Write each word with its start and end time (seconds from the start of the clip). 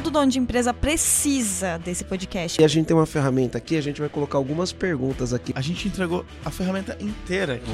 todo 0.00 0.10
dono 0.10 0.32
de 0.32 0.38
empresa 0.38 0.72
precisa 0.72 1.76
desse 1.76 2.04
podcast. 2.04 2.58
E 2.58 2.64
a 2.64 2.68
gente 2.68 2.86
tem 2.86 2.96
uma 2.96 3.04
ferramenta 3.04 3.58
aqui, 3.58 3.76
a 3.76 3.82
gente 3.82 4.00
vai 4.00 4.08
colocar 4.08 4.38
algumas 4.38 4.72
perguntas 4.72 5.34
aqui. 5.34 5.52
A 5.54 5.60
gente 5.60 5.88
entregou 5.88 6.24
a 6.42 6.50
ferramenta 6.50 6.96
inteira 7.00 7.56
aqui. 7.56 7.70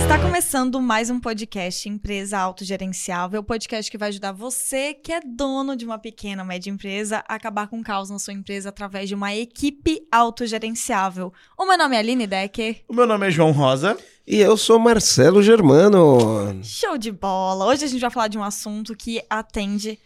Está 0.00 0.20
começando 0.20 0.80
mais 0.80 1.10
um 1.10 1.18
podcast 1.18 1.88
Empresa 1.88 2.38
Autogerenciável, 2.38 3.40
o 3.40 3.44
podcast 3.44 3.90
que 3.90 3.98
vai 3.98 4.10
ajudar 4.10 4.30
você 4.30 4.94
que 4.94 5.10
é 5.10 5.18
dono 5.20 5.74
de 5.74 5.84
uma 5.84 5.98
pequena 5.98 6.44
ou 6.44 6.46
média 6.46 6.70
empresa 6.70 7.24
a 7.28 7.34
acabar 7.34 7.66
com 7.66 7.80
o 7.80 7.82
caos 7.82 8.08
na 8.08 8.20
sua 8.20 8.32
empresa 8.32 8.68
através 8.68 9.08
de 9.08 9.14
uma 9.16 9.34
equipe 9.34 10.06
autogerenciável. 10.12 11.32
O 11.58 11.66
meu 11.66 11.76
nome 11.76 11.96
é 11.96 11.98
Aline 11.98 12.28
Decker. 12.28 12.84
O 12.86 12.94
meu 12.94 13.08
nome 13.08 13.26
é 13.26 13.30
João 13.32 13.50
Rosa. 13.50 13.98
E 14.26 14.38
eu 14.40 14.56
sou 14.56 14.78
Marcelo 14.78 15.40
Germano. 15.42 16.58
Show 16.62 16.98
de 16.98 17.12
bola! 17.12 17.66
Hoje 17.66 17.84
a 17.84 17.88
gente 17.88 18.00
vai 18.00 18.10
falar 18.10 18.28
de 18.28 18.36
um 18.36 18.42
assunto 18.42 18.96
que 18.96 19.22
atende 19.30 19.98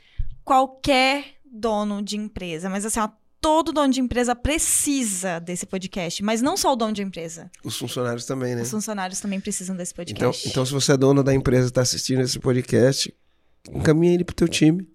qualquer 0.44 1.24
dono 1.50 2.02
de 2.02 2.16
empresa, 2.18 2.68
mas 2.68 2.84
assim, 2.84 3.00
ó, 3.00 3.08
todo 3.40 3.72
dono 3.72 3.90
de 3.90 3.98
empresa 4.00 4.34
precisa 4.36 5.38
desse 5.38 5.64
podcast, 5.64 6.22
mas 6.22 6.42
não 6.42 6.54
só 6.56 6.72
o 6.72 6.76
dono 6.76 6.92
de 6.92 7.02
empresa. 7.02 7.50
Os 7.64 7.78
funcionários 7.78 8.26
também, 8.26 8.54
né? 8.54 8.60
Os 8.62 8.70
funcionários 8.70 9.20
também 9.20 9.40
precisam 9.40 9.74
desse 9.74 9.92
Então, 9.94 10.04
podcast. 10.04 10.48
então, 10.48 10.66
se 10.66 10.72
você 10.72 10.92
é 10.92 10.96
dono 10.98 11.22
da 11.22 11.32
empresa 11.34 11.64
e 11.66 11.68
está 11.68 11.80
assistindo 11.80 12.20
esse 12.20 12.38
podcast, 12.38 13.12
encaminha 13.72 14.12
ele 14.12 14.24
pro 14.24 14.34
teu 14.36 14.48
time. 14.48 14.86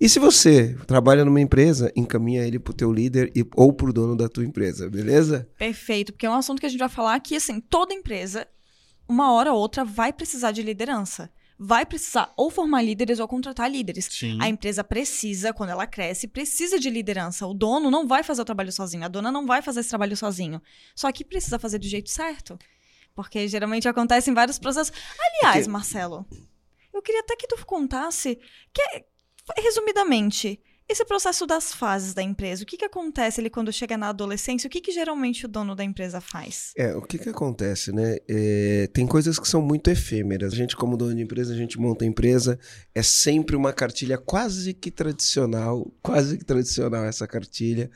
E 0.00 0.08
se 0.08 0.18
você 0.18 0.74
trabalha 0.86 1.22
numa 1.22 1.40
empresa, 1.42 1.92
encaminha 1.94 2.42
ele 2.46 2.58
pro 2.58 2.72
teu 2.72 2.90
líder 2.90 3.30
e, 3.36 3.44
ou 3.54 3.74
pro 3.74 3.92
dono 3.92 4.16
da 4.16 4.26
tua 4.30 4.44
empresa, 4.44 4.88
beleza? 4.88 5.46
Perfeito, 5.58 6.12
porque 6.14 6.24
é 6.24 6.30
um 6.30 6.34
assunto 6.34 6.58
que 6.60 6.64
a 6.64 6.68
gente 6.70 6.78
vai 6.78 6.88
falar 6.88 7.20
que, 7.20 7.36
assim, 7.36 7.60
toda 7.60 7.92
empresa, 7.92 8.46
uma 9.10 9.32
hora 9.32 9.52
ou 9.52 9.58
outra, 9.58 9.84
vai 9.84 10.12
precisar 10.12 10.52
de 10.52 10.62
liderança. 10.62 11.30
Vai 11.58 11.84
precisar 11.84 12.32
ou 12.36 12.48
formar 12.48 12.80
líderes 12.80 13.18
ou 13.18 13.28
contratar 13.28 13.70
líderes. 13.70 14.06
Sim. 14.06 14.38
A 14.40 14.48
empresa 14.48 14.82
precisa, 14.82 15.52
quando 15.52 15.70
ela 15.70 15.86
cresce, 15.86 16.28
precisa 16.28 16.78
de 16.78 16.88
liderança. 16.88 17.46
O 17.46 17.52
dono 17.52 17.90
não 17.90 18.06
vai 18.06 18.22
fazer 18.22 18.40
o 18.40 18.44
trabalho 18.44 18.72
sozinho, 18.72 19.04
a 19.04 19.08
dona 19.08 19.30
não 19.30 19.44
vai 19.44 19.60
fazer 19.60 19.80
esse 19.80 19.88
trabalho 19.90 20.16
sozinho. 20.16 20.62
Só 20.94 21.10
que 21.12 21.24
precisa 21.24 21.58
fazer 21.58 21.78
do 21.78 21.86
jeito 21.86 22.08
certo. 22.08 22.56
Porque 23.14 23.48
geralmente 23.48 23.88
acontece 23.88 24.30
em 24.30 24.34
vários 24.34 24.58
processos. 24.58 24.96
Aliás, 25.42 25.66
Marcelo, 25.66 26.24
eu 26.94 27.02
queria 27.02 27.20
até 27.20 27.34
que 27.34 27.48
tu 27.48 27.66
contasse, 27.66 28.38
que, 28.72 28.80
é, 28.80 29.04
resumidamente, 29.58 30.58
esse 30.90 31.04
processo 31.04 31.46
das 31.46 31.72
fases 31.72 32.12
da 32.14 32.22
empresa. 32.22 32.62
O 32.62 32.66
que, 32.66 32.76
que 32.76 32.84
acontece 32.84 33.40
ali 33.40 33.48
quando 33.48 33.72
chega 33.72 33.96
na 33.96 34.08
adolescência? 34.08 34.66
O 34.66 34.70
que, 34.70 34.80
que 34.80 34.90
geralmente 34.90 35.46
o 35.46 35.48
dono 35.48 35.74
da 35.74 35.84
empresa 35.84 36.20
faz? 36.20 36.72
É, 36.76 36.94
o 36.94 37.02
que 37.02 37.18
que 37.18 37.28
acontece, 37.28 37.92
né? 37.92 38.16
É, 38.28 38.88
tem 38.92 39.06
coisas 39.06 39.38
que 39.38 39.48
são 39.48 39.62
muito 39.62 39.88
efêmeras. 39.88 40.52
A 40.52 40.56
gente, 40.56 40.76
como 40.76 40.96
dono 40.96 41.14
de 41.14 41.22
empresa, 41.22 41.52
a 41.52 41.56
gente 41.56 41.78
monta 41.78 42.04
a 42.04 42.08
empresa, 42.08 42.58
é 42.94 43.02
sempre 43.02 43.54
uma 43.54 43.72
cartilha 43.72 44.18
quase 44.18 44.74
que 44.74 44.90
tradicional, 44.90 45.90
quase 46.02 46.38
que 46.38 46.44
tradicional 46.44 47.04
essa 47.04 47.26
cartilha. 47.26 47.90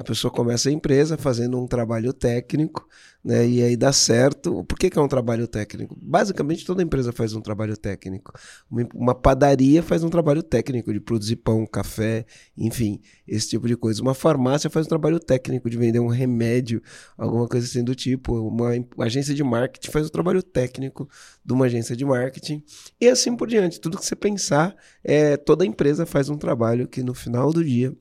A 0.00 0.02
pessoa 0.02 0.30
começa 0.30 0.70
a 0.70 0.72
empresa 0.72 1.18
fazendo 1.18 1.60
um 1.60 1.66
trabalho 1.66 2.10
técnico, 2.14 2.88
né? 3.22 3.46
E 3.46 3.62
aí 3.62 3.76
dá 3.76 3.92
certo. 3.92 4.64
Por 4.64 4.78
que, 4.78 4.88
que 4.88 4.98
é 4.98 5.02
um 5.02 5.06
trabalho 5.06 5.46
técnico? 5.46 5.94
Basicamente, 6.00 6.64
toda 6.64 6.82
empresa 6.82 7.12
faz 7.12 7.34
um 7.34 7.40
trabalho 7.42 7.76
técnico. 7.76 8.32
Uma, 8.94 9.14
padaria 9.14 9.82
faz 9.82 10.02
um 10.02 10.08
trabalho 10.08 10.42
técnico 10.42 10.90
de 10.90 11.00
produzir 11.00 11.36
pão, 11.36 11.66
café, 11.66 12.24
enfim, 12.56 12.98
esse 13.28 13.50
tipo 13.50 13.68
de 13.68 13.76
coisa. 13.76 14.00
Uma 14.00 14.14
farmácia 14.14 14.70
faz 14.70 14.86
um 14.86 14.88
trabalho 14.88 15.20
técnico 15.20 15.68
de 15.68 15.76
vender 15.76 16.00
um 16.00 16.06
remédio, 16.06 16.82
alguma 17.18 17.46
coisa 17.46 17.66
assim 17.66 17.84
do 17.84 17.94
tipo. 17.94 18.40
Uma 18.40 18.70
agência 19.00 19.34
de 19.34 19.44
marketing 19.44 19.90
faz 19.90 20.06
um 20.06 20.10
trabalho 20.10 20.42
técnico 20.42 21.06
de 21.44 21.52
uma 21.52 21.66
agência 21.66 21.94
de 21.94 22.06
marketing. 22.06 22.64
E 22.98 23.06
assim 23.06 23.36
por 23.36 23.46
diante. 23.46 23.78
Tudo 23.78 23.98
que 23.98 24.06
você 24.06 24.16
pensar, 24.16 24.74
é, 25.04 25.36
toda 25.36 25.66
empresa 25.66 26.06
faz 26.06 26.30
um 26.30 26.38
trabalho 26.38 26.88
que 26.88 27.02
no 27.02 27.12
final 27.12 27.52
do 27.52 27.62
dia 27.62 27.94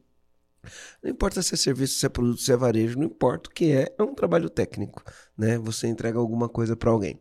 não 1.04 1.10
importa 1.10 1.42
se 1.42 1.54
é 1.54 1.58
serviço, 1.58 2.00
se 2.00 2.06
é 2.06 2.10
produto, 2.10 2.42
se 2.42 2.52
é 2.52 2.58
varejo, 2.58 2.98
não 2.98 3.06
importa 3.06 3.50
o 3.50 3.54
que 3.54 3.72
é, 3.72 3.94
é 3.98 4.04
um 4.04 4.14
trabalho 4.14 4.50
técnico, 4.50 5.04
né? 5.38 5.58
Você 5.58 5.88
entrega 5.88 6.20
alguma 6.20 6.50
coisa 6.50 6.76
para 6.76 6.92
alguém. 6.92 7.20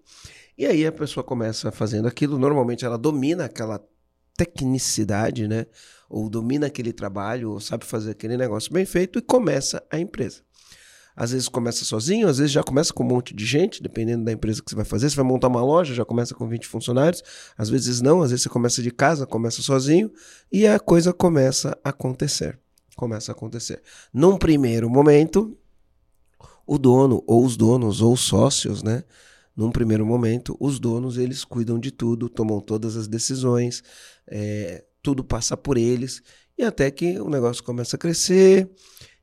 E 0.57 0.67
aí 0.67 0.87
a 0.87 0.93
pessoa 0.93 1.23
começa 1.23 1.71
fazendo 1.71 2.09
aquilo, 2.09 2.39
normalmente 2.39 2.85
ela 2.85 2.99
domina 2.99 3.45
aquela 3.45 3.81
tecnicidade, 4.37 5.49
né? 5.49 5.67
Ou 6.09 6.29
domina 6.31 6.67
aquele 6.67 6.93
trabalho, 6.93 7.51
ou 7.51 7.61
sabe 7.61 7.85
fazer 7.85 8.13
aquele 8.13 8.37
negócio 8.37 8.73
bem 8.73 8.87
feito 8.87 9.19
e 9.19 9.23
começa 9.23 9.83
a 9.91 9.99
empresa. 9.99 10.43
Às 11.15 11.33
vezes 11.33 11.49
começa 11.49 11.85
sozinho, 11.85 12.29
às 12.29 12.39
vezes 12.39 12.53
já 12.53 12.63
começa 12.63 12.93
com 12.93 13.03
um 13.03 13.07
monte 13.09 13.35
de 13.35 13.45
gente, 13.45 13.83
dependendo 13.83 14.25
da 14.25 14.31
empresa 14.31 14.63
que 14.63 14.71
você 14.71 14.77
vai 14.77 14.85
fazer. 14.85 15.11
Você 15.11 15.17
vai 15.17 15.25
montar 15.25 15.49
uma 15.49 15.61
loja, 15.61 15.93
já 15.93 16.05
começa 16.05 16.33
com 16.33 16.49
20 16.49 16.69
funcionários. 16.69 17.25
Às 17.57 17.69
vezes 17.69 18.01
não, 18.01 18.23
às 18.23 18.31
vezes 18.31 18.45
você 18.45 18.49
começa 18.49 18.81
de 18.81 18.93
casa, 18.93 19.27
começa 19.27 19.61
sozinho 19.61 20.13
e 20.51 20.65
a 20.65 20.79
coisa 20.79 21.13
começa 21.13 21.77
a 21.83 21.89
acontecer. 21.89 22.57
Começa 22.99 23.31
a 23.31 23.35
acontecer. 23.35 23.81
Num 24.13 24.37
primeiro 24.37 24.91
momento, 24.91 25.57
o 26.67 26.77
dono, 26.77 27.23
ou 27.29 27.45
os 27.45 27.57
donos, 27.57 28.03
ou 28.03 28.13
os 28.15 28.21
sócios, 28.23 28.83
né? 28.83 29.05
Num 29.57 29.71
primeiro 29.71 30.05
momento, 30.05 30.57
os 30.59 30.81
donos 30.81 31.17
eles 31.17 31.45
cuidam 31.45 31.79
de 31.79 31.93
tudo, 31.93 32.29
tomam 32.29 32.61
todas 32.61 32.97
as 32.97 33.07
decisões, 33.07 33.85
é, 34.27 34.85
tudo 35.01 35.23
passa 35.23 35.57
por 35.57 35.79
eles, 35.79 36.21
e 36.59 36.65
até 36.65 36.91
que 36.91 37.21
o 37.21 37.31
negócio 37.31 37.63
começa 37.63 37.95
a 37.95 37.99
crescer, 38.01 38.69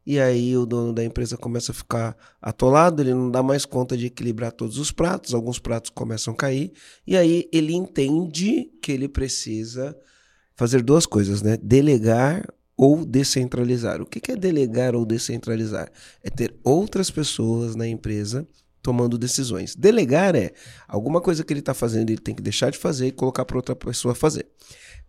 e 0.05 0.21
aí 0.21 0.55
o 0.55 0.65
dono 0.65 0.93
da 0.93 1.03
empresa 1.03 1.35
começa 1.35 1.73
a 1.73 1.75
ficar 1.75 2.15
atolado, 2.41 3.01
ele 3.01 3.13
não 3.13 3.29
dá 3.29 3.43
mais 3.43 3.65
conta 3.65 3.97
de 3.97 4.05
equilibrar 4.05 4.53
todos 4.53 4.77
os 4.77 4.89
pratos, 4.89 5.33
alguns 5.33 5.59
pratos 5.59 5.89
começam 5.89 6.33
a 6.33 6.37
cair, 6.37 6.71
e 7.05 7.17
aí 7.17 7.49
ele 7.51 7.73
entende 7.73 8.71
que 8.81 8.93
ele 8.93 9.09
precisa 9.09 9.93
fazer 10.55 10.81
duas 10.81 11.05
coisas, 11.05 11.41
né? 11.41 11.57
Delegar 11.57 12.47
ou 12.77 13.05
descentralizar. 13.05 14.01
O 14.01 14.05
que 14.05 14.31
é 14.31 14.35
delegar 14.35 14.95
ou 14.95 15.05
descentralizar? 15.05 15.91
É 16.23 16.29
ter 16.29 16.55
outras 16.63 17.09
pessoas 17.09 17.75
na 17.75 17.87
empresa 17.87 18.47
tomando 18.81 19.17
decisões. 19.17 19.75
Delegar 19.75 20.35
é 20.35 20.53
alguma 20.87 21.19
coisa 21.19 21.43
que 21.43 21.51
ele 21.51 21.59
está 21.59 21.73
fazendo, 21.73 22.11
ele 22.11 22.21
tem 22.21 22.35
que 22.35 22.43
deixar 22.43 22.69
de 22.69 22.77
fazer 22.77 23.07
e 23.07 23.11
colocar 23.11 23.43
para 23.43 23.57
outra 23.57 23.75
pessoa 23.75 24.13
fazer. 24.13 24.47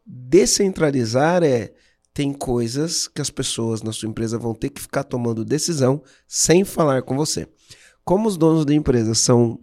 Descentralizar 0.07 1.43
é 1.43 1.75
tem 2.15 2.33
coisas 2.33 3.07
que 3.07 3.21
as 3.21 3.29
pessoas 3.29 3.83
na 3.83 3.93
sua 3.93 4.09
empresa 4.09 4.39
vão 4.39 4.55
ter 4.55 4.71
que 4.71 4.81
ficar 4.81 5.05
tomando 5.05 5.45
decisão 5.45 6.03
sem 6.27 6.65
falar 6.65 7.03
com 7.03 7.15
você. 7.15 7.47
Como 8.03 8.27
os 8.27 8.39
donos 8.39 8.65
da 8.65 8.73
empresa 8.73 9.15
são, 9.15 9.61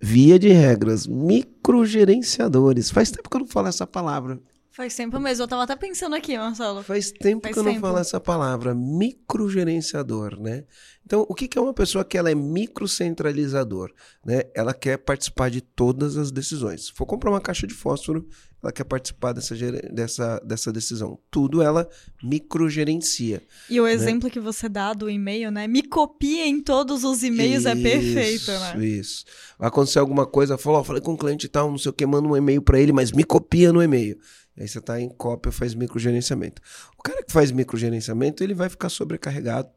via 0.00 0.38
de 0.38 0.50
regras, 0.50 1.06
microgerenciadores. 1.08 2.90
Faz 2.90 3.10
tempo 3.10 3.28
que 3.28 3.36
eu 3.36 3.40
não 3.40 3.48
falo 3.48 3.66
essa 3.66 3.88
palavra. 3.88 4.40
Faz 4.72 4.94
tempo 4.94 5.18
mesmo, 5.18 5.42
eu 5.42 5.48
tava 5.48 5.64
até 5.64 5.74
pensando 5.74 6.14
aqui, 6.14 6.38
Marcelo. 6.38 6.82
Faz 6.84 7.10
tempo 7.10 7.42
Faz 7.42 7.52
que 7.52 7.58
eu 7.58 7.64
não 7.64 7.72
tempo. 7.72 7.86
falo 7.86 7.98
essa 7.98 8.20
palavra, 8.20 8.72
microgerenciador, 8.72 10.40
né? 10.40 10.64
Então, 11.04 11.26
o 11.28 11.34
que 11.34 11.48
que 11.48 11.58
é 11.58 11.60
uma 11.60 11.74
pessoa 11.74 12.04
que 12.04 12.16
ela 12.16 12.30
é 12.30 12.36
microcentralizador, 12.36 13.92
né? 14.24 14.42
Ela 14.54 14.72
quer 14.72 14.96
participar 14.98 15.50
de 15.50 15.60
todas 15.60 16.16
as 16.16 16.30
decisões. 16.30 16.86
Se 16.86 16.92
for 16.92 17.04
comprar 17.04 17.30
uma 17.30 17.40
caixa 17.40 17.66
de 17.66 17.74
fósforo, 17.74 18.28
ela 18.62 18.70
quer 18.70 18.84
participar 18.84 19.32
dessa, 19.32 19.56
dessa, 19.92 20.38
dessa 20.44 20.72
decisão. 20.72 21.18
Tudo 21.30 21.62
ela 21.62 21.88
microgerencia. 22.22 23.42
E 23.68 23.80
o 23.80 23.88
exemplo 23.88 24.30
que 24.30 24.38
você 24.38 24.68
dá 24.68 24.92
do 24.92 25.10
e-mail, 25.10 25.50
né? 25.50 25.66
Me 25.66 25.82
copia 25.82 26.46
em 26.46 26.62
todos 26.62 27.02
os 27.02 27.24
e-mails 27.24 27.66
é 27.66 27.74
perfeito, 27.74 28.52
né? 28.52 28.86
Isso. 28.86 29.24
Vai 29.58 29.68
acontecer 29.68 29.98
alguma 29.98 30.26
coisa, 30.26 30.56
falou, 30.56 30.78
ó, 30.78 30.84
falei 30.84 31.02
com 31.02 31.14
o 31.14 31.18
cliente 31.18 31.46
e 31.46 31.48
tal, 31.48 31.70
não 31.70 31.78
sei 31.78 31.90
o 31.90 31.92
que, 31.92 32.06
manda 32.06 32.28
um 32.28 32.36
e-mail 32.36 32.62
para 32.62 32.78
ele, 32.78 32.92
mas 32.92 33.10
me 33.10 33.24
copia 33.24 33.72
no 33.72 33.82
e-mail. 33.82 34.16
Aí 34.56 34.68
você 34.68 34.80
tá 34.80 35.00
em 35.00 35.08
cópia, 35.08 35.52
faz 35.52 35.74
microgerenciamento. 35.74 36.60
O 36.98 37.02
cara 37.02 37.22
que 37.22 37.32
faz 37.32 37.50
microgerenciamento, 37.50 38.42
ele 38.42 38.54
vai 38.54 38.68
ficar 38.68 38.88
sobrecarregado. 38.88 39.70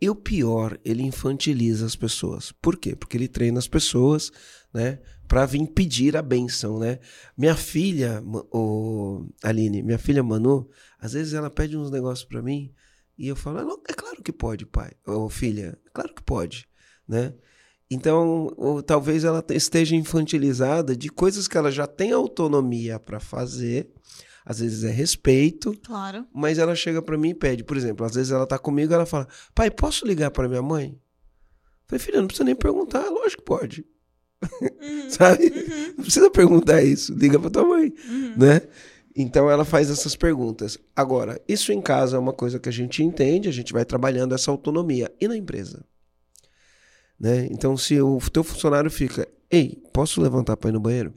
E 0.00 0.10
o 0.10 0.14
pior, 0.14 0.78
ele 0.84 1.02
infantiliza 1.02 1.86
as 1.86 1.96
pessoas. 1.96 2.52
Por 2.52 2.76
quê? 2.76 2.94
Porque 2.94 3.16
ele 3.16 3.28
treina 3.28 3.58
as 3.58 3.66
pessoas, 3.66 4.30
né, 4.72 4.98
para 5.26 5.46
vir 5.46 5.66
pedir 5.68 6.16
a 6.16 6.22
benção, 6.22 6.78
né? 6.78 6.98
Minha 7.36 7.56
filha, 7.56 8.22
o 8.52 9.26
Aline, 9.42 9.82
minha 9.82 9.98
filha 9.98 10.22
Manu, 10.22 10.68
às 10.98 11.14
vezes 11.14 11.32
ela 11.32 11.50
pede 11.50 11.76
uns 11.76 11.90
negócios 11.90 12.28
para 12.28 12.42
mim 12.42 12.72
e 13.18 13.26
eu 13.26 13.34
falo, 13.34 13.58
"Ah, 13.58 13.76
é 13.88 13.94
claro 13.94 14.22
que 14.22 14.32
pode, 14.32 14.66
pai, 14.66 14.92
ou 15.06 15.30
filha, 15.30 15.78
é 15.86 15.90
claro 15.92 16.14
que 16.14 16.22
pode, 16.22 16.68
né? 17.08 17.34
Então, 17.90 18.52
ou, 18.56 18.82
talvez 18.82 19.22
ela 19.24 19.40
te- 19.42 19.54
esteja 19.54 19.94
infantilizada 19.94 20.96
de 20.96 21.08
coisas 21.08 21.46
que 21.46 21.56
ela 21.56 21.70
já 21.70 21.86
tem 21.86 22.12
autonomia 22.12 22.98
para 22.98 23.20
fazer. 23.20 23.88
Às 24.44 24.60
vezes 24.60 24.84
é 24.84 24.90
respeito, 24.90 25.76
Claro. 25.84 26.24
mas 26.32 26.58
ela 26.58 26.74
chega 26.74 27.02
para 27.02 27.18
mim 27.18 27.30
e 27.30 27.34
pede. 27.34 27.64
Por 27.64 27.76
exemplo, 27.76 28.06
às 28.06 28.14
vezes 28.14 28.30
ela 28.32 28.46
tá 28.46 28.58
comigo 28.58 28.92
e 28.92 28.94
ela 28.94 29.06
fala: 29.06 29.26
Pai, 29.54 29.70
posso 29.70 30.06
ligar 30.06 30.30
para 30.30 30.48
minha 30.48 30.62
mãe? 30.62 30.92
Eu 30.92 31.88
falei, 31.88 32.04
filha, 32.04 32.20
não 32.20 32.26
precisa 32.28 32.44
nem 32.44 32.54
perguntar. 32.54 33.08
Lógico 33.08 33.42
que 33.42 33.46
pode. 33.46 33.84
Uhum, 34.42 35.08
Sabe? 35.10 35.44
uhum, 35.46 35.94
Não 35.96 36.04
precisa 36.04 36.30
perguntar 36.30 36.82
isso. 36.82 37.12
Liga 37.14 37.38
para 37.40 37.50
tua 37.50 37.64
mãe, 37.64 37.92
uhum. 38.08 38.34
né? 38.36 38.60
Então 39.16 39.50
ela 39.50 39.64
faz 39.64 39.90
essas 39.90 40.14
perguntas. 40.14 40.78
Agora, 40.94 41.40
isso 41.48 41.72
em 41.72 41.80
casa 41.80 42.16
é 42.16 42.20
uma 42.20 42.32
coisa 42.32 42.58
que 42.60 42.68
a 42.68 42.72
gente 42.72 43.02
entende, 43.02 43.48
a 43.48 43.52
gente 43.52 43.72
vai 43.72 43.84
trabalhando 43.84 44.34
essa 44.34 44.50
autonomia. 44.50 45.10
E 45.20 45.26
na 45.26 45.36
empresa? 45.36 45.84
Né? 47.18 47.46
Então, 47.50 47.76
se 47.76 48.00
o 48.00 48.20
teu 48.30 48.44
funcionário 48.44 48.90
fica, 48.90 49.26
ei, 49.50 49.78
posso 49.92 50.20
levantar 50.20 50.56
para 50.56 50.70
ir 50.70 50.72
no 50.72 50.80
banheiro? 50.80 51.14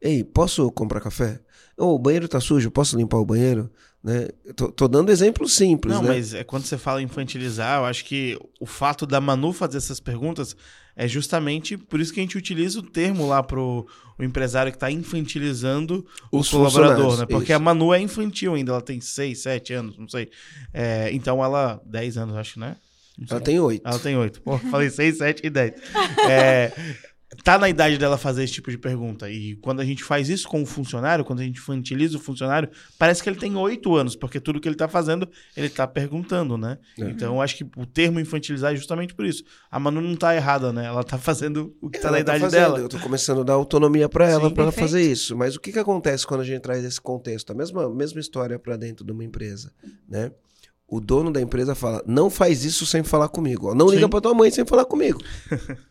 Ei, 0.00 0.24
posso 0.24 0.70
comprar 0.72 1.00
café? 1.00 1.40
Ô, 1.76 1.94
o 1.94 1.98
banheiro 1.98 2.28
tá 2.28 2.40
sujo, 2.40 2.70
posso 2.70 2.96
limpar 2.96 3.18
o 3.18 3.24
banheiro? 3.24 3.70
Né? 4.02 4.28
Tô, 4.56 4.72
tô 4.72 4.88
dando 4.88 5.12
exemplo 5.12 5.46
simples, 5.46 5.94
Não, 5.94 6.02
né? 6.02 6.08
mas 6.08 6.32
é, 6.32 6.42
quando 6.42 6.64
você 6.64 6.78
fala 6.78 7.02
infantilizar, 7.02 7.80
eu 7.80 7.84
acho 7.84 8.04
que 8.04 8.38
o 8.58 8.64
fato 8.64 9.06
da 9.06 9.20
Manu 9.20 9.52
fazer 9.52 9.76
essas 9.76 10.00
perguntas 10.00 10.56
é 10.96 11.06
justamente 11.06 11.76
por 11.76 12.00
isso 12.00 12.12
que 12.12 12.20
a 12.20 12.22
gente 12.22 12.36
utiliza 12.36 12.78
o 12.78 12.82
termo 12.82 13.26
lá 13.28 13.42
pro 13.42 13.86
o 14.18 14.24
empresário 14.24 14.70
que 14.70 14.76
tá 14.76 14.90
infantilizando 14.90 16.04
o 16.30 16.40
Os 16.40 16.50
colaborador, 16.50 16.96
funcionários, 16.96 17.20
né? 17.20 17.26
Porque 17.26 17.52
isso. 17.52 17.56
a 17.56 17.58
Manu 17.58 17.94
é 17.94 18.00
infantil 18.00 18.54
ainda, 18.54 18.72
ela 18.72 18.82
tem 18.82 19.00
6, 19.00 19.38
7 19.38 19.72
anos, 19.72 19.98
não 19.98 20.08
sei. 20.08 20.30
É, 20.74 21.10
então 21.12 21.42
ela, 21.42 21.80
10 21.86 22.18
anos, 22.18 22.36
acho, 22.36 22.60
né? 22.60 22.76
Ela 23.28 23.40
tem 23.40 23.60
oito. 23.60 23.82
Ela 23.86 23.98
tem 23.98 24.16
8. 24.16 24.40
Pô, 24.42 24.58
falei 24.58 24.90
6, 24.90 25.18
7 25.18 25.46
e 25.46 25.50
10. 25.50 25.72
É, 26.28 26.72
tá 27.44 27.58
na 27.58 27.68
idade 27.68 27.96
dela 27.96 28.18
fazer 28.18 28.44
esse 28.44 28.54
tipo 28.54 28.70
de 28.70 28.78
pergunta. 28.78 29.30
E 29.30 29.56
quando 29.56 29.80
a 29.80 29.84
gente 29.84 30.02
faz 30.02 30.28
isso 30.28 30.48
com 30.48 30.62
o 30.62 30.66
funcionário, 30.66 31.24
quando 31.24 31.40
a 31.40 31.42
gente 31.42 31.58
infantiliza 31.58 32.16
o 32.16 32.20
funcionário, 32.20 32.68
parece 32.98 33.22
que 33.22 33.28
ele 33.28 33.38
tem 33.38 33.56
8 33.56 33.94
anos, 33.94 34.16
porque 34.16 34.40
tudo 34.40 34.60
que 34.60 34.68
ele 34.68 34.76
tá 34.76 34.88
fazendo, 34.88 35.28
ele 35.56 35.68
tá 35.68 35.86
perguntando, 35.86 36.56
né? 36.56 36.78
É. 36.98 37.04
Então, 37.04 37.34
eu 37.34 37.40
acho 37.40 37.56
que 37.56 37.64
o 37.76 37.86
termo 37.86 38.18
infantilizar 38.18 38.72
é 38.72 38.76
justamente 38.76 39.14
por 39.14 39.24
isso. 39.24 39.44
A 39.70 39.78
Manu 39.78 40.00
não 40.00 40.16
tá 40.16 40.34
errada, 40.34 40.72
né? 40.72 40.86
Ela 40.86 41.04
tá 41.04 41.18
fazendo 41.18 41.76
o 41.80 41.88
que 41.88 41.98
tá 41.98 42.08
Ela 42.08 42.16
na 42.16 42.20
idade 42.20 42.40
fazendo, 42.40 42.60
dela. 42.60 42.78
Eu 42.78 42.88
tô 42.88 42.98
começando 42.98 43.40
a 43.42 43.44
dar 43.44 43.54
autonomia 43.54 44.08
para 44.08 44.28
ela 44.28 44.50
para 44.50 44.64
ela 44.64 44.72
fazer 44.72 45.02
isso. 45.02 45.36
Mas 45.36 45.54
o 45.56 45.60
que, 45.60 45.72
que 45.72 45.78
acontece 45.78 46.26
quando 46.26 46.40
a 46.40 46.44
gente 46.44 46.60
traz 46.60 46.84
esse 46.84 47.00
contexto? 47.00 47.50
A 47.50 47.54
mesma, 47.54 47.88
mesma 47.94 48.20
história 48.20 48.58
para 48.58 48.76
dentro 48.76 49.04
de 49.04 49.12
uma 49.12 49.24
empresa, 49.24 49.72
né? 50.08 50.32
O 50.90 51.00
dono 51.00 51.30
da 51.32 51.40
empresa 51.40 51.74
fala: 51.74 52.02
"Não 52.06 52.28
faz 52.28 52.64
isso 52.64 52.84
sem 52.84 53.02
falar 53.02 53.28
comigo. 53.28 53.68
ó. 53.68 53.74
Não 53.74 53.86
liga 53.88 54.02
Sim. 54.02 54.10
para 54.10 54.20
tua 54.20 54.34
mãe 54.34 54.50
sem 54.50 54.64
falar 54.66 54.84
comigo." 54.84 55.20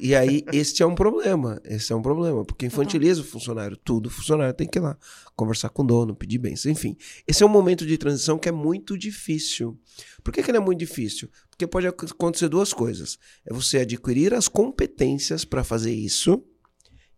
e 0.00 0.14
aí 0.14 0.44
este 0.52 0.82
é 0.82 0.86
um 0.86 0.94
problema. 0.94 1.60
Esse 1.64 1.92
é 1.92 1.96
um 1.96 2.02
problema, 2.02 2.44
porque 2.44 2.66
infantiliza 2.66 3.20
o 3.20 3.24
funcionário. 3.24 3.76
Tudo 3.76 4.06
o 4.06 4.10
funcionário 4.10 4.54
tem 4.54 4.68
que 4.68 4.78
ir 4.78 4.82
lá 4.82 4.96
conversar 5.34 5.70
com 5.70 5.82
o 5.82 5.86
dono, 5.86 6.14
pedir 6.14 6.38
bênção, 6.38 6.70
enfim. 6.70 6.96
Esse 7.26 7.42
é 7.42 7.46
um 7.46 7.48
momento 7.48 7.86
de 7.86 7.96
transição 7.96 8.38
que 8.38 8.48
é 8.48 8.52
muito 8.52 8.96
difícil. 8.98 9.78
Por 10.22 10.32
que, 10.32 10.42
que 10.42 10.50
ele 10.50 10.58
é 10.58 10.60
muito 10.60 10.78
difícil? 10.78 11.28
Porque 11.50 11.66
pode 11.66 11.86
ac- 11.88 12.04
acontecer 12.12 12.48
duas 12.48 12.72
coisas. 12.72 13.18
É 13.44 13.52
você 13.52 13.78
adquirir 13.78 14.34
as 14.34 14.46
competências 14.46 15.44
para 15.44 15.64
fazer 15.64 15.92
isso 15.92 16.42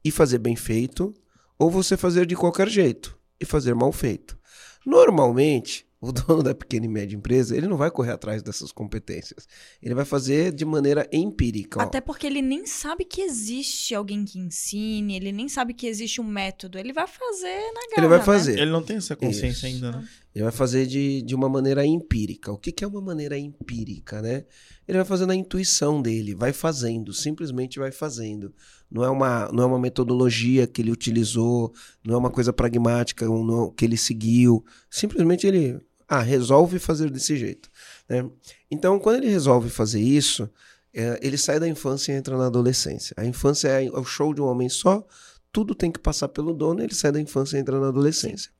e 0.04 0.10
fazer 0.10 0.38
bem 0.38 0.56
feito, 0.56 1.12
ou 1.58 1.70
você 1.70 1.96
fazer 1.96 2.24
de 2.24 2.34
qualquer 2.34 2.68
jeito 2.68 3.18
e 3.38 3.44
fazer 3.44 3.74
mal 3.74 3.92
feito. 3.92 4.38
Normalmente, 4.86 5.86
o 6.00 6.12
dono 6.12 6.42
da 6.42 6.54
pequena 6.54 6.86
e 6.86 6.88
média 6.88 7.14
empresa, 7.14 7.54
ele 7.54 7.66
não 7.68 7.76
vai 7.76 7.90
correr 7.90 8.12
atrás 8.12 8.42
dessas 8.42 8.72
competências. 8.72 9.46
Ele 9.82 9.94
vai 9.94 10.04
fazer 10.06 10.50
de 10.52 10.64
maneira 10.64 11.06
empírica. 11.12 11.78
ó. 11.78 11.82
Até 11.82 12.00
porque 12.00 12.26
ele 12.26 12.40
nem 12.40 12.64
sabe 12.66 13.04
que 13.04 13.20
existe 13.20 13.94
alguém 13.94 14.24
que 14.24 14.38
ensine, 14.38 15.14
ele 15.14 15.30
nem 15.30 15.46
sabe 15.48 15.74
que 15.74 15.86
existe 15.86 16.18
um 16.20 16.24
método. 16.24 16.78
Ele 16.78 16.92
vai 16.92 17.06
fazer 17.06 17.54
na 17.74 17.80
garra, 17.90 17.98
Ele 17.98 18.08
vai 18.08 18.18
né? 18.18 18.24
fazer. 18.24 18.58
Ele 18.58 18.70
não 18.70 18.82
tem 18.82 18.96
essa 18.96 19.12
Isso. 19.12 19.22
consciência 19.22 19.68
ainda, 19.68 19.92
né? 19.92 20.08
Ele 20.34 20.44
vai 20.44 20.52
fazer 20.52 20.86
de, 20.86 21.22
de 21.22 21.34
uma 21.34 21.48
maneira 21.48 21.84
empírica. 21.84 22.52
O 22.52 22.56
que, 22.56 22.70
que 22.72 22.84
é 22.84 22.86
uma 22.86 23.00
maneira 23.00 23.36
empírica, 23.36 24.22
né? 24.22 24.44
Ele 24.88 24.96
vai 24.96 25.04
fazer 25.04 25.26
na 25.26 25.34
intuição 25.34 26.00
dele, 26.00 26.34
vai 26.34 26.52
fazendo, 26.52 27.12
simplesmente 27.12 27.78
vai 27.78 27.92
fazendo. 27.92 28.54
Não 28.90 29.04
é 29.04 29.10
uma, 29.10 29.50
não 29.52 29.64
é 29.64 29.66
uma 29.66 29.78
metodologia 29.78 30.66
que 30.66 30.80
ele 30.82 30.90
utilizou, 30.92 31.72
não 32.04 32.14
é 32.14 32.18
uma 32.18 32.30
coisa 32.30 32.52
pragmática 32.52 33.28
um, 33.28 33.44
não- 33.44 33.70
que 33.70 33.84
ele 33.84 33.96
seguiu. 33.96 34.64
Simplesmente 34.88 35.46
ele 35.46 35.80
ah, 36.10 36.20
resolve 36.20 36.80
fazer 36.80 37.08
desse 37.08 37.36
jeito. 37.36 37.70
Né? 38.08 38.28
Então, 38.68 38.98
quando 38.98 39.22
ele 39.22 39.28
resolve 39.28 39.70
fazer 39.70 40.00
isso, 40.00 40.50
é, 40.92 41.20
ele 41.22 41.38
sai 41.38 41.60
da 41.60 41.68
infância 41.68 42.12
e 42.12 42.16
entra 42.16 42.36
na 42.36 42.46
adolescência. 42.46 43.14
A 43.16 43.24
infância 43.24 43.68
é 43.68 43.88
o 43.88 44.04
show 44.04 44.34
de 44.34 44.42
um 44.42 44.46
homem 44.46 44.68
só, 44.68 45.06
tudo 45.52 45.72
tem 45.72 45.92
que 45.92 46.00
passar 46.00 46.26
pelo 46.26 46.52
dono, 46.52 46.82
ele 46.82 46.94
sai 46.94 47.12
da 47.12 47.20
infância 47.20 47.56
e 47.56 47.60
entra 47.60 47.78
na 47.78 47.88
adolescência. 47.88 48.50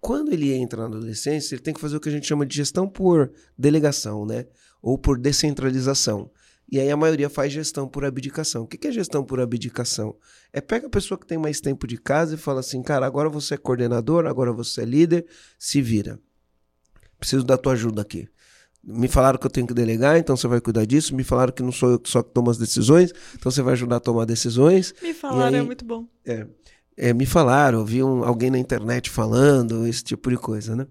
Quando 0.00 0.32
ele 0.32 0.50
entra 0.54 0.80
na 0.80 0.96
adolescência, 0.96 1.54
ele 1.54 1.62
tem 1.62 1.74
que 1.74 1.80
fazer 1.80 1.96
o 1.96 2.00
que 2.00 2.08
a 2.08 2.12
gente 2.12 2.26
chama 2.26 2.46
de 2.46 2.56
gestão 2.56 2.88
por 2.88 3.30
delegação, 3.56 4.24
né? 4.24 4.46
Ou 4.80 4.96
por 4.96 5.18
descentralização. 5.18 6.30
E 6.70 6.80
aí 6.80 6.90
a 6.90 6.96
maioria 6.96 7.28
faz 7.28 7.52
gestão 7.52 7.86
por 7.86 8.04
abdicação. 8.04 8.62
O 8.62 8.66
que 8.66 8.86
é 8.86 8.92
gestão 8.92 9.24
por 9.24 9.40
abdicação? 9.40 10.16
É 10.52 10.60
pega 10.60 10.86
a 10.86 10.90
pessoa 10.90 11.18
que 11.18 11.26
tem 11.26 11.36
mais 11.36 11.60
tempo 11.60 11.86
de 11.86 11.98
casa 11.98 12.34
e 12.34 12.38
fala 12.38 12.60
assim, 12.60 12.82
cara, 12.82 13.04
agora 13.04 13.28
você 13.28 13.54
é 13.54 13.56
coordenador, 13.58 14.26
agora 14.26 14.52
você 14.52 14.82
é 14.82 14.84
líder, 14.86 15.26
se 15.58 15.82
vira. 15.82 16.18
Preciso 17.18 17.44
da 17.44 17.56
tua 17.58 17.72
ajuda 17.72 18.02
aqui. 18.02 18.28
Me 18.82 19.08
falaram 19.08 19.38
que 19.38 19.46
eu 19.46 19.50
tenho 19.50 19.66
que 19.66 19.74
delegar, 19.74 20.16
então 20.18 20.36
você 20.36 20.46
vai 20.46 20.60
cuidar 20.60 20.84
disso. 20.86 21.14
Me 21.14 21.24
falaram 21.24 21.52
que 21.52 21.62
não 21.62 21.72
sou 21.72 21.90
eu 21.90 21.98
que 21.98 22.08
só 22.08 22.22
que 22.22 22.32
tomo 22.32 22.48
as 22.50 22.56
decisões, 22.58 23.12
então 23.34 23.50
você 23.50 23.60
vai 23.60 23.72
ajudar 23.74 23.96
a 23.96 24.00
tomar 24.00 24.24
decisões. 24.24 24.94
Me 25.02 25.12
falaram, 25.12 25.50
E 25.52 25.54
aí- 25.56 25.60
é 25.60 25.66
muito 25.66 25.84
bom. 25.84 26.06
É, 26.96 27.12
me 27.12 27.26
falaram, 27.26 27.84
vi 27.84 28.02
um- 28.02 28.24
alguém 28.24 28.50
na 28.50 28.58
internet 28.58 29.10
falando, 29.10 29.86
esse 29.86 30.02
tipo 30.02 30.30
de 30.30 30.36
coisa, 30.36 30.74
né? 30.74 30.86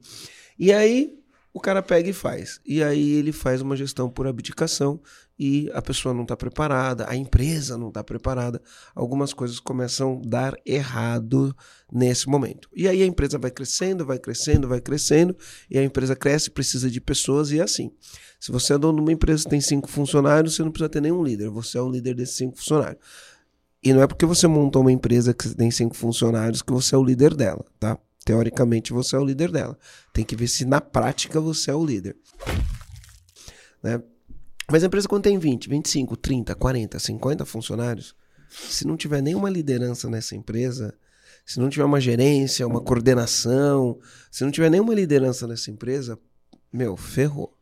E 0.60 0.72
aí 0.72 1.17
o 1.57 1.59
cara 1.59 1.81
pega 1.81 2.09
e 2.09 2.13
faz. 2.13 2.59
E 2.63 2.83
aí 2.83 3.13
ele 3.13 3.31
faz 3.31 3.62
uma 3.62 3.75
gestão 3.75 4.09
por 4.09 4.27
abdicação 4.27 5.01
e 5.39 5.69
a 5.74 5.81
pessoa 5.81 6.13
não 6.13 6.21
está 6.21 6.38
preparada, 6.38 7.09
a 7.09 7.15
empresa 7.15 7.77
não 7.77 7.88
está 7.88 8.04
preparada. 8.04 8.62
Algumas 8.94 9.33
coisas 9.33 9.59
começam 9.59 10.21
a 10.24 10.27
dar 10.27 10.56
errado 10.63 11.56
nesse 11.92 12.30
momento. 12.30 12.69
E 12.75 12.88
aí 12.88 13.01
a 13.01 13.06
empresa 13.06 13.39
vai 13.39 13.50
crescendo, 13.50 14.06
vai 14.06 14.19
crescendo, 14.19 14.68
vai 14.68 14.80
crescendo, 14.80 15.36
e 15.69 15.80
a 15.80 15.83
empresa 15.83 16.15
cresce, 16.15 16.51
precisa 16.51 16.92
de 16.92 17.01
pessoas 17.01 17.51
e 17.51 17.59
é 17.59 17.63
assim. 17.63 17.92
Se 18.39 18.51
você 18.51 18.74
é 18.74 18.77
dono 18.77 18.98
de 18.98 19.01
uma 19.01 19.12
empresa 19.12 19.50
tem 19.50 19.59
cinco 19.59 19.89
funcionários, 19.89 20.56
você 20.56 20.63
não 20.63 20.71
precisa 20.71 20.89
ter 20.89 21.01
nenhum 21.01 21.24
líder, 21.24 21.50
você 21.50 21.80
é 21.80 21.81
o 21.81 21.89
líder 21.89 22.13
desses 22.13 22.36
cinco 22.36 22.56
funcionários. 22.56 23.01
E 23.83 23.94
não 23.94 24.01
é 24.04 24.07
porque 24.07 24.25
você 24.27 24.45
montou 24.48 24.83
uma 24.83 24.92
empresa 24.92 25.33
que 25.33 25.50
tem 25.56 25.71
cinco 25.71 25.95
funcionários 25.95 26.62
que 26.62 26.71
você 26.71 26.94
é 26.94 26.98
o 26.98 27.04
líder 27.04 27.33
dela, 27.33 27.65
tá? 27.80 27.98
Teoricamente 28.28 28.92
você 28.92 29.16
é 29.16 29.20
o 29.20 29.24
líder 29.24 29.54
dela. 29.54 29.80
Tem 30.12 30.26
que 30.26 30.36
ver 30.36 30.50
se 30.50 30.66
na 30.66 30.82
prática 30.82 31.40
você 31.40 31.72
é 31.72 31.74
o 31.74 31.86
líder. 31.86 32.14
Né? 33.82 34.04
Mas 34.70 34.84
a 34.84 34.88
empresa 34.88 35.08
quando 35.08 35.24
tem 35.24 35.40
20, 35.40 35.70
25, 35.70 36.18
30, 36.18 36.54
40, 36.54 37.00
50 37.00 37.46
funcionários, 37.46 38.14
se 38.50 38.86
não 38.86 38.98
tiver 38.98 39.22
nenhuma 39.22 39.50
liderança 39.50 40.10
nessa 40.10 40.36
empresa, 40.36 40.94
se 41.46 41.58
não 41.58 41.70
tiver 41.70 41.86
uma 41.86 42.02
gerência, 42.02 42.68
uma 42.68 42.82
coordenação, 42.82 43.98
se 44.30 44.44
não 44.44 44.52
tiver 44.52 44.70
nenhuma 44.70 44.94
liderança 44.94 45.48
nessa 45.48 45.72
empresa, 45.72 46.20
meu, 46.72 46.98
ferrou. 46.98 47.58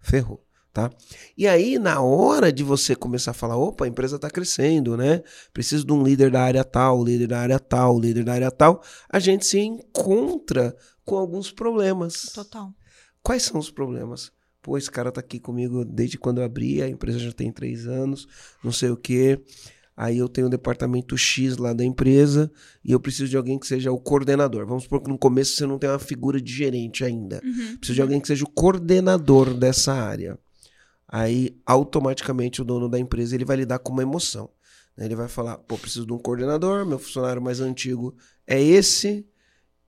Ferrou, 0.00 0.44
tá? 0.72 0.90
E 1.36 1.46
aí, 1.46 1.78
na 1.78 2.00
hora 2.00 2.52
de 2.52 2.62
você 2.62 2.94
começar 2.94 3.32
a 3.32 3.34
falar, 3.34 3.56
opa, 3.56 3.84
a 3.84 3.88
empresa 3.88 4.16
está 4.16 4.30
crescendo, 4.30 4.96
né? 4.96 5.22
Preciso 5.52 5.84
de 5.84 5.92
um 5.92 6.02
líder 6.02 6.30
da 6.30 6.42
área 6.42 6.64
tal, 6.64 7.02
líder 7.04 7.28
da 7.28 7.40
área 7.40 7.58
tal, 7.58 7.98
líder 7.98 8.24
da 8.24 8.32
área 8.32 8.50
tal, 8.50 8.82
a 9.08 9.18
gente 9.18 9.46
se 9.46 9.58
encontra 9.58 10.76
com 11.04 11.16
alguns 11.16 11.50
problemas. 11.50 12.30
Total. 12.34 12.72
Quais 13.22 13.42
são 13.42 13.58
os 13.58 13.70
problemas? 13.70 14.30
Pô, 14.62 14.76
esse 14.76 14.90
cara 14.90 15.10
tá 15.10 15.20
aqui 15.20 15.40
comigo 15.40 15.84
desde 15.84 16.18
quando 16.18 16.38
eu 16.38 16.44
abri, 16.44 16.82
a 16.82 16.88
empresa 16.88 17.18
já 17.18 17.32
tem 17.32 17.50
três 17.50 17.86
anos, 17.86 18.26
não 18.62 18.72
sei 18.72 18.90
o 18.90 18.96
quê. 18.96 19.40
Aí 19.96 20.18
eu 20.18 20.28
tenho 20.28 20.46
o 20.46 20.50
departamento 20.50 21.18
X 21.18 21.56
lá 21.56 21.72
da 21.72 21.84
empresa 21.84 22.48
e 22.84 22.92
eu 22.92 23.00
preciso 23.00 23.28
de 23.28 23.36
alguém 23.36 23.58
que 23.58 23.66
seja 23.66 23.90
o 23.90 23.98
coordenador. 23.98 24.64
Vamos 24.64 24.84
supor 24.84 25.02
que 25.02 25.10
no 25.10 25.18
começo 25.18 25.56
você 25.56 25.66
não 25.66 25.76
tem 25.76 25.90
uma 25.90 25.98
figura 25.98 26.40
de 26.40 26.52
gerente 26.52 27.04
ainda. 27.04 27.40
Uhum. 27.44 27.76
Preciso 27.78 27.94
de 27.94 28.02
alguém 28.02 28.20
que 28.20 28.28
seja 28.28 28.44
o 28.44 28.48
coordenador 28.48 29.52
dessa 29.54 29.92
área. 29.92 30.38
Aí, 31.08 31.56
automaticamente, 31.64 32.60
o 32.60 32.64
dono 32.64 32.88
da 32.88 32.98
empresa 32.98 33.34
ele 33.34 33.44
vai 33.44 33.56
lidar 33.56 33.78
com 33.78 33.92
uma 33.92 34.02
emoção. 34.02 34.50
né? 34.96 35.06
Ele 35.06 35.16
vai 35.16 35.26
falar: 35.28 35.56
pô, 35.58 35.76
preciso 35.78 36.04
de 36.06 36.12
um 36.12 36.18
coordenador, 36.18 36.84
meu 36.84 36.98
funcionário 36.98 37.40
mais 37.40 37.60
antigo 37.60 38.14
é 38.46 38.62
esse. 38.62 39.26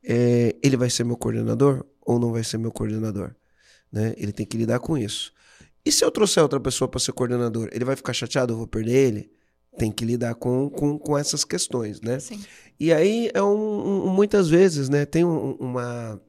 é, 0.03 0.57
ele 0.63 0.77
vai 0.77 0.89
ser 0.91 1.05
meu 1.05 1.17
coordenador 1.17 1.85
ou 2.01 2.19
não 2.19 2.33
vai 2.33 2.43
ser 2.43 2.57
meu 2.59 2.73
coordenador? 2.73 3.35
Né? 3.93 4.15
Ele 4.17 4.33
tem 4.33 4.47
que 4.47 4.57
lidar 4.57 4.79
com 4.81 4.97
isso. 4.97 5.33
E 5.85 5.93
se 5.93 6.05
eu 6.05 6.11
trouxer 6.11 6.43
outra 6.43 6.59
pessoa 6.61 6.89
para 6.89 7.01
ser 7.01 7.13
coordenador, 7.13 7.69
ele 7.73 7.85
vai 7.85 7.97
ficar 7.97 8.13
chateado? 8.13 8.53
Eu 8.53 8.59
vou 8.59 8.67
perder 8.67 8.93
ele? 9.09 9.33
Tem 9.79 9.91
que 9.93 10.05
lidar 10.05 10.35
com, 10.35 10.69
com, 10.71 10.99
com 10.99 11.17
essas 11.19 11.45
questões, 11.45 12.01
né? 12.01 12.19
Sim. 12.19 12.43
E 12.79 12.93
aí 12.93 13.31
é 13.35 13.43
um, 13.43 14.07
um- 14.07 14.09
muitas 14.09 14.49
vezes, 14.49 14.89
né, 14.89 15.05
tem 15.07 15.25
um- 15.25 15.53
uma 15.61 16.21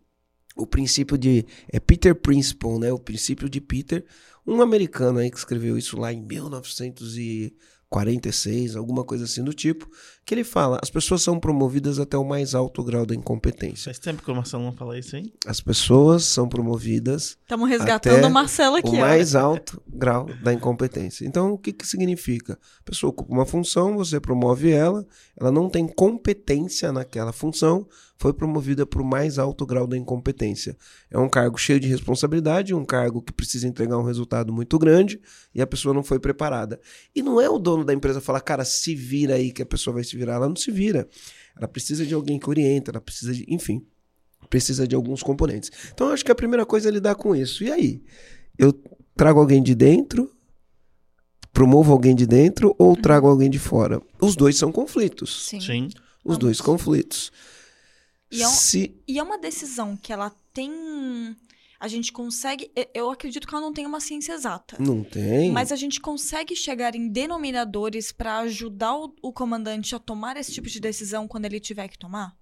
o 0.55 0.67
princípio 0.67 1.17
de 1.17 1.45
é 1.71 1.79
Peter 1.79 2.13
Principle, 2.13 2.77
né, 2.77 2.91
o 2.91 3.00
princípio 3.00 3.50
de 3.50 3.60
Peter, 3.62 4.05
um 4.45 4.62
americano 4.62 5.19
aí 5.19 5.29
que 5.29 5.38
escreveu 5.38 5.77
isso 5.77 6.00
lá 6.00 6.13
em 6.13 6.21
1946, 6.21 8.75
alguma 8.75 9.03
coisa 9.03 9.25
assim 9.25 9.43
do 9.43 9.53
tipo, 9.53 9.88
que 10.25 10.33
ele 10.33 10.43
fala, 10.43 10.79
as 10.81 10.89
pessoas 10.89 11.21
são 11.21 11.39
promovidas 11.39 11.99
até 11.99 12.17
o 12.17 12.23
mais 12.23 12.55
alto 12.55 12.83
grau 12.83 13.05
da 13.05 13.13
incompetência. 13.15 13.85
Faz 13.85 13.99
tempo 13.99 14.23
que 14.23 14.31
o 14.31 14.35
Marcelo 14.35 14.63
não 14.63 14.71
fala 14.71 14.97
isso, 14.97 15.15
hein? 15.15 15.31
As 15.45 15.59
pessoas 15.59 16.23
são 16.23 16.47
promovidas 16.47 17.37
Estamos 17.51 17.69
resgatando 17.69 18.17
Até 18.19 18.27
o 18.27 18.31
Marcelo 18.31 18.75
aqui, 18.77 18.89
o 18.89 18.97
ó. 18.97 19.01
mais 19.01 19.35
alto 19.35 19.81
grau 19.87 20.29
da 20.41 20.53
incompetência. 20.53 21.25
Então, 21.25 21.51
o 21.51 21.57
que, 21.57 21.73
que 21.73 21.85
significa? 21.85 22.53
A 22.53 22.83
pessoa 22.83 23.09
ocupa 23.09 23.33
uma 23.33 23.45
função, 23.45 23.97
você 23.97 24.19
promove 24.19 24.71
ela, 24.71 25.05
ela 25.37 25.51
não 25.51 25.69
tem 25.69 25.87
competência 25.87 26.91
naquela 26.91 27.33
função, 27.33 27.87
foi 28.21 28.31
promovida 28.33 28.85
para 28.85 29.01
o 29.01 29.05
mais 29.05 29.39
alto 29.39 29.65
grau 29.65 29.87
da 29.87 29.97
incompetência. 29.97 30.77
É 31.09 31.17
um 31.17 31.27
cargo 31.27 31.57
cheio 31.57 31.79
de 31.79 31.87
responsabilidade, 31.87 32.71
um 32.71 32.85
cargo 32.85 33.19
que 33.19 33.33
precisa 33.33 33.67
entregar 33.67 33.97
um 33.97 34.03
resultado 34.03 34.53
muito 34.53 34.77
grande 34.77 35.19
e 35.55 35.61
a 35.61 35.65
pessoa 35.65 35.91
não 35.91 36.03
foi 36.03 36.19
preparada. 36.19 36.79
E 37.15 37.23
não 37.23 37.41
é 37.41 37.49
o 37.49 37.57
dono 37.57 37.83
da 37.83 37.93
empresa 37.95 38.21
falar, 38.21 38.41
cara, 38.41 38.63
se 38.63 38.93
vira 38.93 39.35
aí 39.35 39.51
que 39.51 39.63
a 39.63 39.65
pessoa 39.65 39.95
vai 39.95 40.03
se 40.03 40.11
virar. 40.18 40.36
Ela 40.36 40.50
não 40.50 40.56
se 40.56 40.72
vira. 40.72 41.08
ela 41.56 41.68
precisa 41.68 42.06
de 42.06 42.13
alguém 42.13 42.39
que 42.39 42.50
orienta, 42.50 42.91
ela 42.91 43.01
precisa 43.01 43.34
de, 43.34 43.46
enfim, 43.48 43.86
precisa 44.50 44.88
de 44.88 44.96
alguns 44.96 45.22
componentes. 45.22 45.70
Então, 45.94 46.08
eu 46.08 46.13
acho 46.13 46.24
que 46.25 46.32
a 46.32 46.36
primeira 46.36 46.65
coisa 46.65 46.88
é 46.89 46.91
lidar 46.91 47.15
com 47.15 47.36
isso. 47.36 47.63
E 47.63 47.72
aí? 47.72 48.01
Eu 48.58 48.74
trago 49.15 49.39
alguém 49.39 49.62
de 49.62 49.75
dentro, 49.75 50.32
promovo 51.53 51.91
alguém 51.91 52.15
de 52.15 52.25
dentro 52.25 52.75
ou 52.77 52.96
trago 52.96 53.27
alguém 53.27 53.50
de 53.50 53.60
fora? 53.60 54.01
Os 54.22 54.36
dois 54.36 54.58
são 54.58 54.72
conflitos. 54.72 55.48
Sim. 55.48 55.60
Sim. 55.62 55.86
Os 56.24 56.36
Vamos. 56.36 56.38
dois 56.39 56.62
conflitos. 56.62 57.32
E 58.32 58.41
é 58.41 58.48
um- 58.48 58.51
Se 58.51 58.96
E 59.08 59.20
é 59.20 59.24
uma 59.24 59.38
decisão 59.38 59.98
que 59.98 60.13
ela 60.13 60.32
tem. 60.53 60.72
A 61.83 61.88
gente 61.88 62.11
consegue. 62.13 62.71
Eu 62.93 63.09
acredito 63.09 63.47
que 63.47 63.55
ela 63.55 63.63
não 63.65 63.73
tem 63.73 63.88
uma 63.88 64.00
ciência 64.00 64.33
exata. 64.33 64.77
não 64.79 65.03
tem, 65.03 65.51
Mas 65.51 65.71
a 65.71 65.75
gente 65.75 66.00
consegue 66.00 66.55
chegar 66.55 66.93
em 66.95 67.09
denominadores 67.09 68.11
para 68.11 68.38
ajudar 68.41 68.95
o, 68.95 69.15
o 69.19 69.33
comandante 69.33 69.95
a 69.95 70.00
tomar 70.00 70.38
esse 70.38 70.51
tipo 70.51 70.69
de 70.69 70.79
decisão 70.79 71.27
quando 71.27 71.45
ele 71.45 71.59
tiver 71.59 71.88
que 71.88 71.97
tomar? 71.97 72.38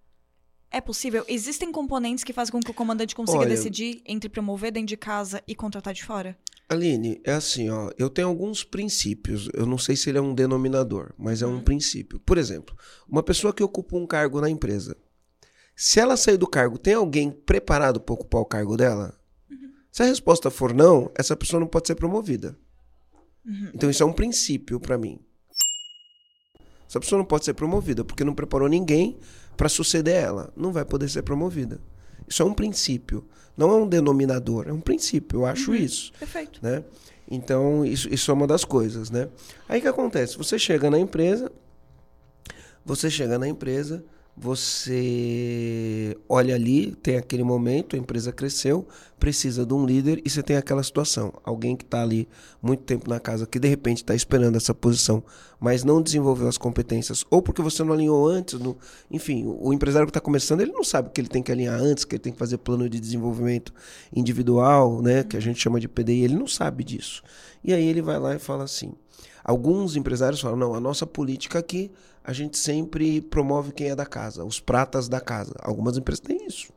É 0.69 0.81
possível? 0.81 1.24
Existem 1.27 1.72
componentes 1.72 2.24
que 2.24 2.34
fazem 2.34 2.51
com 2.51 2.60
que 2.60 2.69
o 2.69 2.74
comandante 2.74 3.15
consiga 3.15 3.39
Olha- 3.39 3.50
decidir 3.50 4.01
entre 4.05 4.29
promover 4.29 4.74
dentro 4.74 4.89
de 4.89 4.98
casa 4.98 5.41
e 5.48 5.55
contratar 5.55 5.93
de 5.93 6.03
fora? 6.03 6.38
Aline, 6.67 7.19
é 7.24 7.31
assim, 7.31 7.69
ó, 7.69 7.89
eu 7.98 8.10
tenho 8.10 8.27
alguns 8.27 8.63
princípios. 8.65 9.50
Eu 9.53 9.65
não 9.65 9.77
sei 9.77 9.96
se 9.96 10.10
ele 10.10 10.17
é 10.19 10.22
um 10.22 10.36
denominador, 10.36 11.13
mas 11.17 11.41
é 11.41 11.48
um 11.48 11.55
Hum. 11.58 11.62
princípio. 11.63 12.19
Por 12.19 12.38
exemplo, 12.38 12.75
uma 13.08 13.24
pessoa 13.24 13.53
que 13.53 13.63
ocupa 13.63 13.96
um 13.96 14.05
cargo 14.05 14.39
na 14.41 14.50
empresa. 14.50 14.96
Se 15.75 16.00
ela 16.00 16.17
sair 16.17 16.38
do 16.38 16.46
cargo, 16.46 16.77
tem 16.77 16.93
alguém 16.93 17.31
preparado 17.31 18.01
para 18.01 18.13
ocupar 18.13 18.41
o 18.41 18.46
cargo 18.46 18.75
dela? 18.77 19.17
Se 20.00 20.03
a 20.03 20.06
resposta 20.06 20.50
for 20.50 20.74
não, 20.74 21.12
essa 21.13 21.36
pessoa 21.36 21.60
não 21.60 21.68
pode 21.68 21.88
ser 21.88 21.96
promovida. 21.96 22.56
Uhum. 23.46 23.72
Então 23.74 23.89
isso 23.89 24.01
é 24.01 24.06
um 24.06 24.13
princípio 24.13 24.79
para 24.79 24.98
mim. 24.98 25.20
Essa 26.88 27.01
pessoa 27.01 27.18
não 27.20 27.25
pode 27.25 27.44
ser 27.44 27.53
promovida 27.53 28.06
porque 28.06 28.24
não 28.24 28.34
preparou 28.34 28.70
ninguém 28.70 29.20
para 29.58 29.68
suceder 29.68 30.15
ela. 30.15 30.53
Não 30.56 30.72
vai 30.72 30.86
poder 30.86 31.10
ser 31.10 31.24
promovida. 31.24 31.82
Isso 32.25 32.41
é 32.41 32.46
um 32.46 32.53
princípio. 32.53 33.27
Não 33.58 33.72
é 33.72 33.75
um 33.75 33.86
denominador, 33.86 34.70
é 34.70 34.72
um 34.72 34.79
princípio. 34.79 35.39
Eu 35.41 35.46
acho 35.46 35.72
Uhum. 35.72 35.75
isso 35.77 36.13
Perfeito. 36.18 36.62
né? 36.63 36.82
Então, 37.29 37.84
isso, 37.86 38.08
isso 38.08 38.32
é 38.32 38.34
uma 38.34 38.48
das 38.48 38.63
coisas, 38.63 39.12
né? 39.12 39.27
Aí 39.68 39.79
o 39.79 39.82
que 39.82 39.88
acontece? 39.89 40.38
Você 40.38 40.58
chega 40.58 40.89
na 40.89 40.98
empresa, 40.98 41.51
você 42.86 43.10
chega 43.10 43.38
na 43.38 43.50
empresa, 43.50 44.01
você 44.41 46.17
olha 46.29 46.55
ali, 46.55 46.96
tem 47.03 47.17
aquele 47.17 47.43
momento, 47.43 47.98
a 47.98 48.00
empresa 48.00 48.31
cresceu, 48.31 48.88
precisa 49.19 49.65
de 49.65 49.74
um 49.74 49.86
líder 49.86 50.22
e 50.24 50.29
você 50.29 50.41
tem 50.41 50.55
aquela 50.55 50.81
situação. 50.81 51.34
Alguém 51.43 51.75
que 51.75 51.84
está 51.84 52.01
ali 52.01 52.25
muito 52.62 52.84
tempo 52.84 53.10
na 53.10 53.19
casa, 53.19 53.46
que 53.46 53.60
de 53.60 53.67
repente 53.67 53.98
está 53.98 54.15
esperando 54.15 54.55
essa 54.55 54.74
posição, 54.74 55.22
mas 55.60 55.84
não 55.84 56.01
desenvolveu 56.01 56.48
as 56.48 56.58
competências, 56.58 57.25
ou 57.29 57.41
porque 57.41 57.62
você 57.62 57.84
não 57.84 57.91
alinhou 57.91 58.25
antes, 58.25 58.58
no, 58.58 58.77
enfim, 59.12 59.43
o, 59.46 59.74
empresário 59.74 60.08
que 60.08 60.12
está 60.12 60.22
começando, 60.22 60.62
ele 60.62 60.72
não 60.72 60.86
sabe 60.86 61.10
que 61.10 61.19
ele 61.19 61.27
tem 61.27 61.43
que 61.43 61.51
alinhar 61.51 61.77
antes, 61.77 62.05
que 62.05 62.15
ele 62.15 62.24
tem 62.24 62.31
que 62.31 62.39
fazer 62.39 62.60
plano 62.60 62.88
de 62.88 62.98
desenvolvimento 62.98 63.74
individual, 64.15 65.01
né, 65.01 65.22
que 65.22 65.36
a 65.36 65.41
gente 65.41 65.60
chama 65.60 65.81
de 65.81 65.89
PDI, 65.89 66.24
ele 66.24 66.36
não 66.36 66.48
sabe 66.48 66.86
disso. 66.86 67.22
E 67.62 67.74
aí 67.74 67.86
ele 67.86 68.01
vai 68.01 68.17
lá 68.17 68.34
e 68.36 68.39
fala 68.39 68.63
assim, 68.63 68.93
Alguns 69.50 69.96
empresários 69.96 70.39
falam: 70.41 70.56
não, 70.58 70.75
a 70.75 70.79
nossa 70.79 71.08
política 71.08 71.58
aqui, 71.58 71.91
a 72.24 72.32
gente 72.32 72.56
sempre 72.56 73.20
promove 73.20 73.72
quem 73.72 73.89
é 73.89 73.96
da 73.96 74.06
casa, 74.06 74.46
os 74.46 74.60
pratas 74.60 75.10
da 75.10 75.20
casa. 75.20 75.56
Algumas 75.60 75.98
empresas 75.98 76.20
têm 76.20 76.46
isso. 76.46 76.72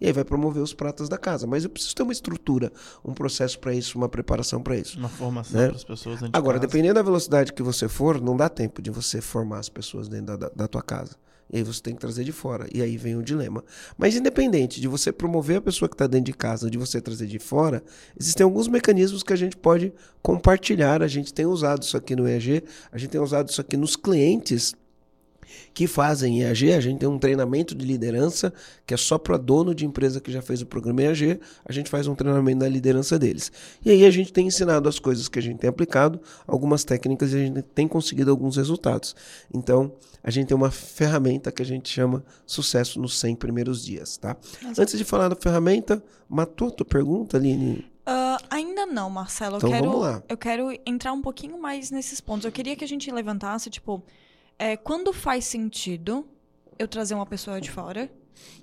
E 0.00 0.06
aí 0.06 0.12
vai 0.12 0.24
promover 0.24 0.62
os 0.62 0.72
pratas 0.72 1.06
da 1.06 1.18
casa. 1.18 1.46
Mas 1.46 1.64
eu 1.64 1.70
preciso 1.70 1.94
ter 1.94 2.02
uma 2.02 2.12
estrutura, 2.14 2.72
um 3.04 3.12
processo 3.12 3.58
para 3.58 3.74
isso, 3.74 3.98
uma 3.98 4.08
preparação 4.08 4.62
para 4.62 4.74
isso. 4.74 4.98
Uma 4.98 5.10
formação 5.10 5.60
Né? 5.60 5.66
para 5.68 5.76
as 5.76 5.84
pessoas 5.84 6.16
dentro 6.16 6.32
de 6.32 6.38
Agora, 6.38 6.58
casa. 6.58 6.66
dependendo 6.66 6.94
da 6.94 7.02
velocidade 7.02 7.52
que 7.52 7.62
você 7.62 7.88
for, 7.88 8.18
não 8.20 8.36
dá 8.36 8.48
tempo 8.48 8.80
de 8.80 8.90
você 8.90 9.20
formar 9.20 9.58
as 9.58 9.68
pessoas 9.68 10.08
dentro 10.08 10.26
da, 10.26 10.36
da, 10.36 10.48
da 10.54 10.66
tua 10.66 10.82
casa. 10.82 11.16
E 11.52 11.58
aí 11.58 11.62
você 11.62 11.80
tem 11.80 11.94
que 11.94 12.00
trazer 12.00 12.24
de 12.24 12.32
fora. 12.32 12.66
E 12.72 12.82
aí 12.82 12.96
vem 12.96 13.16
o 13.16 13.22
dilema. 13.22 13.64
Mas 13.96 14.16
independente 14.16 14.80
de 14.80 14.88
você 14.88 15.12
promover 15.12 15.58
a 15.58 15.60
pessoa 15.60 15.88
que 15.88 15.94
está 15.94 16.06
dentro 16.06 16.26
de 16.26 16.32
casa 16.32 16.70
de 16.70 16.78
você 16.78 17.00
trazer 17.00 17.26
de 17.26 17.38
fora, 17.38 17.82
existem 18.18 18.44
alguns 18.44 18.68
mecanismos 18.68 19.22
que 19.22 19.32
a 19.32 19.36
gente 19.36 19.56
pode 19.56 19.92
compartilhar. 20.22 21.02
A 21.02 21.08
gente 21.08 21.32
tem 21.32 21.46
usado 21.46 21.82
isso 21.82 21.96
aqui 21.96 22.16
no 22.16 22.28
EAG, 22.28 22.64
a 22.90 22.98
gente 22.98 23.10
tem 23.10 23.20
usado 23.20 23.48
isso 23.48 23.60
aqui 23.60 23.76
nos 23.76 23.96
clientes 23.96 24.74
que 25.72 25.86
fazem 25.86 26.42
EAG, 26.42 26.72
a 26.72 26.80
gente 26.80 26.98
tem 27.00 27.08
um 27.08 27.18
treinamento 27.18 27.74
de 27.74 27.84
liderança 27.84 28.52
que 28.86 28.94
é 28.94 28.96
só 28.96 29.18
para 29.18 29.36
dono 29.36 29.74
de 29.74 29.84
empresa 29.86 30.20
que 30.20 30.30
já 30.30 30.42
fez 30.42 30.60
o 30.62 30.66
programa 30.66 31.02
EAG, 31.02 31.40
a 31.64 31.72
gente 31.72 31.88
faz 31.90 32.06
um 32.06 32.14
treinamento 32.14 32.60
da 32.60 32.68
liderança 32.68 33.18
deles. 33.18 33.50
E 33.84 33.90
aí 33.90 34.04
a 34.04 34.10
gente 34.10 34.32
tem 34.32 34.46
ensinado 34.46 34.88
as 34.88 34.98
coisas 34.98 35.28
que 35.28 35.38
a 35.38 35.42
gente 35.42 35.58
tem 35.58 35.68
aplicado, 35.70 36.20
algumas 36.46 36.84
técnicas 36.84 37.32
e 37.32 37.36
a 37.36 37.38
gente 37.38 37.62
tem 37.62 37.88
conseguido 37.88 38.30
alguns 38.30 38.56
resultados. 38.56 39.14
Então, 39.52 39.92
a 40.22 40.30
gente 40.30 40.48
tem 40.48 40.56
uma 40.56 40.70
ferramenta 40.70 41.52
que 41.52 41.62
a 41.62 41.66
gente 41.66 41.88
chama 41.88 42.24
sucesso 42.46 43.00
nos 43.00 43.18
100 43.18 43.36
primeiros 43.36 43.84
dias, 43.84 44.16
tá? 44.16 44.36
Exato. 44.62 44.80
Antes 44.82 44.98
de 44.98 45.04
falar 45.04 45.28
da 45.28 45.36
ferramenta, 45.36 46.02
matou 46.28 46.68
a 46.68 46.70
tua 46.70 46.86
pergunta, 46.86 47.36
Aline? 47.36 47.84
Ah, 48.06 48.38
ainda 48.50 48.84
não, 48.84 49.08
Marcelo. 49.08 49.54
Eu 49.54 49.58
Então, 49.58 49.70
quero, 49.70 49.84
vamos 49.86 50.00
lá. 50.02 50.22
eu 50.28 50.36
quero 50.36 50.70
entrar 50.84 51.12
um 51.12 51.22
pouquinho 51.22 51.58
mais 51.60 51.90
nesses 51.90 52.20
pontos. 52.20 52.44
Eu 52.44 52.52
queria 52.52 52.76
que 52.76 52.84
a 52.84 52.88
gente 52.88 53.10
levantasse, 53.10 53.70
tipo, 53.70 54.02
é, 54.58 54.76
quando 54.76 55.12
faz 55.12 55.44
sentido 55.44 56.26
eu 56.78 56.88
trazer 56.88 57.14
uma 57.14 57.26
pessoa 57.26 57.60
de 57.60 57.70
fora? 57.70 58.10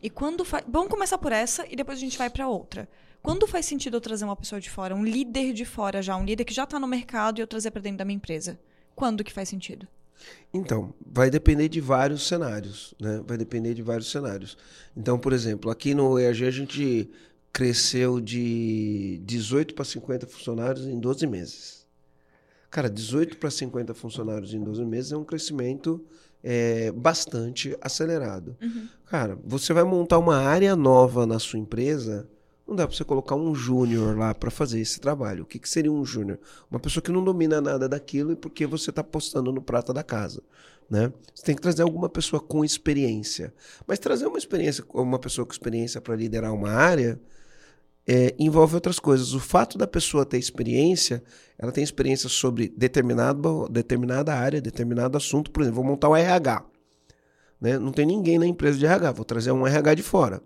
E 0.01 0.09
quando 0.09 0.43
faz. 0.43 0.63
Vamos 0.67 0.89
começar 0.89 1.17
por 1.17 1.31
essa 1.31 1.65
e 1.69 1.75
depois 1.75 1.97
a 1.97 2.01
gente 2.01 2.17
vai 2.17 2.29
pra 2.29 2.47
outra. 2.47 2.89
Quando 3.21 3.47
faz 3.47 3.65
sentido 3.65 3.97
eu 3.97 4.01
trazer 4.01 4.25
uma 4.25 4.35
pessoa 4.35 4.59
de 4.59 4.69
fora, 4.69 4.95
um 4.95 5.03
líder 5.03 5.53
de 5.53 5.63
fora 5.63 6.01
já, 6.01 6.15
um 6.17 6.25
líder 6.25 6.43
que 6.43 6.53
já 6.53 6.65
tá 6.65 6.79
no 6.79 6.87
mercado 6.87 7.39
e 7.39 7.41
eu 7.41 7.47
trazer 7.47 7.71
pra 7.71 7.81
dentro 7.81 7.99
da 7.99 8.05
minha 8.05 8.15
empresa? 8.15 8.59
Quando 8.95 9.23
que 9.23 9.31
faz 9.31 9.47
sentido? 9.47 9.87
Então, 10.53 10.93
vai 11.05 11.29
depender 11.29 11.69
de 11.69 11.79
vários 11.79 12.27
cenários, 12.27 12.93
né? 12.99 13.21
Vai 13.25 13.37
depender 13.37 13.73
de 13.73 13.81
vários 13.81 14.11
cenários. 14.11 14.57
Então, 14.95 15.17
por 15.17 15.33
exemplo, 15.33 15.69
aqui 15.71 15.93
no 15.93 16.19
EAG 16.19 16.45
a 16.45 16.51
gente 16.51 17.09
cresceu 17.53 18.19
de 18.19 19.19
18 19.23 19.73
para 19.73 19.85
50 19.85 20.27
funcionários 20.27 20.85
em 20.85 20.99
12 20.99 21.27
meses. 21.27 21.80
Cara, 22.71 22.89
18 22.89 23.37
para 23.37 23.51
50 23.51 23.93
funcionários 23.93 24.53
em 24.53 24.63
12 24.63 24.85
meses 24.85 25.11
é 25.11 25.17
um 25.17 25.25
crescimento 25.25 26.01
é, 26.41 26.89
bastante 26.93 27.77
acelerado. 27.81 28.55
Uhum. 28.61 28.87
Cara, 29.07 29.37
você 29.43 29.73
vai 29.73 29.83
montar 29.83 30.17
uma 30.17 30.37
área 30.37 30.73
nova 30.73 31.25
na 31.25 31.37
sua 31.37 31.59
empresa, 31.59 32.29
não 32.65 32.73
dá 32.73 32.87
para 32.87 32.95
você 32.95 33.03
colocar 33.03 33.35
um 33.35 33.53
júnior 33.53 34.17
lá 34.17 34.33
para 34.33 34.49
fazer 34.49 34.79
esse 34.79 35.01
trabalho. 35.01 35.43
O 35.43 35.45
que, 35.45 35.59
que 35.59 35.67
seria 35.67 35.91
um 35.91 36.05
júnior? 36.05 36.39
Uma 36.69 36.79
pessoa 36.79 37.03
que 37.03 37.11
não 37.11 37.21
domina 37.21 37.59
nada 37.59 37.89
daquilo 37.89 38.31
e 38.31 38.35
porque 38.37 38.65
você 38.65 38.89
está 38.89 39.03
postando 39.03 39.51
no 39.51 39.61
prata 39.61 39.93
da 39.93 40.01
casa. 40.01 40.41
Né? 40.89 41.11
Você 41.35 41.43
tem 41.43 41.55
que 41.55 41.61
trazer 41.61 41.83
alguma 41.83 42.07
pessoa 42.07 42.39
com 42.39 42.63
experiência. 42.63 43.53
Mas 43.85 43.99
trazer 43.99 44.25
uma 44.25 44.37
experiência, 44.37 44.85
uma 44.93 45.19
pessoa 45.19 45.45
com 45.45 45.51
experiência 45.51 45.99
para 45.99 46.15
liderar 46.15 46.53
uma 46.53 46.71
área 46.71 47.19
é, 48.11 48.35
envolve 48.37 48.75
outras 48.75 48.99
coisas. 48.99 49.33
O 49.33 49.39
fato 49.39 49.77
da 49.77 49.87
pessoa 49.87 50.25
ter 50.25 50.37
experiência, 50.37 51.23
ela 51.57 51.71
tem 51.71 51.81
experiência 51.81 52.27
sobre 52.27 52.67
determinado, 52.75 53.69
determinada 53.69 54.35
área, 54.35 54.59
determinado 54.59 55.17
assunto. 55.17 55.49
Por 55.49 55.61
exemplo, 55.61 55.77
vou 55.77 55.85
montar 55.85 56.09
o 56.09 56.15
RH. 56.15 56.65
Né? 57.61 57.79
Não 57.79 57.93
tem 57.93 58.05
ninguém 58.05 58.37
na 58.37 58.45
empresa 58.45 58.77
de 58.77 58.85
RH, 58.85 59.13
vou 59.13 59.23
trazer 59.23 59.53
um 59.53 59.65
RH 59.65 59.93
de 59.93 60.03
fora. 60.03 60.41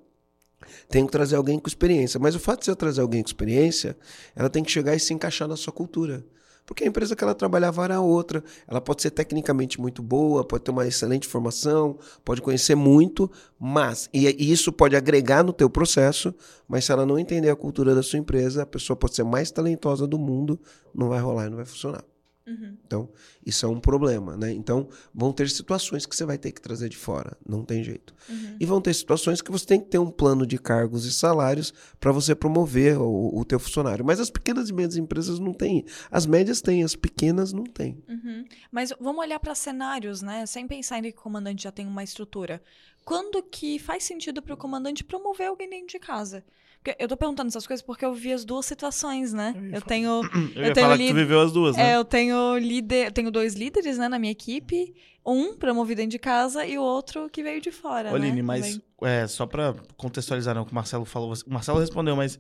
Tenho 0.87 1.07
que 1.07 1.11
trazer 1.11 1.37
alguém 1.37 1.57
com 1.57 1.67
experiência. 1.67 2.19
Mas 2.19 2.35
o 2.35 2.39
fato 2.39 2.59
de 2.59 2.65
você 2.65 2.75
trazer 2.75 3.01
alguém 3.01 3.23
com 3.23 3.29
experiência, 3.29 3.97
ela 4.35 4.49
tem 4.49 4.63
que 4.63 4.71
chegar 4.71 4.93
e 4.93 4.99
se 4.99 5.11
encaixar 5.11 5.47
na 5.47 5.55
sua 5.55 5.73
cultura. 5.73 6.23
Porque 6.65 6.83
a 6.83 6.87
empresa 6.87 7.15
que 7.15 7.23
ela 7.23 7.35
trabalhava 7.35 7.83
era 7.83 8.01
outra. 8.01 8.43
Ela 8.67 8.81
pode 8.81 9.01
ser 9.01 9.11
tecnicamente 9.11 9.79
muito 9.79 10.01
boa, 10.01 10.43
pode 10.43 10.63
ter 10.63 10.71
uma 10.71 10.87
excelente 10.87 11.27
formação, 11.27 11.97
pode 12.23 12.41
conhecer 12.41 12.75
muito, 12.75 13.29
mas 13.59 14.09
e, 14.11 14.25
e 14.27 14.51
isso 14.51 14.71
pode 14.71 14.95
agregar 14.95 15.43
no 15.43 15.53
teu 15.53 15.69
processo, 15.69 16.33
mas 16.67 16.85
se 16.85 16.91
ela 16.91 17.05
não 17.05 17.19
entender 17.19 17.49
a 17.49 17.55
cultura 17.55 17.93
da 17.93 18.01
sua 18.01 18.19
empresa, 18.19 18.63
a 18.63 18.65
pessoa 18.65 18.97
pode 18.97 19.15
ser 19.15 19.23
mais 19.23 19.51
talentosa 19.51 20.07
do 20.07 20.17
mundo, 20.17 20.59
não 20.93 21.09
vai 21.09 21.19
rolar 21.19 21.47
e 21.47 21.49
não 21.49 21.57
vai 21.57 21.65
funcionar. 21.65 22.03
Uhum. 22.47 22.77
Então, 22.85 23.09
isso 23.43 23.65
é 23.65 23.69
um 23.69 23.79
problema, 23.79 24.37
né? 24.37 24.51
Então, 24.51 24.87
vão 25.13 25.33
ter 25.33 25.49
situações 25.49 26.05
que 26.05 26.15
você 26.15 26.25
vai 26.25 26.37
ter 26.37 26.51
que 26.51 26.61
trazer 26.61 26.89
de 26.89 26.97
fora, 26.97 27.35
não 27.47 27.65
tem 27.65 27.83
jeito. 27.83 28.13
Uhum. 28.29 28.57
E 28.59 28.65
vão 28.65 28.79
ter 28.79 28.93
situações 28.93 29.41
que 29.41 29.51
você 29.51 29.65
tem 29.65 29.79
que 29.79 29.87
ter 29.87 29.97
um 29.97 30.11
plano 30.11 30.45
de 30.45 30.57
cargos 30.59 31.05
e 31.05 31.11
salários 31.11 31.73
para 31.99 32.11
você 32.11 32.35
promover 32.35 32.99
o, 32.99 33.35
o 33.35 33.43
teu 33.43 33.59
funcionário. 33.59 34.05
Mas 34.05 34.19
as 34.19 34.29
pequenas 34.29 34.69
e 34.69 34.73
médias 34.73 34.95
empresas 34.95 35.39
não 35.39 35.53
têm. 35.53 35.85
As 36.11 36.25
médias 36.25 36.61
têm, 36.61 36.83
as 36.83 36.95
pequenas 36.95 37.51
não 37.51 37.63
têm. 37.63 38.03
Uhum. 38.07 38.45
Mas 38.71 38.93
vamos 38.99 39.21
olhar 39.21 39.39
para 39.39 39.55
cenários, 39.55 40.21
né? 40.21 40.45
Sem 40.45 40.67
pensar 40.67 40.99
em 40.99 41.11
que 41.11 41.17
o 41.17 41.21
comandante 41.21 41.63
já 41.63 41.71
tem 41.71 41.87
uma 41.87 42.03
estrutura. 42.03 42.61
Quando 43.03 43.41
que 43.41 43.79
faz 43.79 44.03
sentido 44.03 44.41
para 44.41 44.53
o 44.53 44.57
comandante 44.57 45.03
promover 45.03 45.47
alguém 45.47 45.69
dentro 45.69 45.87
de 45.87 45.99
casa? 45.99 46.43
Porque 46.85 47.03
eu 47.03 47.07
tô 47.07 47.17
perguntando 47.17 47.47
essas 47.47 47.65
coisas 47.65 47.83
porque 47.83 48.05
eu 48.05 48.13
vi 48.13 48.31
as 48.31 48.45
duas 48.45 48.63
situações, 48.67 49.33
né? 49.33 49.55
Eu 49.55 49.77
Eu 49.77 49.81
tenho, 49.81 50.21
Eu 50.55 50.65
ia 50.65 50.73
tenho 50.73 50.85
falar 50.85 50.97
que 50.99 51.07
tu 51.07 51.15
viveu 51.15 51.41
as 51.41 51.51
duas, 51.51 51.75
né? 51.75 51.93
é, 51.93 51.95
eu 51.95 52.05
tenho 52.05 52.59
líder, 52.59 53.07
eu 53.07 53.11
tenho 53.11 53.31
dois 53.31 53.55
líderes, 53.55 53.97
né, 53.97 54.07
na 54.07 54.19
minha 54.19 54.31
equipe. 54.31 54.93
Um 55.25 55.55
promovido 55.55 55.97
dentro 55.97 56.11
de 56.11 56.19
casa 56.19 56.63
e 56.63 56.77
o 56.77 56.83
outro 56.83 57.27
que 57.31 57.41
veio 57.41 57.59
de 57.59 57.71
fora, 57.71 58.13
Oline, 58.13 58.35
né? 58.35 58.41
mas 58.43 58.79
é, 59.01 59.25
só 59.25 59.47
pra 59.47 59.73
contextualizar 59.97 60.53
não, 60.53 60.61
o 60.61 60.65
que 60.67 60.71
o 60.71 60.75
Marcelo 60.75 61.03
falou, 61.05 61.33
o 61.47 61.51
Marcelo 61.51 61.79
respondeu, 61.79 62.15
mas 62.15 62.39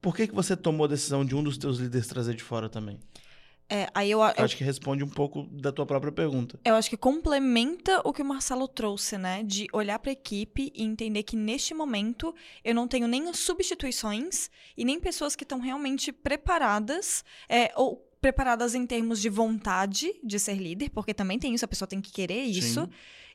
por 0.00 0.14
que, 0.14 0.28
que 0.28 0.34
você 0.34 0.56
tomou 0.56 0.84
a 0.84 0.88
decisão 0.88 1.24
de 1.24 1.34
um 1.34 1.42
dos 1.42 1.58
teus 1.58 1.78
líderes 1.78 2.06
trazer 2.06 2.34
de 2.36 2.44
fora 2.44 2.68
também? 2.68 3.00
É, 3.68 3.88
aí 3.94 4.10
eu, 4.10 4.20
Eu 4.20 4.44
acho 4.44 4.56
que 4.56 4.64
responde 4.64 5.02
um 5.02 5.08
pouco 5.08 5.44
da 5.44 5.72
tua 5.72 5.86
própria 5.86 6.12
pergunta. 6.12 6.60
eu 6.64 6.74
acho 6.74 6.90
que 6.90 6.96
complementa 6.96 8.00
o 8.04 8.12
que 8.12 8.20
o 8.20 8.24
Marcelo 8.24 8.68
trouxe, 8.68 9.16
né? 9.16 9.42
De 9.42 9.66
olhar 9.72 9.98
para 9.98 10.10
a 10.10 10.12
equipe 10.12 10.70
e 10.74 10.82
entender 10.82 11.22
que 11.22 11.34
neste 11.34 11.72
momento 11.72 12.34
eu 12.62 12.74
não 12.74 12.86
tenho 12.86 13.08
nem 13.08 13.32
substituições 13.32 14.50
e 14.76 14.84
nem 14.84 15.00
pessoas 15.00 15.34
que 15.34 15.44
estão 15.44 15.60
realmente 15.60 16.12
preparadas, 16.12 17.24
é, 17.48 17.72
ou 17.74 17.96
preparadas 18.20 18.74
em 18.74 18.86
termos 18.86 19.20
de 19.20 19.28
vontade 19.28 20.12
de 20.22 20.38
ser 20.38 20.54
líder, 20.54 20.90
porque 20.90 21.12
também 21.12 21.38
tem 21.38 21.54
isso, 21.54 21.64
a 21.64 21.68
pessoa 21.68 21.86
tem 21.88 22.00
que 22.00 22.10
querer 22.12 22.42
isso. 22.42 22.82
Sim. 22.82 22.90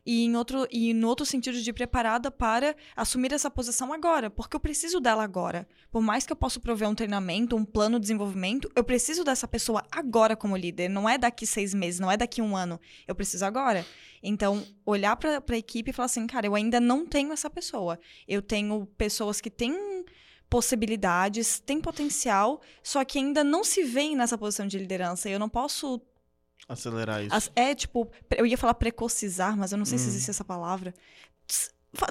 E, 0.06 0.26
em 0.26 0.36
outro, 0.36 0.68
e 0.72 0.94
no 0.94 1.08
outro 1.08 1.26
sentido 1.26 1.62
de 1.62 1.74
preparada 1.74 2.32
para 2.32 2.76
assumir 2.96 3.34
essa 3.34 3.52
posição 3.52 3.94
agora, 3.94 4.30
porque 4.30 4.56
eu 4.56 4.60
preciso 4.60 5.00
dela 5.00 5.24
agora. 5.24 5.68
Por 5.92 6.02
mais 6.02 6.26
que 6.26 6.32
eu 6.32 6.38
possa 6.38 6.60
prover 6.60 6.90
um 6.90 6.96
treinamento, 6.96 7.56
um 7.56 7.66
plano 7.66 8.00
de 8.00 8.04
desenvolvimento, 8.04 8.72
eu 8.76 8.84
preciso 8.84 9.24
dessa 9.24 9.48
pessoa 9.48 9.84
agora 9.92 10.36
como 10.36 10.58
líder. 10.58 10.90
Não 10.90 11.08
é 11.08 11.18
daqui 11.18 11.46
seis 11.46 11.74
meses, 11.74 12.00
não 12.00 12.12
é 12.12 12.18
daqui 12.18 12.42
um 12.42 12.56
ano. 12.56 12.80
Eu 13.08 13.14
preciso 13.14 13.46
agora. 13.46 13.86
Então, 14.24 14.66
olhar 14.86 15.16
para 15.16 15.44
a 15.48 15.58
equipe 15.58 15.92
e 15.92 15.94
falar 15.94 16.08
assim, 16.08 16.26
cara, 16.28 16.48
eu 16.48 16.56
ainda 16.56 16.80
não 16.80 17.06
tenho 17.06 17.32
essa 17.32 17.50
pessoa. 17.50 18.00
Eu 18.28 18.42
tenho 18.42 18.86
pessoas 18.98 19.40
que 19.40 19.50
têm 19.50 20.06
possibilidades, 20.50 21.60
têm 21.60 21.80
potencial, 21.80 22.60
só 22.82 23.06
que 23.06 23.20
ainda 23.20 23.44
não 23.44 23.64
se 23.64 23.84
veem 23.84 24.16
nessa 24.16 24.38
posição 24.38 24.66
de 24.66 24.80
liderança. 24.80 25.30
Eu 25.30 25.38
não 25.38 25.48
posso 25.48 26.02
Acelerar 26.68 27.24
isso. 27.24 27.34
as- 27.36 27.52
é, 27.56 27.74
tipo, 27.74 28.08
eu 28.38 28.46
ia 28.46 28.58
falar 28.58 28.74
precocizar, 28.76 29.58
mas 29.58 29.72
eu 29.72 29.78
não 29.78 29.86
sei 29.86 29.98
se 29.98 30.06
Hum. 30.06 30.10
existe 30.10 30.30
essa 30.30 30.44
palavra. 30.46 30.94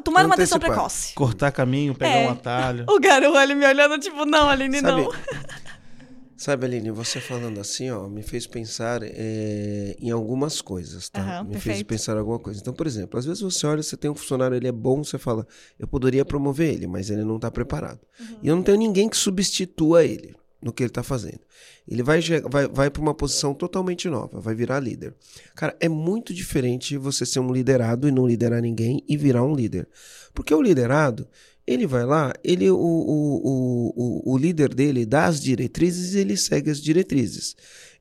Tomar 0.02 0.26
uma 0.26 0.37
decisão 0.37 0.59
precoce. 0.59 1.14
Cortar 1.14 1.52
caminho, 1.52 1.95
pegar 1.95 2.11
É. 2.17 2.26
um 2.26 2.31
atalho. 2.33 2.85
O 2.90 2.99
garoto 2.99 3.38
ele 3.38 3.55
me 3.55 3.64
olhando, 3.64 3.99
tipo, 4.00 4.25
não, 4.25 4.49
Aline, 4.49 4.81
Sabe, 4.81 5.02
não. 5.02 5.12
sabe, 6.37 6.67
Aline, 6.67 6.90
você 6.90 7.21
falando 7.21 7.61
assim, 7.61 7.88
ó, 7.88 8.09
me 8.09 8.23
fez 8.23 8.45
pensar 8.47 9.00
é, 9.05 9.95
em 10.00 10.11
algumas 10.11 10.61
coisas, 10.61 11.09
tá? 11.09 11.21
Aham, 11.21 11.45
me 11.45 11.52
fez 11.52 11.62
perfeito. 11.64 11.87
pensar 11.87 12.17
em 12.17 12.19
alguma 12.19 12.40
coisa. 12.40 12.61
Então, 12.61 12.75
por 12.75 12.88
exemplo, 12.88 13.17
às 13.19 13.25
vezes 13.25 13.40
você 13.40 13.64
olha, 13.69 13.81
você 13.83 13.97
tem 13.97 14.11
um 14.11 14.14
funcionário, 14.17 14.57
ele 14.57 14.67
é 14.67 14.73
bom, 14.73 15.05
você 15.05 15.17
fala, 15.19 15.47
eu 15.78 15.87
poderia 15.87 16.25
promover 16.25 16.75
ele, 16.75 16.88
mas 16.88 17.09
ele 17.09 17.23
não 17.23 17.37
está 17.37 17.49
preparado. 17.49 18.00
Uhum. 18.19 18.38
E 18.43 18.49
eu 18.49 18.57
não 18.57 18.62
tenho 18.64 18.78
ninguém 18.78 19.09
que 19.09 19.17
substitua 19.17 20.05
ele 20.05 20.35
no 20.61 20.73
que 20.73 20.83
ele 20.83 20.91
está 20.91 21.03
fazendo. 21.03 21.41
Ele 21.87 22.03
vai, 22.03 22.21
vai, 22.50 22.69
vai 22.69 22.91
para 22.91 23.03
uma 23.03 23.15
posição 23.15 23.55
totalmente 23.55 24.09
nova, 24.09 24.41
vai 24.41 24.55
virar 24.55 24.81
líder. 24.81 25.15
Cara, 25.55 25.77
é 25.81 25.88
muito 25.88 26.35
diferente 26.35 26.97
você 26.97 27.25
ser 27.25 27.41
um 27.41 27.53
liderado 27.53 28.09
e 28.09 28.11
não 28.11 28.27
liderar 28.27 28.61
ninguém 28.61 29.03
e 29.09 29.17
virar 29.17 29.45
um 29.45 29.55
líder. 29.55 29.88
Porque 30.35 30.53
o 30.53 30.61
liderado, 30.61 31.29
ele 31.67 31.87
vai 31.87 32.05
lá, 32.05 32.33
ele 32.43 32.69
o, 32.71 32.77
o, 32.77 33.37
o, 33.45 33.93
o, 33.97 34.33
o 34.35 34.38
líder 34.38 34.75
dele 34.75 35.07
dá 35.07 35.27
as 35.27 35.41
diretrizes 35.41 36.15
e 36.15 36.19
ele 36.19 36.37
segue 36.37 36.71
as 36.71 36.81
diretrizes. 36.81 37.55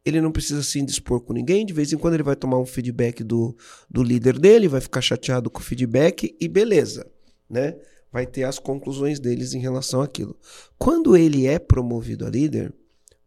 Ele 0.04 0.22
não 0.22 0.32
precisa 0.32 0.64
se 0.64 0.80
indispor 0.80 1.20
com 1.20 1.34
ninguém, 1.34 1.66
de 1.66 1.74
vez 1.74 1.92
em 1.92 1.98
quando 1.98 2.14
ele 2.14 2.24
vai 2.24 2.36
tomar 2.36 2.58
um 2.60 2.66
feedback 2.66 3.24
do, 3.24 3.56
do 3.90 4.02
líder 4.02 4.40
dele, 4.40 4.68
vai 4.68 4.80
ficar 4.80 5.02
chateado 5.02 5.50
com 5.50 5.60
o 5.60 5.64
feedback 5.64 6.36
e 6.40 6.48
beleza, 6.48 7.06
né? 7.50 7.76
Vai 8.12 8.26
ter 8.26 8.44
as 8.44 8.58
conclusões 8.60 9.20
deles 9.20 9.54
em 9.54 9.60
relação 9.60 10.02
àquilo. 10.02 10.38
Quando 10.78 11.16
ele 11.16 11.46
é 11.46 11.60
promovido 11.60 12.26
a 12.26 12.30
líder, 12.30 12.74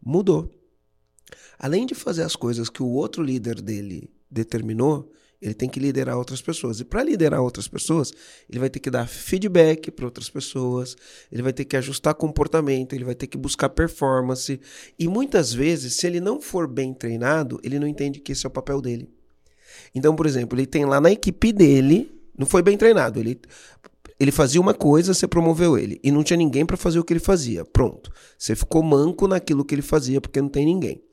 mudou. 0.03 0.49
Além 1.57 1.85
de 1.85 1.93
fazer 1.93 2.23
as 2.23 2.35
coisas 2.35 2.69
que 2.69 2.81
o 2.81 2.89
outro 2.89 3.23
líder 3.23 3.61
dele 3.61 4.09
determinou, 4.29 5.11
ele 5.41 5.53
tem 5.55 5.67
que 5.67 5.79
liderar 5.79 6.17
outras 6.17 6.41
pessoas. 6.41 6.79
E 6.79 6.85
para 6.85 7.03
liderar 7.03 7.41
outras 7.41 7.67
pessoas, 7.67 8.13
ele 8.47 8.59
vai 8.59 8.69
ter 8.69 8.79
que 8.79 8.91
dar 8.91 9.07
feedback 9.07 9.89
para 9.89 10.05
outras 10.05 10.29
pessoas, 10.29 10.95
ele 11.31 11.41
vai 11.41 11.51
ter 11.51 11.65
que 11.65 11.75
ajustar 11.75 12.13
comportamento, 12.13 12.93
ele 12.93 13.03
vai 13.03 13.15
ter 13.15 13.27
que 13.27 13.37
buscar 13.37 13.69
performance. 13.69 14.59
E 14.99 15.07
muitas 15.07 15.51
vezes, 15.51 15.95
se 15.95 16.05
ele 16.05 16.19
não 16.19 16.39
for 16.39 16.67
bem 16.67 16.93
treinado, 16.93 17.59
ele 17.63 17.79
não 17.79 17.87
entende 17.87 18.19
que 18.19 18.31
esse 18.31 18.45
é 18.45 18.49
o 18.49 18.51
papel 18.51 18.79
dele. 18.81 19.09
Então, 19.95 20.15
por 20.15 20.27
exemplo, 20.27 20.57
ele 20.57 20.67
tem 20.67 20.85
lá 20.85 21.01
na 21.01 21.11
equipe 21.11 21.51
dele, 21.51 22.11
não 22.37 22.45
foi 22.45 22.61
bem 22.61 22.77
treinado, 22.77 23.19
ele 23.19 23.39
ele 24.21 24.31
fazia 24.31 24.61
uma 24.61 24.75
coisa, 24.75 25.15
você 25.15 25.27
promoveu 25.27 25.75
ele. 25.75 25.99
E 26.03 26.11
não 26.11 26.23
tinha 26.23 26.37
ninguém 26.37 26.63
para 26.63 26.77
fazer 26.77 26.99
o 26.99 27.03
que 27.03 27.11
ele 27.11 27.19
fazia. 27.19 27.65
Pronto. 27.65 28.11
Você 28.37 28.55
ficou 28.55 28.83
manco 28.83 29.27
naquilo 29.27 29.65
que 29.65 29.73
ele 29.73 29.81
fazia 29.81 30.21
porque 30.21 30.39
não 30.39 30.47
tem 30.47 30.63
ninguém. 30.63 31.03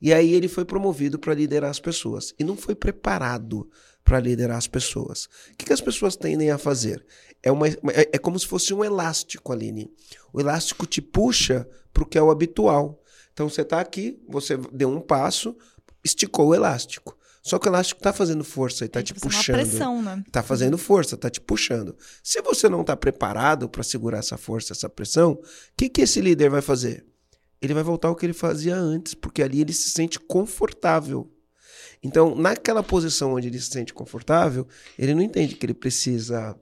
E 0.00 0.14
aí 0.14 0.32
ele 0.32 0.46
foi 0.46 0.64
promovido 0.64 1.18
para 1.18 1.34
liderar 1.34 1.70
as 1.70 1.80
pessoas. 1.80 2.32
E 2.38 2.44
não 2.44 2.56
foi 2.56 2.76
preparado 2.76 3.68
para 4.04 4.20
liderar 4.20 4.56
as 4.56 4.68
pessoas. 4.68 5.24
O 5.24 5.56
que, 5.58 5.66
que 5.66 5.72
as 5.72 5.80
pessoas 5.80 6.14
tendem 6.14 6.52
a 6.52 6.58
fazer? 6.58 7.04
É, 7.42 7.50
uma, 7.50 7.66
é, 7.66 7.74
é 8.12 8.18
como 8.18 8.38
se 8.38 8.46
fosse 8.46 8.72
um 8.72 8.84
elástico, 8.84 9.52
Aline. 9.52 9.90
O 10.32 10.40
elástico 10.40 10.86
te 10.86 11.02
puxa 11.02 11.68
para 11.92 12.04
o 12.04 12.06
que 12.06 12.16
é 12.16 12.22
o 12.22 12.30
habitual. 12.30 13.02
Então 13.32 13.48
você 13.48 13.62
está 13.62 13.80
aqui, 13.80 14.22
você 14.28 14.56
deu 14.72 14.88
um 14.88 15.00
passo, 15.00 15.56
esticou 16.04 16.50
o 16.50 16.54
elástico. 16.54 17.18
Só 17.42 17.58
que 17.58 17.66
o 17.66 17.70
elástico 17.70 17.98
está 17.98 18.12
fazendo 18.12 18.44
força 18.44 18.84
e 18.84 18.86
está 18.86 19.00
Aí, 19.00 19.04
te 19.04 19.12
tipo, 19.12 19.26
é 19.26 19.30
puxando. 19.30 19.56
uma 19.56 19.62
pressão, 19.64 20.02
né? 20.02 20.24
Tá 20.30 20.42
fazendo 20.42 20.78
força, 20.78 21.16
tá 21.16 21.28
te 21.28 21.40
puxando. 21.40 21.96
Se 22.22 22.40
você 22.40 22.68
não 22.68 22.84
tá 22.84 22.96
preparado 22.96 23.68
para 23.68 23.82
segurar 23.82 24.18
essa 24.18 24.36
força, 24.36 24.72
essa 24.72 24.88
pressão, 24.88 25.32
o 25.32 25.42
que, 25.76 25.88
que 25.88 26.02
esse 26.02 26.20
líder 26.20 26.48
vai 26.48 26.62
fazer? 26.62 27.04
Ele 27.60 27.74
vai 27.74 27.82
voltar 27.82 28.08
ao 28.08 28.16
que 28.16 28.24
ele 28.24 28.32
fazia 28.32 28.76
antes, 28.76 29.14
porque 29.14 29.42
ali 29.42 29.60
ele 29.60 29.72
se 29.72 29.90
sente 29.90 30.20
confortável. 30.20 31.28
Então, 32.02 32.34
naquela 32.34 32.82
posição 32.82 33.34
onde 33.34 33.48
ele 33.48 33.60
se 33.60 33.70
sente 33.70 33.92
confortável, 33.92 34.66
ele 34.98 35.14
não 35.14 35.22
entende 35.22 35.54
que 35.54 35.66
ele 35.66 35.74
precisa 35.74 36.56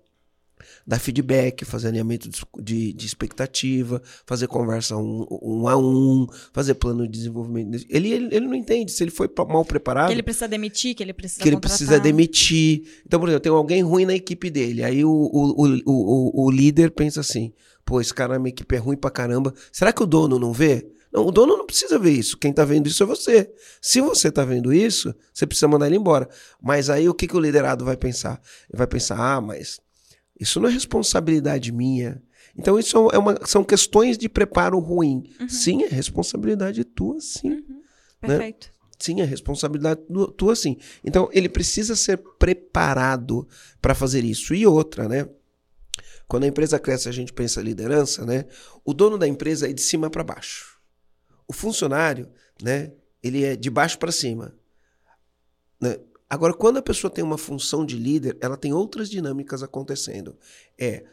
dar 0.87 0.99
feedback, 0.99 1.65
fazer 1.65 1.89
alinhamento 1.89 2.29
de, 2.61 2.93
de- 2.93 3.07
expectativa, 3.07 4.01
fazer 4.27 4.47
conversa 4.47 4.97
um, 4.97 5.27
um 5.43 5.69
a 5.69 5.77
um, 5.77 6.27
fazer 6.53 6.75
plano 6.75 7.05
de 7.07 7.13
desenvolvimento. 7.19 7.85
Ele, 7.89 8.13
ele, 8.13 8.29
ele 8.35 8.47
não 8.47 8.55
entende. 8.55 8.91
Se 8.93 9.03
ele 9.05 9.11
foi 9.11 9.29
mal 9.49 9.65
preparado, 9.65 10.09
Que 10.09 10.15
ele 10.15 10.23
precisa 10.23 10.49
demitir, 10.49 10.95
que 10.95 11.03
ele 11.03 11.13
precisa 11.13 11.43
que 11.43 11.49
ele 11.49 11.57
contratar. 11.57 11.77
precisa 11.79 12.01
demitir. 12.01 12.85
Então, 13.07 13.21
por 13.21 13.29
exemplo, 13.29 13.43
tem 13.43 13.53
alguém 13.53 13.83
ruim 13.83 14.05
na 14.05 14.15
equipe 14.15 14.51
dele. 14.51 14.83
Aí 14.83 15.05
o, 15.05 15.11
o, 15.11 15.65
o, 15.65 15.83
o, 15.87 16.45
o 16.47 16.51
líder 16.51 16.91
pensa 16.91 17.21
assim: 17.21 17.53
pô, 17.85 18.01
esse 18.01 18.13
cara 18.15 18.35
na 18.35 18.39
minha 18.39 18.51
equipe 18.51 18.75
é 18.75 18.79
ruim 18.79 18.97
pra 18.97 19.11
caramba. 19.11 19.53
Será 19.73 19.93
que 19.93 20.03
o 20.03 20.07
dono 20.07 20.39
não 20.39 20.53
vê? 20.53 20.89
Não, 21.13 21.27
o 21.27 21.33
dono 21.33 21.57
não 21.57 21.67
precisa 21.67 21.99
ver 21.99 22.13
isso. 22.13 22.39
Quem 22.39 22.53
tá 22.53 22.65
vendo 22.65 22.87
isso 22.87 23.03
é 23.03 23.07
você. 23.07 23.51
Se 23.83 24.01
você 24.01 24.31
tá 24.31 24.45
vendo 24.45 24.73
isso, 24.73 25.13
você 25.35 25.45
precisa 25.45 25.67
mandar 25.67 25.89
ele 25.89 25.97
embora. 25.97 26.29
Mas 26.63 26.89
aí 26.89 27.09
o 27.09 27.15
que, 27.15 27.27
que 27.27 27.37
o 27.37 27.41
liderado 27.41 27.85
vai 27.85 27.97
pensar? 27.97 28.41
Ele 28.71 28.79
vai 28.79 28.87
pensar: 28.87 29.19
ah, 29.19 29.41
mas 29.41 29.81
isso 30.41 30.59
não 30.59 30.69
é 30.69 30.73
responsabilidade 30.73 31.71
minha. 31.71 32.23
Então, 32.57 32.79
isso 32.79 32.97
é 33.13 33.19
uma, 33.19 33.39
são 33.47 33.63
questões 33.63 34.17
de 34.19 34.29
preparo 34.29 34.79
ruim. 34.79 35.31
Sim, 35.49 35.85
é 35.85 35.89
responsabilidade 35.89 36.83
tua, 36.83 37.21
sim. 37.21 37.51
Uhum. 37.51 37.83
Perfeito. 38.21 38.73
Sim, 38.99 39.21
é 39.21 39.25
responsabilidade 39.25 40.01
tua, 40.37 40.57
sim. 40.57 40.77
Então, 41.05 41.29
ele 41.33 41.49
precisa 41.49 41.95
ser 41.95 42.17
preparado 42.39 43.47
para 43.81 43.95
fazer 43.95 44.25
isso. 44.25 44.55
E 44.55 44.67
outra, 44.67 45.09
né? 45.09 45.29
Quando 46.27 46.45
a 46.45 46.47
empresa 46.47 46.79
cresce, 46.79 47.09
a 47.09 47.13
gente 47.13 47.33
pensa 47.33 47.63
liderança, 47.63 48.25
né? 48.25 48.47
O 48.85 48.93
dono 48.93 49.19
da 49.19 49.27
empresa 49.27 49.69
é 49.69 49.73
de 49.73 49.81
cima 49.81 50.11
para 50.11 50.25
baixo. 50.25 50.79
O 51.47 51.53
funcionário, 51.53 52.29
né? 52.63 52.93
Ele 53.23 53.45
é 53.45 53.57
de 53.57 53.69
baixo 53.71 53.99
para 53.99 54.13
cima. 54.13 54.55
né? 55.81 55.97
Agora, 56.31 56.55
quando 56.55 56.77
a 56.77 56.83
pessoa 56.83 57.11
tem 57.11 57.25
uma 57.25 57.37
função 57.37 57.85
de 57.85 57.97
líder, 57.97 58.39
ela 58.41 58.57
tem 58.57 58.73
outras 58.73 59.11
dinâmicas 59.11 59.65
acontecendo. 59.65 60.39
É 60.79 61.05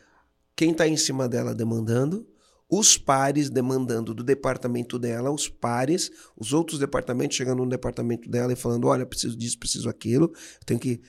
quem 0.55 0.71
está 0.71 0.87
em 0.87 0.95
cima 0.95 1.27
dela 1.27 1.55
demandando, 1.55 2.27
os 2.69 2.97
pares 2.97 3.49
demandando 3.49 4.13
do 4.13 4.23
departamento 4.23 4.99
dela, 4.99 5.31
os 5.31 5.49
pares, 5.49 6.11
os 6.35 6.53
outros 6.53 6.79
departamentos 6.79 7.35
chegando 7.35 7.63
no 7.63 7.69
departamento 7.69 8.29
dela 8.29 8.53
e 8.53 8.55
falando: 8.55 8.87
olha, 8.87 9.05
preciso 9.05 9.35
disso, 9.35 9.57
preciso 9.57 9.89
aquilo, 9.89 10.31
tenho 10.65 10.79
que 10.79 11.01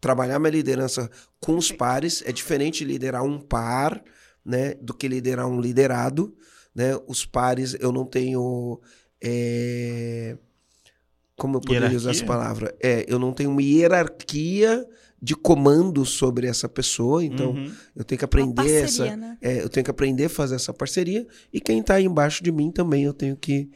trabalhar 0.00 0.38
minha 0.38 0.50
liderança 0.50 1.10
com 1.40 1.56
os 1.56 1.72
pares. 1.72 2.22
É 2.26 2.30
diferente 2.30 2.84
liderar 2.84 3.24
um 3.24 3.40
par, 3.40 4.00
né, 4.44 4.74
do 4.74 4.94
que 4.94 5.08
liderar 5.08 5.48
um 5.48 5.60
liderado, 5.60 6.36
né? 6.74 6.96
Os 7.08 7.24
pares, 7.24 7.76
eu 7.80 7.90
não 7.90 8.04
tenho. 8.04 8.80
é, 9.20 10.36
Como 11.36 11.56
eu 11.56 11.60
poderia 11.60 11.96
usar 11.96 12.10
essa 12.10 12.20
Hierarquia? 12.24 12.26
palavra? 12.26 12.74
É, 12.82 13.04
eu 13.08 13.18
não 13.18 13.32
tenho 13.32 13.50
uma 13.50 13.62
hierarquia 13.62 14.86
de 15.20 15.34
comando 15.34 16.04
sobre 16.04 16.46
essa 16.46 16.68
pessoa, 16.68 17.24
então 17.24 17.52
Uhum. 17.52 17.72
eu 17.96 18.04
tenho 18.04 18.18
que 18.18 18.24
aprender 18.24 18.54
parceria, 18.54 18.84
essa. 18.84 19.16
né? 19.16 19.38
É, 19.40 19.62
eu 19.62 19.68
tenho 19.68 19.82
que 19.84 19.90
aprender 19.90 20.26
a 20.26 20.28
fazer 20.28 20.54
essa 20.56 20.72
parceria 20.72 21.26
e 21.52 21.60
quem 21.60 21.80
está 21.80 22.00
embaixo 22.00 22.42
de 22.44 22.52
mim 22.52 22.70
também 22.70 23.04
eu 23.04 23.14
tenho 23.14 23.36
que 23.36 23.70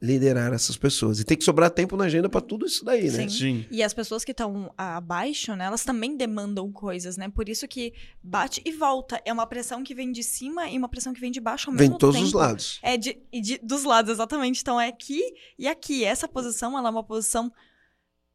liderar 0.00 0.52
essas 0.52 0.76
pessoas. 0.76 1.20
E 1.20 1.24
tem 1.24 1.36
que 1.36 1.44
sobrar 1.44 1.70
tempo 1.70 1.96
na 1.96 2.04
agenda 2.04 2.28
para 2.28 2.40
tudo 2.40 2.66
isso 2.66 2.84
daí, 2.84 3.10
né? 3.10 3.28
Sim. 3.28 3.28
Sim. 3.28 3.66
E 3.70 3.82
as 3.82 3.92
pessoas 3.92 4.24
que 4.24 4.30
estão 4.32 4.72
abaixo, 4.76 5.54
né, 5.56 5.64
elas 5.66 5.84
também 5.84 6.16
demandam 6.16 6.70
coisas, 6.72 7.16
né? 7.16 7.28
Por 7.28 7.48
isso 7.48 7.66
que 7.68 7.92
bate 8.22 8.62
e 8.64 8.72
volta. 8.72 9.20
É 9.24 9.32
uma 9.32 9.46
pressão 9.46 9.82
que 9.82 9.94
vem 9.94 10.10
de 10.12 10.22
cima 10.22 10.68
e 10.68 10.78
uma 10.78 10.88
pressão 10.88 11.12
que 11.12 11.20
vem 11.20 11.30
de 11.30 11.40
baixo 11.40 11.70
ao 11.70 11.76
Vem 11.76 11.82
mesmo 11.88 11.94
de 11.94 12.00
todos 12.00 12.16
tempo. 12.16 12.26
os 12.26 12.32
lados. 12.32 12.78
É 12.82 12.96
de, 12.96 13.18
e 13.32 13.40
de- 13.40 13.58
dos 13.62 13.84
lados, 13.84 14.10
exatamente. 14.12 14.60
Então 14.60 14.80
é 14.80 14.88
aqui 14.88 15.20
e 15.58 15.66
aqui. 15.68 16.04
Essa 16.04 16.26
posição, 16.28 16.76
ela 16.78 16.88
é 16.88 16.90
uma 16.90 17.04
posição 17.04 17.52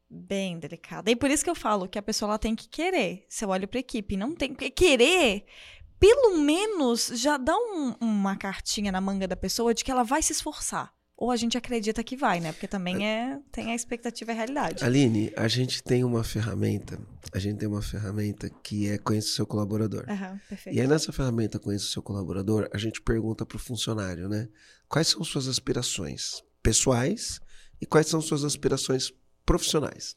bem 0.08 0.58
delicada. 0.58 1.10
E 1.10 1.16
por 1.16 1.30
isso 1.30 1.42
que 1.42 1.50
eu 1.50 1.54
falo 1.54 1.88
que 1.88 1.98
a 1.98 2.02
pessoa 2.02 2.30
ela 2.30 2.38
tem 2.38 2.54
que 2.54 2.68
querer. 2.68 3.24
Se 3.28 3.44
eu 3.44 3.48
olho 3.48 3.66
pra 3.66 3.80
equipe, 3.80 4.16
não 4.16 4.34
tem 4.34 4.54
que 4.54 4.70
querer. 4.70 5.44
Pelo 5.98 6.36
menos 6.38 7.10
já 7.14 7.36
dá 7.36 7.56
um- 7.56 7.94
uma 8.00 8.36
cartinha 8.36 8.92
na 8.92 9.00
manga 9.00 9.26
da 9.26 9.36
pessoa 9.36 9.72
de 9.72 9.82
que 9.82 9.90
ela 9.90 10.02
vai 10.04 10.22
se 10.22 10.32
esforçar. 10.32 10.92
Ou 11.16 11.30
a 11.30 11.36
gente 11.36 11.56
acredita 11.56 12.02
que 12.02 12.16
vai, 12.16 12.40
né? 12.40 12.52
Porque 12.52 12.66
também 12.66 13.06
é, 13.06 13.38
tem 13.52 13.70
a 13.70 13.74
expectativa 13.74 14.32
e 14.32 14.34
a 14.34 14.36
realidade. 14.36 14.84
Aline, 14.84 15.32
a 15.36 15.46
gente 15.46 15.82
tem 15.82 16.02
uma 16.02 16.24
ferramenta, 16.24 16.98
a 17.32 17.38
gente 17.38 17.58
tem 17.58 17.68
uma 17.68 17.82
ferramenta 17.82 18.50
que 18.62 18.88
é 18.88 18.98
conheça 18.98 19.28
o 19.28 19.30
seu 19.30 19.46
colaborador. 19.46 20.04
Aham, 20.08 20.40
perfeito. 20.48 20.76
E 20.76 20.80
aí 20.80 20.86
nessa 20.86 21.12
ferramenta 21.12 21.58
conheça 21.58 21.84
o 21.84 21.88
seu 21.88 22.02
colaborador, 22.02 22.68
a 22.72 22.78
gente 22.78 23.00
pergunta 23.00 23.46
para 23.46 23.56
o 23.56 23.60
funcionário, 23.60 24.28
né? 24.28 24.48
Quais 24.88 25.08
são 25.08 25.22
suas 25.22 25.46
aspirações 25.46 26.42
pessoais 26.62 27.40
e 27.80 27.86
quais 27.86 28.08
são 28.08 28.20
suas 28.20 28.44
aspirações 28.44 29.12
profissionais? 29.46 30.16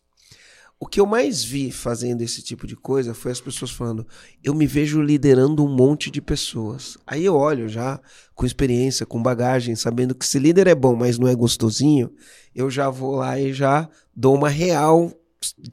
O 0.80 0.86
que 0.86 1.00
eu 1.00 1.08
mais 1.08 1.44
vi 1.44 1.72
fazendo 1.72 2.22
esse 2.22 2.42
tipo 2.44 2.68
de 2.68 2.76
coisa 2.76 3.14
foi 3.14 3.32
as 3.32 3.42
pessoas 3.42 3.72
falando: 3.72 4.06
eu 4.44 4.54
me 4.54 4.68
vejo 4.68 5.02
liderando 5.02 5.66
um 5.66 5.76
monte 5.76 6.12
de 6.12 6.22
pessoas. 6.22 6.98
Aí 7.06 7.26
eu 7.26 7.36
olho 7.36 7.68
já 7.68 8.00
com 8.36 8.46
experiência, 8.46 9.06
com 9.06 9.22
bagagem, 9.22 9.76
sabendo 9.76 10.14
que 10.14 10.26
se 10.26 10.38
líder 10.38 10.68
é 10.68 10.76
bom, 10.76 10.96
mas 10.96 11.18
não 11.18 11.28
é 11.28 11.34
gostosinho, 11.34 12.12
eu 12.54 12.70
já 12.70 12.90
vou 12.90 13.16
lá 13.16 13.40
e 13.40 13.54
já 13.54 13.90
dou 14.16 14.36
uma 14.36 14.50
real 14.50 15.12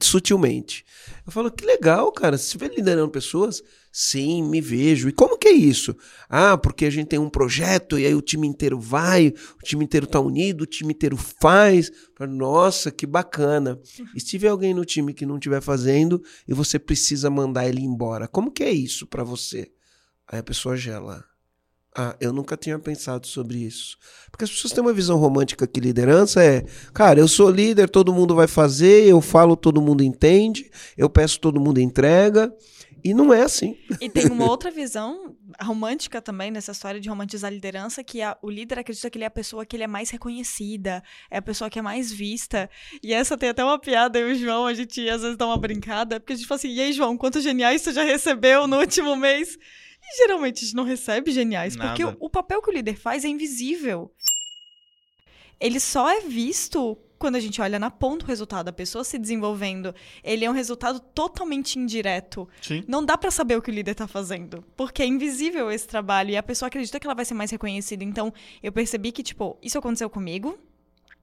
sutilmente. 0.01 0.83
Eu 1.25 1.31
falo: 1.31 1.51
que 1.51 1.65
legal, 1.65 2.11
cara, 2.11 2.37
você 2.37 2.57
vê 2.57 2.67
liderando 2.67 3.09
pessoas? 3.11 3.61
Sim, 3.97 4.43
me 4.43 4.59
vejo. 4.59 5.07
E 5.07 5.13
como 5.13 5.37
que 5.37 5.47
é 5.47 5.53
isso? 5.53 5.95
Ah, 6.27 6.57
porque 6.57 6.83
a 6.85 6.89
gente 6.89 7.07
tem 7.07 7.17
um 7.17 7.29
projeto 7.29 7.97
e 7.97 8.05
aí 8.05 8.13
o 8.13 8.21
time 8.21 8.45
inteiro 8.45 8.77
vai, 8.77 9.29
o 9.29 9.63
time 9.63 9.85
inteiro 9.85 10.05
tá 10.05 10.19
unido, 10.19 10.63
o 10.63 10.65
time 10.65 10.93
inteiro 10.93 11.15
faz. 11.15 11.89
Nossa, 12.19 12.91
que 12.91 13.05
bacana. 13.05 13.79
E 14.13 14.19
se 14.19 14.25
tiver 14.25 14.49
alguém 14.49 14.73
no 14.73 14.83
time 14.83 15.13
que 15.13 15.25
não 15.25 15.37
estiver 15.37 15.61
fazendo 15.61 16.21
e 16.45 16.53
você 16.53 16.77
precisa 16.77 17.29
mandar 17.29 17.69
ele 17.69 17.79
embora, 17.79 18.27
como 18.27 18.51
que 18.51 18.63
é 18.63 18.69
isso 18.69 19.07
para 19.07 19.23
você? 19.23 19.71
Aí 20.27 20.39
a 20.39 20.43
pessoa 20.43 20.75
gela. 20.75 21.23
Ah, 21.95 22.17
eu 22.19 22.33
nunca 22.33 22.57
tinha 22.57 22.77
pensado 22.77 23.25
sobre 23.25 23.59
isso. 23.59 23.97
Porque 24.29 24.43
as 24.43 24.51
pessoas 24.51 24.73
têm 24.73 24.83
uma 24.83 24.91
visão 24.91 25.17
romântica 25.17 25.65
que 25.65 25.79
liderança 25.79 26.43
é, 26.43 26.65
cara, 26.93 27.21
eu 27.21 27.29
sou 27.29 27.49
líder, 27.49 27.89
todo 27.89 28.13
mundo 28.13 28.35
vai 28.35 28.47
fazer, 28.47 29.07
eu 29.07 29.21
falo, 29.21 29.55
todo 29.55 29.81
mundo 29.81 30.03
entende, 30.03 30.69
eu 30.97 31.09
peço, 31.09 31.39
todo 31.39 31.61
mundo 31.61 31.79
entrega. 31.79 32.53
E 33.05 33.13
não 33.13 33.31
é 33.31 33.43
assim. 33.43 33.77
E 34.01 34.09
tem 34.09 34.25
uma 34.31 34.49
outra 34.49 34.71
visão 34.71 35.37
romântica 35.61 36.19
também 36.19 36.49
nessa 36.49 36.71
história 36.71 36.99
de 36.99 37.07
romantizar 37.07 37.51
a 37.51 37.53
liderança, 37.53 38.03
que 38.03 38.19
a, 38.19 38.35
o 38.41 38.49
líder 38.49 38.79
acredita 38.79 39.11
que 39.11 39.17
ele 39.19 39.25
é 39.25 39.27
a 39.27 39.31
pessoa 39.31 39.63
que 39.63 39.75
ele 39.75 39.83
é 39.83 39.87
mais 39.87 40.09
reconhecida, 40.09 41.03
é 41.29 41.37
a 41.37 41.41
pessoa 41.41 41.69
que 41.69 41.77
é 41.77 41.83
mais 41.83 42.11
vista. 42.11 42.67
E 43.03 43.13
essa 43.13 43.37
tem 43.37 43.49
até 43.49 43.63
uma 43.63 43.77
piada, 43.77 44.17
eu 44.17 44.31
e 44.31 44.33
o 44.33 44.35
João, 44.35 44.65
a 44.65 44.73
gente 44.73 45.07
às 45.07 45.21
vezes 45.21 45.37
dá 45.37 45.45
uma 45.45 45.55
brincada, 45.55 46.19
porque 46.19 46.33
a 46.33 46.35
gente 46.35 46.47
fala 46.47 46.57
assim, 46.57 46.73
e 46.73 46.81
aí, 46.81 46.93
João, 46.93 47.15
quantos 47.15 47.43
geniais 47.43 47.83
você 47.83 47.93
já 47.93 48.03
recebeu 48.03 48.65
no 48.65 48.79
último 48.79 49.15
mês? 49.15 49.55
E 50.01 50.17
geralmente 50.17 50.63
a 50.63 50.65
gente 50.65 50.75
não 50.75 50.83
recebe 50.83 51.29
geniais, 51.29 51.75
Nada. 51.75 51.89
porque 51.89 52.03
o, 52.03 52.17
o 52.19 52.27
papel 52.27 52.59
que 52.59 52.71
o 52.71 52.73
líder 52.73 52.97
faz 52.97 53.23
é 53.23 53.27
invisível. 53.27 54.11
Ele 55.59 55.79
só 55.79 56.09
é 56.09 56.21
visto 56.21 56.97
quando 57.25 57.37
a 57.37 57.39
gente 57.39 57.59
olha 57.59 57.79
na 57.79 57.89
ponta 57.89 58.23
o 58.23 58.27
resultado 58.27 58.67
da 58.67 58.71
pessoa 58.71 59.03
se 59.03 59.17
desenvolvendo. 59.17 59.95
Ele 60.23 60.45
é 60.45 60.49
um 60.49 60.53
resultado 60.53 60.99
totalmente 60.99 61.79
indireto. 61.79 62.47
Sim. 62.61 62.83
Não 62.87 63.03
dá 63.03 63.17
pra 63.17 63.31
saber 63.31 63.57
o 63.57 63.63
que 63.63 63.71
o 63.71 63.73
líder 63.73 63.95
tá 63.95 64.07
fazendo, 64.07 64.63
porque 64.77 65.01
é 65.01 65.07
invisível 65.07 65.71
esse 65.71 65.87
trabalho 65.87 66.29
e 66.29 66.37
a 66.37 66.43
pessoa 66.43 66.67
acredita 66.67 66.99
que 66.99 67.07
ela 67.07 67.15
vai 67.15 67.25
ser 67.25 67.33
mais 67.33 67.49
reconhecida. 67.49 68.03
Então, 68.03 68.31
eu 68.61 68.71
percebi 68.71 69.11
que, 69.11 69.23
tipo, 69.23 69.57
isso 69.59 69.75
aconteceu 69.75 70.07
comigo. 70.07 70.55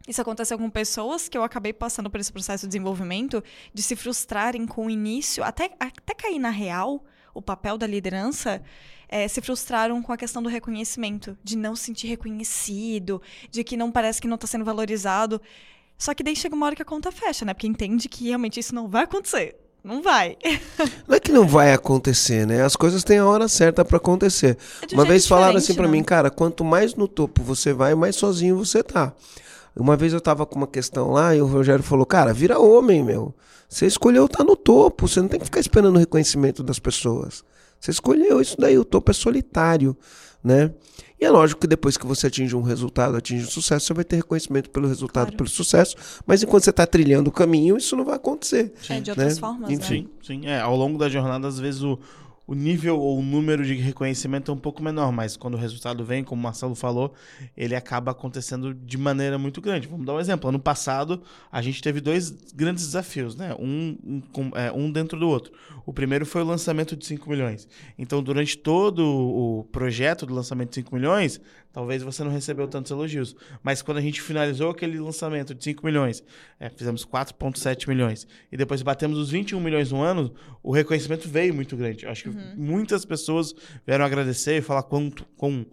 Isso 0.08 0.20
aconteceu 0.20 0.58
com 0.58 0.68
pessoas 0.68 1.28
que 1.28 1.38
eu 1.38 1.44
acabei 1.44 1.72
passando 1.72 2.10
por 2.10 2.18
esse 2.18 2.32
processo 2.32 2.66
de 2.66 2.70
desenvolvimento, 2.70 3.40
de 3.72 3.80
se 3.80 3.94
frustrarem 3.94 4.66
com 4.66 4.86
o 4.86 4.90
início, 4.90 5.44
até, 5.44 5.70
até 5.78 6.14
cair 6.14 6.40
na 6.40 6.50
real, 6.50 7.04
o 7.32 7.40
papel 7.40 7.78
da 7.78 7.86
liderança, 7.86 8.60
eh, 9.08 9.28
se 9.28 9.42
frustraram 9.42 10.02
com 10.02 10.10
a 10.10 10.16
questão 10.16 10.42
do 10.42 10.48
reconhecimento, 10.48 11.38
de 11.44 11.54
não 11.56 11.76
se 11.76 11.84
sentir 11.84 12.08
reconhecido, 12.08 13.20
de 13.50 13.62
que 13.62 13.76
não 13.76 13.92
parece 13.92 14.20
que 14.20 14.26
não 14.26 14.38
tá 14.38 14.46
sendo 14.46 14.64
valorizado. 14.64 15.40
Só 15.98 16.14
que 16.14 16.22
daí 16.22 16.35
chega 16.35 16.55
uma 16.55 16.66
hora 16.66 16.76
que 16.76 16.83
a 16.83 16.85
conta 16.85 17.12
fecha, 17.12 17.44
né? 17.44 17.55
Porque 17.55 17.66
entende 17.66 18.09
que 18.09 18.26
realmente 18.26 18.59
isso 18.59 18.74
não 18.74 18.88
vai 18.88 19.05
acontecer. 19.05 19.57
Não 19.85 20.00
vai. 20.00 20.37
Não 21.09 21.16
é 21.16 21.18
que 21.18 21.33
não 21.33 21.44
vai 21.44 21.72
acontecer, 21.72 22.46
né? 22.46 22.62
As 22.62 22.76
coisas 22.76 23.02
têm 23.02 23.18
a 23.18 23.26
hora 23.26 23.48
certa 23.48 23.85
para 23.85 23.96
acontecer. 23.96 24.57
É 24.81 24.94
um 24.94 24.98
Uma 24.98 25.05
vez 25.05 25.26
falaram 25.26 25.57
assim 25.57 25.74
para 25.74 25.87
né? 25.87 25.92
mim, 25.92 26.05
cara, 26.05 26.31
quanto 26.31 26.62
mais 26.62 26.94
no 26.94 27.09
topo 27.09 27.42
você 27.42 27.72
vai, 27.72 27.92
mais 27.96 28.14
sozinho 28.14 28.57
você 28.57 28.81
tá. 28.81 29.12
Uma 29.74 29.96
vez 29.96 30.12
eu 30.12 30.20
tava 30.20 30.46
com 30.46 30.57
uma 30.57 30.68
questão 30.68 31.11
lá 31.11 31.35
e 31.35 31.42
o 31.42 31.46
Rogério 31.46 31.83
falou, 31.83 32.07
cara, 32.07 32.33
vira 32.33 32.61
homem, 32.61 33.02
meu. 33.02 33.35
Você 33.68 33.87
escolheu 33.87 34.26
estar 34.26 34.44
no 34.44 34.55
topo, 34.55 35.09
você 35.09 35.20
não 35.20 35.28
tem 35.28 35.40
que 35.40 35.46
ficar 35.46 35.61
esperando 35.61 35.96
o 35.96 35.98
reconhecimento 35.98 36.62
das 36.62 36.78
pessoas. 36.78 37.42
Você 37.81 37.90
escolheu 37.90 38.40
isso 38.40 38.57
daí, 38.59 38.78
o 38.78 38.85
topo 38.85 39.11
é 39.11 39.14
solitário, 39.14 39.96
né? 40.42 40.72
E 41.20 41.24
é 41.24 41.31
lógico 41.31 41.61
que 41.61 41.66
depois 41.68 41.96
que 41.96 42.05
você 42.05 42.26
atinge 42.26 42.57
um 42.57 42.62
resultado, 42.62 43.16
atinge 43.16 43.44
um 43.44 43.48
sucesso, 43.48 43.87
você 43.87 43.94
vai 43.94 44.05
ter 44.05 44.16
reconhecimento 44.16 44.68
pelo 44.70 44.88
resultado, 44.88 45.26
Claro. 45.26 45.37
pelo 45.37 45.48
sucesso. 45.48 45.94
Mas 46.26 46.42
enquanto 46.42 46.64
você 46.64 46.70
está 46.70 46.85
trilhando 46.85 47.28
o 47.28 47.33
caminho, 47.33 47.76
isso 47.76 47.94
não 47.94 48.05
vai 48.05 48.16
acontecer. 48.16 48.72
É, 48.88 49.00
de 49.00 49.11
outras 49.11 49.35
né? 49.37 49.40
formas, 49.40 49.70
Enfim. 49.70 50.02
né? 50.02 50.09
Sim, 50.20 50.40
sim. 50.42 50.46
É, 50.48 50.61
ao 50.61 50.74
longo 50.74 50.98
da 50.98 51.09
jornada, 51.09 51.46
às 51.46 51.61
vezes 51.61 51.83
o, 51.83 51.96
o 52.52 52.54
nível 52.54 53.00
ou 53.00 53.18
o 53.18 53.22
número 53.22 53.64
de 53.64 53.72
reconhecimento 53.72 54.50
é 54.50 54.54
um 54.54 54.58
pouco 54.58 54.82
menor, 54.82 55.10
mas 55.10 55.38
quando 55.38 55.54
o 55.54 55.56
resultado 55.56 56.04
vem, 56.04 56.22
como 56.22 56.38
o 56.38 56.42
Marcelo 56.42 56.74
falou, 56.74 57.14
ele 57.56 57.74
acaba 57.74 58.10
acontecendo 58.10 58.74
de 58.74 58.98
maneira 58.98 59.38
muito 59.38 59.58
grande. 59.58 59.88
Vamos 59.88 60.04
dar 60.04 60.12
um 60.12 60.20
exemplo. 60.20 60.50
Ano 60.50 60.58
passado, 60.58 61.22
a 61.50 61.62
gente 61.62 61.80
teve 61.80 61.98
dois 61.98 62.30
grandes 62.54 62.84
desafios, 62.84 63.34
né? 63.34 63.56
Um, 63.58 63.96
um, 64.36 64.50
é, 64.54 64.70
um 64.70 64.92
dentro 64.92 65.18
do 65.18 65.26
outro. 65.26 65.50
O 65.86 65.94
primeiro 65.94 66.26
foi 66.26 66.42
o 66.42 66.44
lançamento 66.44 66.94
de 66.94 67.06
5 67.06 67.30
milhões. 67.30 67.66
Então, 67.98 68.22
durante 68.22 68.58
todo 68.58 69.02
o 69.02 69.64
projeto 69.72 70.26
do 70.26 70.34
lançamento 70.34 70.68
de 70.68 70.74
5 70.74 70.94
milhões, 70.94 71.40
talvez 71.72 72.02
você 72.02 72.22
não 72.22 72.30
recebeu 72.30 72.68
tantos 72.68 72.90
elogios. 72.90 73.35
Mas 73.62 73.82
quando 73.82 73.98
a 73.98 74.00
gente 74.00 74.20
finalizou 74.20 74.70
aquele 74.70 74.98
lançamento 74.98 75.54
de 75.54 75.64
5 75.64 75.85
milhões, 75.85 76.22
é, 76.61 76.68
fizemos 76.68 77.04
4,7 77.04 77.88
milhões, 77.88 78.26
e 78.50 78.56
depois 78.56 78.82
batemos 78.82 79.18
os 79.18 79.30
21 79.30 79.61
milhões 79.61 79.90
no 79.90 80.02
ano, 80.02 80.32
o 80.62 80.72
reconhecimento 80.72 81.28
veio 81.28 81.54
muito 81.54 81.76
grande. 81.76 82.06
Acho 82.06 82.24
que 82.24 82.30
muitas 82.56 83.04
pessoas 83.04 83.54
vieram 83.87 84.04
agradecer 84.04 84.58
e 84.58 84.61
falar 84.61 84.82
quanto 84.82 85.24
quão 85.37 85.66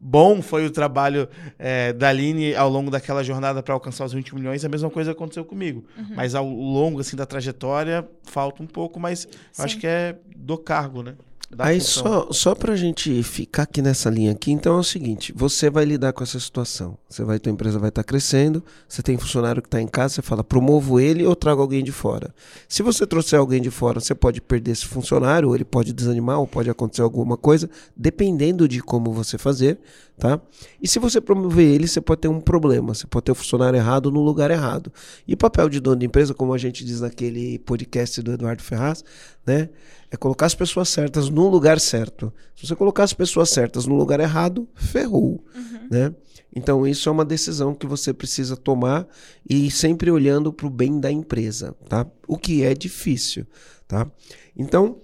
bom 0.00 0.40
foi 0.40 0.64
o 0.64 0.70
trabalho 0.70 1.28
é, 1.58 1.92
da 1.92 2.08
Aline 2.08 2.54
ao 2.54 2.68
longo 2.68 2.90
daquela 2.90 3.22
jornada 3.24 3.62
para 3.62 3.74
alcançar 3.74 4.04
os 4.04 4.12
20 4.12 4.34
milhões. 4.34 4.64
A 4.64 4.68
mesma 4.68 4.90
coisa 4.90 5.12
aconteceu 5.12 5.44
comigo. 5.44 5.84
Mas 6.14 6.34
ao 6.34 6.48
longo 6.48 7.00
assim 7.00 7.16
da 7.16 7.26
trajetória, 7.26 8.08
falta 8.22 8.62
um 8.62 8.66
pouco, 8.66 9.00
mas 9.00 9.26
acho 9.58 9.78
que 9.78 9.86
é 9.86 10.16
do 10.36 10.56
cargo, 10.56 11.02
né? 11.02 11.14
Aí 11.56 11.80
função. 11.80 12.02
só, 12.04 12.32
só 12.32 12.54
pra 12.54 12.76
gente 12.76 13.22
ficar 13.22 13.62
aqui 13.62 13.80
nessa 13.80 14.10
linha 14.10 14.32
aqui, 14.32 14.52
então 14.52 14.76
é 14.76 14.80
o 14.80 14.84
seguinte, 14.84 15.32
você 15.34 15.70
vai 15.70 15.86
lidar 15.86 16.12
com 16.12 16.22
essa 16.22 16.38
situação. 16.38 16.98
Você 17.08 17.24
vai, 17.24 17.38
tua 17.38 17.50
empresa 17.50 17.78
vai 17.78 17.88
estar 17.88 18.04
crescendo, 18.04 18.62
você 18.86 19.02
tem 19.02 19.16
funcionário 19.16 19.62
que 19.62 19.66
está 19.66 19.80
em 19.80 19.86
casa, 19.86 20.14
você 20.14 20.22
fala, 20.22 20.44
promovo 20.44 21.00
ele 21.00 21.24
ou 21.24 21.34
trago 21.34 21.62
alguém 21.62 21.82
de 21.82 21.90
fora. 21.90 22.34
Se 22.68 22.82
você 22.82 23.06
trouxer 23.06 23.38
alguém 23.38 23.62
de 23.62 23.70
fora, 23.70 23.98
você 23.98 24.14
pode 24.14 24.42
perder 24.42 24.72
esse 24.72 24.84
funcionário, 24.84 25.48
ou 25.48 25.54
ele 25.54 25.64
pode 25.64 25.94
desanimar, 25.94 26.38
ou 26.38 26.46
pode 26.46 26.68
acontecer 26.68 27.00
alguma 27.00 27.36
coisa, 27.36 27.70
dependendo 27.96 28.68
de 28.68 28.82
como 28.82 29.10
você 29.10 29.38
fazer, 29.38 29.78
tá? 30.18 30.38
E 30.82 30.86
se 30.86 30.98
você 30.98 31.18
promover 31.18 31.66
ele, 31.66 31.88
você 31.88 32.00
pode 32.00 32.20
ter 32.20 32.28
um 32.28 32.40
problema, 32.40 32.92
você 32.92 33.06
pode 33.06 33.24
ter 33.24 33.32
o 33.32 33.34
funcionário 33.34 33.78
errado 33.78 34.10
no 34.10 34.20
lugar 34.20 34.50
errado. 34.50 34.92
E 35.26 35.32
o 35.32 35.36
papel 35.36 35.70
de 35.70 35.80
dono 35.80 35.96
de 35.96 36.04
empresa, 36.04 36.34
como 36.34 36.52
a 36.52 36.58
gente 36.58 36.84
diz 36.84 37.00
naquele 37.00 37.58
podcast 37.60 38.20
do 38.20 38.32
Eduardo 38.32 38.62
Ferraz, 38.62 39.02
né? 39.46 39.70
É 40.10 40.16
colocar 40.16 40.46
as 40.46 40.54
pessoas 40.54 40.88
certas 40.88 41.28
no 41.28 41.48
lugar 41.48 41.78
certo. 41.78 42.32
Se 42.56 42.66
você 42.66 42.74
colocar 42.74 43.04
as 43.04 43.12
pessoas 43.12 43.50
certas 43.50 43.86
no 43.86 43.94
lugar 43.94 44.20
errado, 44.20 44.68
ferrou, 44.74 45.44
né? 45.90 46.14
Então 46.54 46.86
isso 46.86 47.08
é 47.08 47.12
uma 47.12 47.24
decisão 47.24 47.74
que 47.74 47.86
você 47.86 48.12
precisa 48.12 48.56
tomar 48.56 49.06
e 49.48 49.70
sempre 49.70 50.10
olhando 50.10 50.52
para 50.52 50.66
o 50.66 50.70
bem 50.70 50.98
da 50.98 51.10
empresa, 51.10 51.76
tá? 51.88 52.06
O 52.26 52.38
que 52.38 52.62
é 52.62 52.74
difícil, 52.74 53.46
tá? 53.86 54.10
Então 54.56 55.00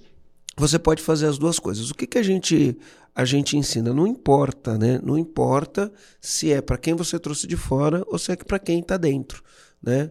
você 0.57 0.79
pode 0.79 1.03
fazer 1.03 1.27
as 1.27 1.37
duas 1.37 1.59
coisas. 1.59 1.91
O 1.91 1.95
que, 1.95 2.07
que 2.07 2.19
a 2.19 2.23
gente 2.23 2.77
a 3.15 3.25
gente 3.25 3.57
ensina? 3.57 3.93
Não 3.93 4.07
importa, 4.07 4.77
né? 4.77 4.99
Não 5.03 5.17
importa 5.17 5.93
se 6.21 6.53
é 6.53 6.61
para 6.61 6.77
quem 6.77 6.95
você 6.95 7.19
trouxe 7.19 7.47
de 7.47 7.57
fora 7.57 8.03
ou 8.07 8.19
se 8.19 8.33
é 8.33 8.37
para 8.37 8.59
quem 8.59 8.81
está 8.81 8.97
dentro, 8.97 9.43
né? 9.83 10.11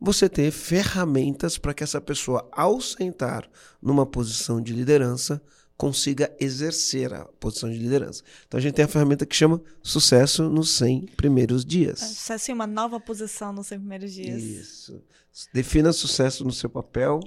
Você 0.00 0.28
ter 0.28 0.50
ferramentas 0.50 1.56
para 1.58 1.72
que 1.74 1.82
essa 1.82 2.00
pessoa, 2.00 2.46
ao 2.52 2.80
sentar 2.80 3.48
numa 3.80 4.04
posição 4.04 4.60
de 4.60 4.72
liderança, 4.72 5.40
consiga 5.76 6.34
exercer 6.40 7.12
a 7.12 7.24
posição 7.38 7.70
de 7.70 7.76
liderança. 7.78 8.22
Então 8.46 8.58
a 8.58 8.60
gente 8.60 8.74
tem 8.74 8.84
a 8.84 8.88
ferramenta 8.88 9.26
que 9.26 9.34
chama 9.36 9.60
sucesso 9.82 10.48
nos 10.48 10.70
100 10.70 11.06
primeiros 11.16 11.64
dias. 11.64 12.00
Sucesso 12.00 12.50
em 12.50 12.54
uma 12.54 12.66
nova 12.66 12.98
posição 13.00 13.52
nos 13.52 13.66
seus 13.66 13.80
primeiros 13.80 14.12
dias. 14.12 14.42
Isso. 14.42 15.02
Defina 15.52 15.92
sucesso 15.92 16.44
no 16.44 16.52
seu 16.52 16.70
papel, 16.70 17.20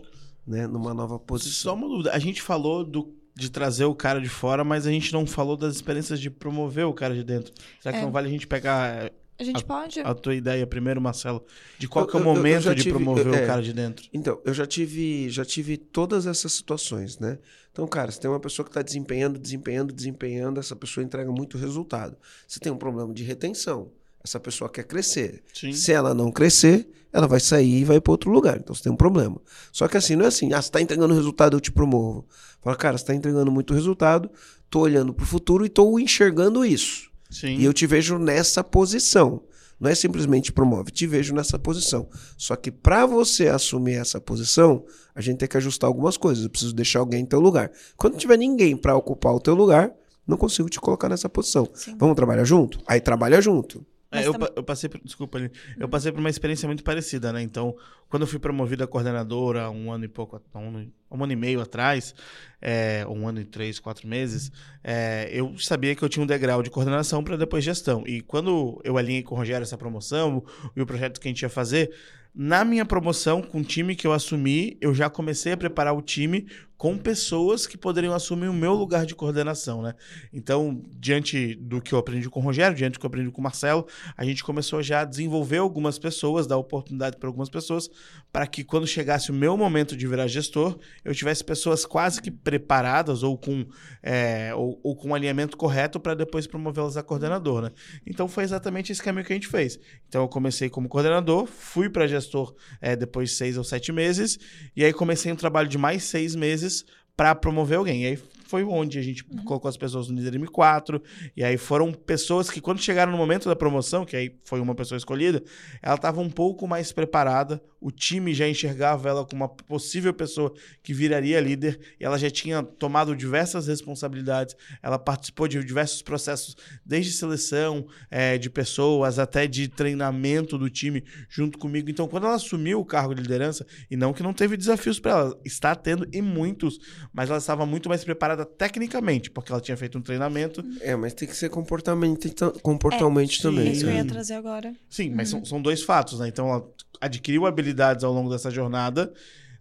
né, 0.46 0.66
numa 0.66 0.94
nova 0.96 1.14
Só 1.16 1.20
posição. 1.20 1.76
uma 1.76 1.88
dúvida. 1.88 2.12
A 2.12 2.18
gente 2.20 2.42
falou 2.42 2.84
do, 2.84 3.14
de 3.36 3.52
trazer 3.52 3.86
o 3.86 3.94
cara 3.94 4.20
de 4.20 4.30
fora, 4.30 4.64
mas 4.64 4.88
a 4.88 4.92
gente 4.92 5.14
não 5.14 5.28
falou 5.28 5.56
das 5.56 5.76
experiências 5.76 6.20
de 6.20 6.30
promover 6.32 6.86
o 6.88 6.94
cara 6.94 7.14
de 7.14 7.24
dentro. 7.24 7.54
Será 7.80 7.94
que 7.94 8.00
É. 8.00 8.02
não 8.04 8.12
vale 8.12 8.28
a 8.28 8.32
gente 8.32 8.48
pegar 8.48 9.12
A 9.40 9.44
gente 9.44 9.64
pode. 9.64 10.02
A 10.02 10.14
tua 10.14 10.36
ideia 10.36 10.68
primeiro, 10.68 11.00
Marcelo, 11.00 11.44
de 11.78 11.88
qual 11.88 12.04
Eu- 12.04 12.10
que 12.12 12.18
é 12.18 12.20
o 12.20 12.24
eu- 12.24 12.28
eu 12.28 12.36
momento 12.36 12.76
de 12.76 12.84
tive- 12.84 12.90
promover 12.96 13.26
eu- 13.26 13.32
o 13.32 13.36
é. 13.36 13.46
cara 13.46 13.62
de 13.62 13.72
dentro? 13.72 14.06
Então, 14.14 14.40
eu 14.44 14.54
já 14.54 14.66
tive, 14.68 15.30
já 15.30 15.46
tive 15.46 15.78
todas 15.78 16.28
essas 16.28 16.52
situações, 16.52 17.18
né? 17.20 17.40
Então, 17.72 17.88
cara, 17.88 18.12
você 18.12 18.20
tem 18.20 18.30
uma 18.30 18.40
pessoa 18.40 18.66
que 18.66 18.70
está 18.70 18.82
desempenhando, 18.82 19.40
desempenhando, 19.40 19.94
desempenhando, 19.94 20.60
essa 20.60 20.76
pessoa 20.76 21.04
entrega 21.04 21.32
muito 21.32 21.58
resultado. 21.58 22.18
Você 22.46 22.60
tem 22.60 22.70
um 22.72 22.78
problema 22.78 23.14
de 23.14 23.24
retenção. 23.24 23.90
Essa 24.22 24.40
pessoa 24.42 24.70
quer 24.70 24.84
crescer. 24.84 25.42
Sim. 25.54 25.72
Se 25.72 25.94
ela 25.94 26.14
não 26.14 26.30
crescer, 26.30 26.90
ela 27.14 27.26
vai 27.26 27.40
sair 27.40 27.80
e 27.80 27.86
vai 27.86 28.02
para 28.02 28.12
outro 28.12 28.30
lugar. 28.30 28.58
Então 28.58 28.76
você 28.76 28.84
tem 28.84 28.92
um 28.92 28.98
problema. 28.98 29.40
Só 29.72 29.88
que 29.88 29.96
assim, 29.96 30.18
não 30.18 30.26
é 30.26 30.28
assim, 30.28 30.52
ah, 30.52 30.62
você 30.62 30.68
está 30.68 30.82
entregando 30.82 31.14
resultado, 31.14 31.56
eu 31.56 31.62
te 31.62 31.72
promovo. 31.72 32.28
Fala, 32.62 32.76
cara, 32.76 32.98
você 32.98 33.04
está 33.04 33.16
entregando 33.16 33.50
muito 33.50 33.74
resultado, 33.74 34.30
tô 34.70 34.82
olhando 34.82 35.14
para 35.14 35.24
o 35.24 35.26
futuro 35.26 35.66
e 35.66 35.70
tô 35.70 35.98
enxergando 35.98 36.66
isso. 36.66 37.09
Sim. 37.30 37.58
E 37.58 37.66
eu 37.66 37.74
te 37.74 37.86
vejo 37.86 38.18
nessa 38.18 38.64
posição. 38.64 39.44
Não 39.80 39.90
é 39.90 39.96
simplesmente 39.96 40.52
promove, 40.52 40.92
te 40.92 41.08
vejo 41.08 41.34
nessa 41.34 41.58
posição. 41.58 42.10
Só 42.38 42.56
que 42.56 42.70
para 42.70 43.06
você 43.06 43.48
assumir 43.48 43.94
essa 43.94 44.20
posição, 44.20 44.86
a 45.16 45.22
gente 45.22 45.38
tem 45.38 45.48
que 45.48 45.56
ajustar 45.56 45.88
algumas 45.88 46.18
coisas. 46.18 46.44
Eu 46.44 46.50
preciso 46.50 46.74
deixar 46.74 47.00
alguém 47.00 47.22
em 47.22 47.26
teu 47.26 47.40
lugar. 47.40 47.72
Quando 47.96 48.14
não 48.14 48.20
tiver 48.20 48.38
ninguém 48.38 48.76
para 48.76 48.96
ocupar 48.96 49.34
o 49.34 49.40
teu 49.40 49.56
lugar, 49.56 49.94
não 50.28 50.38
consigo 50.38 50.70
te 50.70 50.80
colocar 50.82 51.08
nessa 51.08 51.30
posição. 51.30 51.68
Sim. 51.74 51.96
Vamos 51.98 52.16
trabalhar 52.16 52.44
junto? 52.44 52.80
Aí 52.86 53.00
trabalha 53.00 53.42
junto. 53.42 53.86
É, 54.12 54.26
eu, 54.28 54.32
também- 54.34 54.50
eu 54.56 54.64
passei 54.64 54.90
por, 54.90 55.00
desculpa 55.04 55.40
eu 55.78 55.88
passei 55.88 56.12
por 56.12 56.20
uma 56.20 56.30
experiência 56.30 56.66
muito 56.68 56.84
parecida, 56.84 57.32
né? 57.32 57.42
Então, 57.44 57.76
quando 58.10 58.24
eu 58.24 58.28
fui 58.28 58.40
promovido 58.40 58.84
a 58.84 58.88
coordenadora 58.88 59.70
um 59.70 59.92
ano 59.92 60.06
e 60.06 60.08
pouco, 60.08 60.42
um, 60.56 60.60
ano- 60.70 60.92
um 61.12 61.24
ano 61.24 61.34
e 61.34 61.36
meio 61.36 61.62
atrás, 61.62 62.16
é, 62.60 63.06
um 63.08 63.28
ano 63.28 63.40
e 63.42 63.46
três, 63.46 63.80
quatro 63.80 64.08
meses, 64.08 64.52
é, 64.84 65.30
eu 65.32 65.56
sabia 65.60 65.94
que 65.96 66.02
eu 66.04 66.10
tinha 66.10 66.24
um 66.24 66.28
degrau 66.28 66.64
de 66.64 66.70
coordenação 66.72 67.24
para 67.24 67.38
depois 67.38 67.64
gestão. 67.64 68.04
E 68.08 68.22
quando 68.22 68.82
eu 68.84 68.98
alinhei 68.98 69.22
com 69.22 69.36
o 69.36 69.38
Rogério 69.38 69.62
essa 69.64 69.78
promoção 69.78 70.44
e 70.76 70.82
o 70.82 70.86
projeto 70.88 71.20
que 71.20 71.28
a 71.28 71.32
gente 71.32 71.42
ia 71.44 71.50
fazer, 71.50 71.94
na 72.34 72.64
minha 72.66 72.86
promoção, 72.86 73.42
com 73.42 73.60
o 73.60 73.64
time 73.64 73.96
que 73.96 74.08
eu 74.08 74.14
assumi, 74.14 74.78
eu 74.82 74.94
já 74.94 75.10
comecei 75.10 75.52
a 75.52 75.58
preparar 75.58 75.96
o 75.96 76.02
time 76.02 76.48
com 76.80 76.98
pessoas 76.98 77.68
que 77.68 77.78
poderiam 77.78 78.14
assumir 78.14 78.48
o 78.48 78.54
meu 78.54 78.74
lugar 78.74 79.06
de 79.06 79.14
coordenação, 79.14 79.82
né? 79.82 79.94
Então, 80.32 80.82
diante 80.94 81.54
do 81.56 81.82
que 81.82 81.94
eu 81.94 82.00
aprendi 82.00 82.30
com 82.30 82.40
o 82.40 82.44
Rogério, 82.44 82.74
diante 82.74 82.94
do 82.94 83.00
que 83.02 83.06
eu 83.06 83.10
aprendi 83.10 83.30
com 83.30 83.42
o 83.42 83.44
Marcelo, 83.44 83.86
a 84.16 84.24
gente 84.24 84.42
começou 84.46 84.82
já 84.82 85.02
a 85.02 85.04
desenvolver 85.04 85.58
algumas 85.58 86.00
pessoas, 86.00 86.48
dar 86.48 86.56
oportunidade 86.56 87.18
para 87.18 87.28
algumas 87.28 87.50
pessoas, 87.50 87.90
para 88.32 88.48
que 88.48 88.64
quando 88.64 88.88
chegasse 88.88 89.30
o 89.30 89.34
meu 89.34 89.58
momento 89.58 89.94
de 89.98 90.08
virar 90.08 90.28
gestor, 90.28 90.80
eu 91.04 91.14
tivesse 91.14 91.44
pessoas 91.44 91.86
quase 91.86 92.22
que 92.22 92.32
preparadas 92.32 93.24
ou 93.24 93.38
com, 93.38 93.66
é, 94.02 94.56
ou, 94.56 94.80
ou 94.82 94.96
com 94.96 95.10
um 95.10 95.16
alinhamento 95.16 95.58
correto 95.58 96.00
para 96.00 96.14
depois 96.14 96.48
promovê-las 96.48 96.96
a 96.96 97.04
coordenador, 97.04 97.62
né? 97.62 97.72
Então 98.08 98.26
foi 98.30 98.46
exatamente 98.46 98.90
esse 98.90 99.04
caminho 99.04 99.26
que 99.26 99.34
a 99.34 99.36
gente 99.36 99.50
fez. 99.50 99.78
Então 100.08 100.22
eu 100.22 100.30
comecei 100.30 100.70
como 100.70 100.88
coordenador, 100.88 101.46
fui 101.46 101.90
para 101.90 102.08
gestor 102.08 102.56
é, 102.80 102.96
depois 102.96 103.32
de 103.32 103.36
seis 103.36 103.58
ou 103.58 103.66
sete 103.66 103.92
meses, 103.92 104.40
e 104.74 104.86
aí 104.86 104.94
comecei 104.94 105.30
um 105.30 105.36
trabalho 105.36 105.68
de 105.68 105.78
mais 105.78 106.06
seis 106.06 106.36
meses 106.36 106.69
para 107.16 107.36
promover 107.36 107.78
alguém. 107.78 108.04
E 108.04 108.08
aí 108.08 108.20
foi 108.50 108.64
onde 108.64 108.98
a 108.98 109.02
gente 109.04 109.24
colocou 109.46 109.70
as 109.70 109.78
pessoas 109.78 110.08
no 110.08 110.20
líder 110.20 110.40
M4, 110.40 111.00
e 111.38 111.44
aí 111.44 111.56
foram 111.56 111.94
pessoas 111.94 112.50
que, 112.50 112.60
quando 112.60 112.82
chegaram 112.82 113.12
no 113.12 113.18
momento 113.18 113.48
da 113.48 113.56
promoção, 113.56 114.04
que 114.04 114.16
aí 114.16 114.36
foi 114.44 114.60
uma 114.60 114.74
pessoa 114.74 114.98
escolhida, 114.98 115.44
ela 115.84 115.94
estava 115.94 116.20
um 116.20 116.32
pouco 116.32 116.68
mais 116.68 116.92
preparada, 116.92 117.62
o 117.80 117.92
time 117.92 118.34
já 118.34 118.48
enxergava 118.50 119.08
ela 119.08 119.24
como 119.24 119.44
uma 119.44 119.50
possível 119.50 120.12
pessoa 120.12 120.52
que 120.82 120.96
viraria 120.96 121.40
líder, 121.40 121.80
e 122.00 122.04
ela 122.04 122.18
já 122.18 122.30
tinha 122.32 122.64
tomado 122.64 123.16
diversas 123.16 123.68
responsabilidades, 123.68 124.56
ela 124.82 124.98
participou 124.98 125.48
de 125.48 125.64
diversos 125.64 126.02
processos, 126.02 126.58
desde 126.84 127.12
seleção 127.12 127.86
eh, 128.10 128.40
de 128.40 128.50
pessoas 128.50 129.20
até 129.20 129.46
de 129.46 129.68
treinamento 129.68 130.58
do 130.58 130.72
time 130.72 131.04
junto 131.30 131.60
comigo. 131.60 131.88
Então, 131.88 132.08
quando 132.08 132.26
ela 132.26 132.36
assumiu 132.36 132.80
o 132.80 132.86
cargo 132.86 133.14
de 133.14 133.22
liderança, 133.22 133.64
e 133.92 133.96
não 133.96 134.12
que 134.12 134.24
não 134.24 134.34
teve 134.34 134.58
desafios 134.58 135.00
para 135.00 135.12
ela, 135.12 135.40
está 135.46 135.76
tendo 135.76 136.08
e 136.12 136.20
muitos, 136.20 136.80
mas 137.14 137.30
ela 137.30 137.38
estava 137.38 137.64
muito 137.64 137.88
mais 137.88 138.04
preparada 138.04 138.39
tecnicamente, 138.46 139.30
porque 139.30 139.52
ela 139.52 139.62
tinha 139.62 139.76
feito 139.78 139.98
um 139.98 140.02
treinamento. 140.02 140.64
É, 140.82 140.96
mas 140.96 141.14
tem 141.14 141.28
que 141.28 141.36
ser 141.36 141.50
comportamento, 141.50 142.52
comportalmente 142.62 143.40
É, 143.40 143.42
também. 143.44 143.72
Isso 143.72 143.82
que 143.86 143.92
eu 143.92 143.96
ia 143.96 144.04
né? 144.04 144.10
trazer 144.10 144.34
agora. 144.36 144.74
Sim, 144.90 145.12
mas 145.12 145.30
são, 145.30 145.44
são 145.46 145.62
dois 145.62 145.82
fatos, 145.84 146.20
né? 146.20 146.28
Então 146.28 146.50
ela 146.50 146.68
adquiriu 147.02 147.46
habilidades 147.46 148.04
ao 148.04 148.12
longo 148.14 148.30
dessa 148.30 148.50
jornada, 148.52 149.12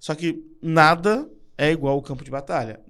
só 0.01 0.15
que 0.15 0.45
nada 0.63 1.29
é 1.57 1.71
igual 1.71 1.95
ao 1.95 2.03
campo 2.03 2.25
de 2.25 2.31
batalha. 2.31 2.81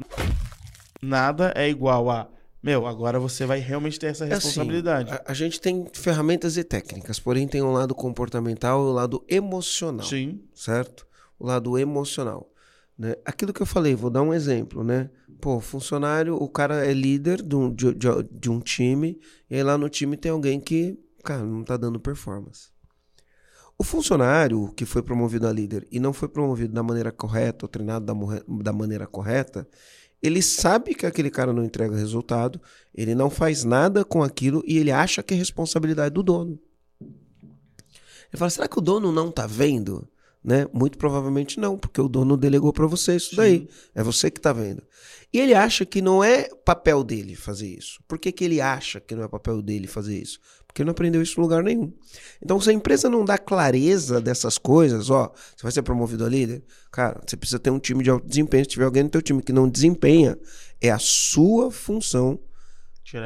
Nada 1.00 1.52
é 1.54 1.68
igual 1.68 2.10
a, 2.10 2.28
meu, 2.62 2.86
agora 2.86 3.20
você 3.20 3.46
vai 3.46 3.60
realmente 3.60 3.98
ter 3.98 4.08
essa 4.08 4.24
É 4.24 4.32
assim, 4.34 4.46
responsabilidade. 4.46 5.12
a, 5.12 5.22
a 5.26 5.34
gente 5.34 5.60
tem 5.60 5.86
ferramentas 5.92 6.56
e 6.56 6.64
técnicas, 6.64 7.20
porém 7.20 7.46
tem 7.46 7.62
um 7.62 7.72
lado 7.72 7.94
comportamental 7.94 8.80
e 8.84 8.90
o 8.90 8.92
lado 8.92 9.24
emocional. 9.28 10.04
Sim, 10.04 10.40
certo? 10.54 11.06
O 11.38 11.46
lado 11.46 11.78
emocional. 11.78 12.50
Né? 12.98 13.14
Aquilo 13.24 13.52
que 13.52 13.62
eu 13.62 13.66
falei, 13.66 13.94
vou 13.94 14.10
dar 14.10 14.22
um 14.22 14.34
exemplo, 14.34 14.82
né? 14.82 15.08
Pô, 15.40 15.60
funcionário, 15.60 16.34
o 16.34 16.48
cara 16.48 16.84
é 16.84 16.92
líder 16.92 17.40
de 17.40 17.54
um, 17.54 17.72
de, 17.72 17.94
de- 17.94 18.28
de 18.30 18.50
um 18.50 18.58
time, 18.58 19.20
e 19.48 19.54
aí 19.54 19.62
lá 19.62 19.78
no 19.78 19.88
time 19.88 20.16
tem 20.16 20.32
alguém 20.32 20.58
que, 20.58 20.98
cara, 21.24 21.44
não 21.44 21.62
tá 21.62 21.76
dando 21.76 22.00
performance. 22.00 22.70
O 23.78 23.84
funcionário 23.84 24.72
que 24.76 24.84
foi 24.84 25.00
promovido 25.02 25.46
a 25.46 25.52
líder 25.52 25.86
e 25.92 26.00
não 26.00 26.12
foi 26.12 26.28
promovido 26.28 26.74
da 26.74 26.82
maneira 26.82 27.12
correta, 27.12 27.64
ou 27.64 27.68
treinado 27.68 28.04
da, 28.04 28.14
da 28.62 28.72
maneira 28.72 29.06
correta, 29.06 29.68
ele 30.20 30.42
sabe 30.42 30.96
que 30.96 31.06
aquele 31.06 31.30
cara 31.30 31.52
não 31.52 31.64
entrega 31.64 31.94
resultado, 31.94 32.60
ele 32.92 33.14
não 33.14 33.30
faz 33.30 33.62
nada 33.62 34.04
com 34.04 34.20
aquilo 34.20 34.64
e 34.66 34.76
ele 34.76 34.90
acha 34.90 35.22
que 35.22 35.32
é 35.32 35.36
responsabilidade 35.36 36.12
do 36.12 36.24
dono. 36.24 36.58
Ele 37.00 38.36
fala: 38.36 38.50
será 38.50 38.66
que 38.66 38.78
o 38.78 38.82
dono 38.82 39.12
não 39.12 39.30
tá 39.30 39.46
vendo? 39.46 40.08
Né? 40.48 40.66
Muito 40.72 40.96
provavelmente 40.96 41.60
não, 41.60 41.76
porque 41.76 42.00
o 42.00 42.08
dono 42.08 42.34
delegou 42.34 42.72
para 42.72 42.86
você 42.86 43.16
isso 43.16 43.36
daí. 43.36 43.68
É 43.94 44.02
você 44.02 44.30
que 44.30 44.40
tá 44.40 44.50
vendo. 44.50 44.82
E 45.30 45.38
ele 45.38 45.52
acha 45.52 45.84
que 45.84 46.00
não 46.00 46.24
é 46.24 46.48
papel 46.64 47.04
dele 47.04 47.36
fazer 47.36 47.68
isso. 47.68 48.00
Por 48.08 48.18
que, 48.18 48.32
que 48.32 48.44
ele 48.44 48.58
acha 48.58 48.98
que 48.98 49.14
não 49.14 49.22
é 49.22 49.28
papel 49.28 49.60
dele 49.60 49.86
fazer 49.86 50.18
isso? 50.18 50.40
Porque 50.66 50.80
ele 50.80 50.86
não 50.86 50.92
aprendeu 50.92 51.20
isso 51.20 51.38
em 51.38 51.42
lugar 51.42 51.62
nenhum. 51.62 51.92
Então, 52.42 52.58
se 52.58 52.70
a 52.70 52.72
empresa 52.72 53.10
não 53.10 53.26
dá 53.26 53.36
clareza 53.36 54.22
dessas 54.22 54.56
coisas, 54.56 55.10
ó, 55.10 55.30
você 55.54 55.62
vai 55.62 55.70
ser 55.70 55.82
promovido 55.82 56.24
a 56.24 56.30
líder, 56.30 56.64
cara, 56.90 57.20
você 57.26 57.36
precisa 57.36 57.58
ter 57.58 57.68
um 57.68 57.78
time 57.78 58.02
de 58.02 58.08
alto 58.08 58.26
desempenho. 58.26 58.64
Se 58.64 58.70
tiver 58.70 58.86
alguém 58.86 59.02
no 59.02 59.10
teu 59.10 59.20
time 59.20 59.42
que 59.42 59.52
não 59.52 59.68
desempenha, 59.68 60.38
é 60.80 60.90
a 60.90 60.98
sua 60.98 61.70
função 61.70 62.40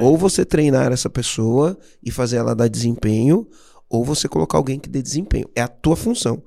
ou 0.00 0.16
você 0.16 0.44
treinar 0.44 0.90
essa 0.90 1.08
pessoa 1.08 1.78
e 2.02 2.10
fazer 2.10 2.38
ela 2.38 2.54
dar 2.54 2.68
desempenho, 2.68 3.48
ou 3.92 4.02
você 4.02 4.26
colocar 4.26 4.56
alguém 4.56 4.80
que 4.80 4.88
dê 4.88 5.02
desempenho. 5.02 5.46
É 5.54 5.60
a 5.60 5.68
tua 5.68 5.94
função. 5.94 6.42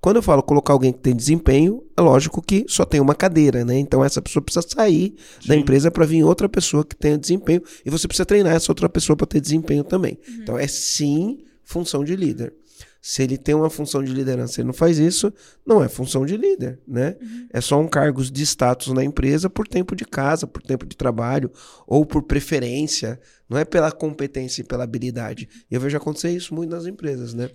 Quando 0.00 0.16
eu 0.16 0.22
falo 0.22 0.42
colocar 0.42 0.72
alguém 0.72 0.92
que 0.92 1.00
tem 1.00 1.14
desempenho, 1.14 1.84
é 1.96 2.00
lógico 2.00 2.40
que 2.40 2.64
só 2.66 2.86
tem 2.86 3.00
uma 3.00 3.14
cadeira, 3.14 3.64
né? 3.64 3.78
Então 3.78 4.02
essa 4.02 4.22
pessoa 4.22 4.42
precisa 4.42 4.66
sair 4.66 5.14
da 5.46 5.54
Sim. 5.54 5.60
empresa 5.60 5.90
para 5.90 6.06
vir 6.06 6.24
outra 6.24 6.48
pessoa 6.48 6.84
que 6.84 6.96
tenha 6.96 7.18
desempenho 7.18 7.62
e 7.84 7.90
você 7.90 8.08
precisa 8.08 8.24
treinar 8.24 8.54
essa 8.54 8.72
outra 8.72 8.88
pessoa 8.88 9.14
para 9.16 9.26
ter 9.26 9.40
desempenho 9.40 9.84
também. 9.84 10.18
Então 10.42 10.58
é 10.58 10.66
sim 10.66 11.40
função 11.62 12.02
de 12.02 12.16
líder. 12.16 12.54
Se 13.02 13.22
ele 13.22 13.38
tem 13.38 13.54
uma 13.54 13.70
função 13.70 14.02
de 14.02 14.12
liderança 14.12 14.60
e 14.60 14.64
não 14.64 14.74
faz 14.74 14.98
isso, 14.98 15.32
não 15.66 15.82
é 15.82 15.88
função 15.88 16.26
de 16.26 16.36
líder, 16.36 16.78
né? 16.86 17.16
É 17.50 17.60
só 17.60 17.80
um 17.80 17.88
cargo 17.88 18.22
de 18.22 18.42
status 18.42 18.88
na 18.92 19.02
empresa 19.02 19.48
por 19.48 19.66
tempo 19.66 19.96
de 19.96 20.04
casa, 20.04 20.46
por 20.46 20.60
tempo 20.62 20.84
de 20.84 20.96
trabalho 20.96 21.50
ou 21.86 22.04
por 22.04 22.22
preferência, 22.22 23.18
não 23.48 23.56
é 23.58 23.64
pela 23.64 23.90
competência 23.90 24.60
e 24.60 24.64
pela 24.64 24.84
habilidade. 24.84 25.48
E 25.70 25.74
eu 25.74 25.80
vejo 25.80 25.96
acontecer 25.96 26.30
isso 26.30 26.54
muito 26.54 26.70
nas 26.70 26.86
empresas, 26.86 27.32
né? 27.32 27.48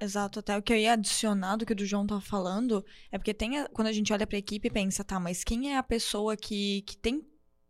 Exato, 0.00 0.40
até 0.40 0.56
o 0.58 0.62
que 0.62 0.72
eu 0.72 0.76
ia 0.76 0.92
adicionar 0.92 1.56
do 1.56 1.64
que 1.64 1.72
o 1.72 1.76
do 1.76 1.86
João 1.86 2.06
tava 2.06 2.20
falando 2.20 2.84
é 3.10 3.16
porque 3.18 3.32
tem 3.32 3.58
a- 3.58 3.68
quando 3.68 3.88
a 3.88 3.92
gente 3.92 4.12
olha 4.12 4.26
pra 4.26 4.36
equipe 4.36 4.68
e 4.68 4.70
pensa, 4.70 5.04
tá, 5.04 5.18
mas 5.20 5.44
quem 5.44 5.72
é 5.72 5.76
a 5.78 5.82
pessoa 5.82 6.36
que, 6.36 6.82
que 6.82 6.96
tem 6.96 7.24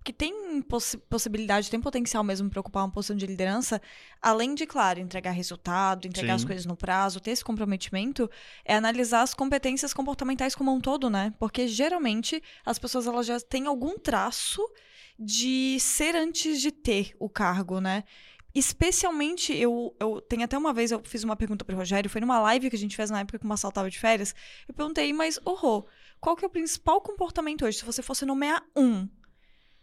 que 0.05 0.13
tem 0.13 0.61
possi- 0.61 0.99
possibilidade, 0.99 1.71
tem 1.71 1.81
potencial 1.81 2.23
mesmo 2.23 2.51
para 2.51 2.61
ocupar 2.61 2.85
uma 2.85 2.91
posição 2.93 3.17
de 3.17 3.27
liderança, 3.27 3.81
além 4.21 4.55
de, 4.55 4.67
claro, 4.67 5.01
entregar 5.01 5.31
resultado, 5.31 6.07
entregar 6.07 6.35
as 6.35 6.43
Sim. 6.43 6.47
coisas 6.47 6.67
no 6.67 6.77
prazo, 6.77 7.21
ter 7.21 7.31
esse 7.31 7.43
comprometimento, 7.43 8.31
é 8.67 8.75
analisar 8.77 9.23
as 9.23 9.33
competências 9.33 9.95
comportamentais 9.95 10.55
como 10.55 10.71
um 10.75 10.79
todo, 10.79 11.09
né? 11.09 11.33
Porque 11.39 11.67
geralmente 11.67 12.43
as 12.67 12.79
pessoas 12.79 13.07
elas 13.07 13.25
já 13.25 13.41
têm 13.41 13.65
algum 13.67 13.99
traço 13.99 14.61
de 15.19 15.79
ser 15.81 16.15
antes 16.15 16.61
de 16.61 16.71
ter 16.71 17.17
o 17.19 17.31
cargo, 17.31 17.81
né? 17.81 18.05
Especialmente, 18.55 19.53
eu, 19.53 19.97
eu 19.99 20.21
tenho 20.21 20.45
até 20.45 20.57
uma 20.57 20.73
vez, 20.73 20.93
eu 20.93 21.03
fiz 21.05 21.25
uma 21.25 21.35
pergunta 21.35 21.65
pro 21.65 21.77
Rogério, 21.77 22.09
foi 22.09 22.21
numa 22.21 22.39
live 22.39 22.71
que 22.71 22.77
a 22.77 22.79
gente 22.79 22.95
fez 22.95 23.11
na 23.11 23.21
época 23.21 23.39
que 23.39 23.45
o 23.45 23.49
Marcelo 23.49 23.73
tava 23.73 23.91
de 23.91 23.99
férias. 23.99 24.33
Eu 24.69 24.75
perguntei, 24.75 25.13
mas, 25.13 25.41
Rô, 25.45 25.87
qual 26.21 26.37
que 26.37 26.45
é 26.45 26.49
o 26.49 26.51
principal 26.51 27.01
comportamento 27.01 27.65
hoje? 27.65 27.79
Se 27.79 27.85
você 27.85 28.01
fosse 28.01 28.25
nomear 28.25 28.65
um, 28.77 29.09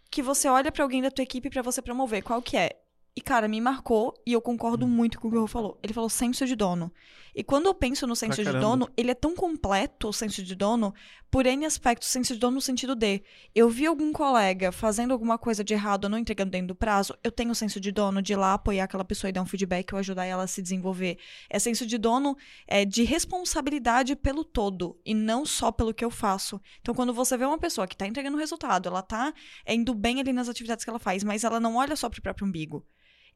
que 0.10 0.22
você 0.22 0.48
olha 0.48 0.72
pra 0.72 0.84
alguém 0.84 1.02
da 1.02 1.12
tua 1.12 1.24
equipe 1.24 1.50
pra 1.50 1.62
você 1.62 1.82
promover, 1.82 2.24
qual 2.24 2.42
que 2.42 2.56
é? 2.56 2.82
E, 3.14 3.20
cara, 3.20 3.46
me 3.48 3.60
marcou 3.60 4.14
e 4.26 4.32
eu 4.32 4.42
concordo 4.42 4.88
muito 4.88 5.20
com 5.20 5.28
o 5.28 5.32
que 5.32 5.38
o 5.38 5.42
Rô 5.42 5.48
falou. 5.48 5.78
Ele 5.84 5.94
falou 5.94 6.10
senso 6.10 6.46
de 6.46 6.56
dono. 6.56 6.94
E 7.36 7.44
quando 7.44 7.66
eu 7.68 7.74
penso 7.74 8.06
no 8.06 8.16
senso 8.16 8.44
de 8.44 8.52
dono, 8.52 8.90
ele 8.98 9.12
é 9.12 9.16
tão 9.16 9.36
completo, 9.36 10.10
o 10.10 10.14
senso 10.14 10.44
de 10.44 10.56
dono, 10.56 10.94
por 11.30 11.46
N 11.46 11.66
aspectos, 11.66 12.10
o 12.10 12.12
senso 12.12 12.34
de 12.34 12.40
dono 12.40 12.56
no 12.56 12.62
sentido 12.62 12.94
de 12.94 13.24
eu 13.56 13.70
vi 13.70 13.86
algum 13.86 14.12
colega 14.12 14.70
fazendo 14.72 15.12
alguma 15.12 15.38
coisa 15.38 15.64
de 15.64 15.74
errado 15.74 16.04
ou 16.04 16.10
não 16.10 16.18
entregando 16.18 16.52
dentro 16.52 16.68
do 16.68 16.76
prazo, 16.76 17.18
eu 17.24 17.32
tenho 17.32 17.52
o 17.52 17.56
senso 17.56 17.80
de 17.80 17.90
dono 17.90 18.22
de 18.22 18.34
ir 18.34 18.36
lá 18.36 18.54
apoiar 18.54 18.84
aquela 18.84 19.06
pessoa 19.06 19.30
e 19.30 19.32
dar 19.32 19.42
um 19.42 19.46
feedback 19.46 19.94
ou 19.94 20.00
ajudar 20.00 20.26
ela 20.26 20.44
a 20.44 20.48
se 20.48 20.62
desenvolver. 20.62 21.18
É 21.50 21.58
senso 21.58 21.86
de 21.86 21.98
dono 21.98 22.36
é, 22.68 22.84
de 22.84 23.04
responsabilidade 23.04 24.14
pelo 24.16 24.44
todo 24.44 25.00
e 25.06 25.14
não 25.14 25.46
só 25.46 25.72
pelo 25.72 25.94
que 25.94 26.04
eu 26.04 26.12
faço. 26.12 26.60
Então, 26.82 26.94
quando 26.94 27.14
você 27.14 27.38
vê 27.38 27.46
uma 27.46 27.58
pessoa 27.58 27.88
que 27.88 27.96
tá 27.96 28.06
entregando 28.06 28.38
resultado, 28.38 28.90
ela 28.90 29.02
tá 29.02 29.34
é, 29.66 29.74
indo 29.74 29.94
bem 29.94 30.20
ali 30.20 30.34
nas 30.34 30.50
atividades 30.50 30.84
que 30.84 30.90
ela 30.90 31.00
faz, 31.00 31.24
mas 31.24 31.46
ela 31.46 31.62
não 31.62 31.78
olha 31.78 31.96
só 31.96 32.10
pro 32.10 32.22
próprio 32.22 32.46
umbigo. 32.46 32.86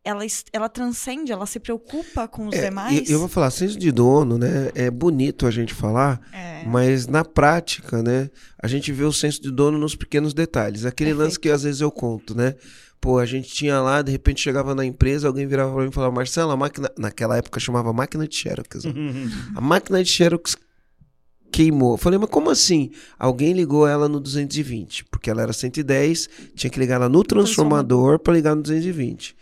Ela, 0.06 0.24
ela 0.54 0.70
transcende, 0.70 1.32
ela 1.32 1.48
se 1.48 1.60
preocupa 1.60 2.28
com 2.28 2.48
os 2.48 2.54
É, 2.56 2.66
demais. 2.70 3.10
e 3.10 3.12
eu 3.12 3.18
vou 3.18 3.28
falar, 3.28 3.50
senso 3.50 3.78
de 3.78 3.92
dono, 3.92 4.38
né? 4.38 4.70
É 4.76 4.92
bonito 4.92 5.48
a 5.48 5.52
gente 5.52 5.74
falar, 5.74 6.22
É. 6.32 6.64
mas 6.68 7.08
na 7.08 7.26
prática, 7.26 8.04
né? 8.04 8.30
A 8.62 8.68
gente 8.68 8.92
vê 8.92 9.04
o 9.04 9.12
senso 9.12 9.42
de 9.42 9.52
dono 9.52 9.80
nos 9.80 9.96
pequenos 9.96 10.32
detalhes. 10.34 10.86
Aquele 10.86 11.12
lance 11.14 11.40
que 11.40 11.50
às 11.50 11.64
vezes 11.64 11.82
eu 11.82 11.90
conto, 11.92 12.38
né? 12.38 12.54
Pô, 13.02 13.18
a 13.20 13.26
gente 13.26 13.50
tinha 13.50 13.82
lá, 13.82 14.02
de 14.04 14.12
repente 14.12 14.42
chegava 14.42 14.74
na 14.76 14.86
empresa, 14.86 15.28
alguém 15.28 15.48
virava 15.48 15.74
pra 15.74 15.84
mim 15.84 15.90
e 15.90 15.94
falava, 15.94 16.14
Marcelo, 16.14 16.52
a 16.52 16.58
máquina. 16.58 16.90
Naquela 16.98 17.38
época 17.38 17.60
chamava 17.60 17.92
máquina 17.92 18.28
de 18.28 18.36
Xerox. 18.36 18.84
né? 18.86 18.94
A 19.56 19.62
máquina 19.62 20.04
de 20.04 20.10
Xerox 20.10 20.56
queimou. 21.52 21.94
Eu 21.94 21.98
falei, 21.98 22.20
mas 22.20 22.30
como 22.30 22.50
assim? 22.50 22.92
Alguém 23.18 23.54
ligou 23.54 23.88
ela 23.88 24.08
no 24.10 24.20
220, 24.20 25.06
porque 25.06 25.30
ela 25.30 25.42
era 25.42 25.54
110, 25.54 26.30
tinha 26.56 26.70
que 26.70 26.80
ligar 26.80 26.96
ela 26.96 27.10
no 27.10 27.24
transformador 27.24 28.20
para 28.20 28.34
ligar 28.34 28.56
no 28.56 28.62
220. 28.62 29.36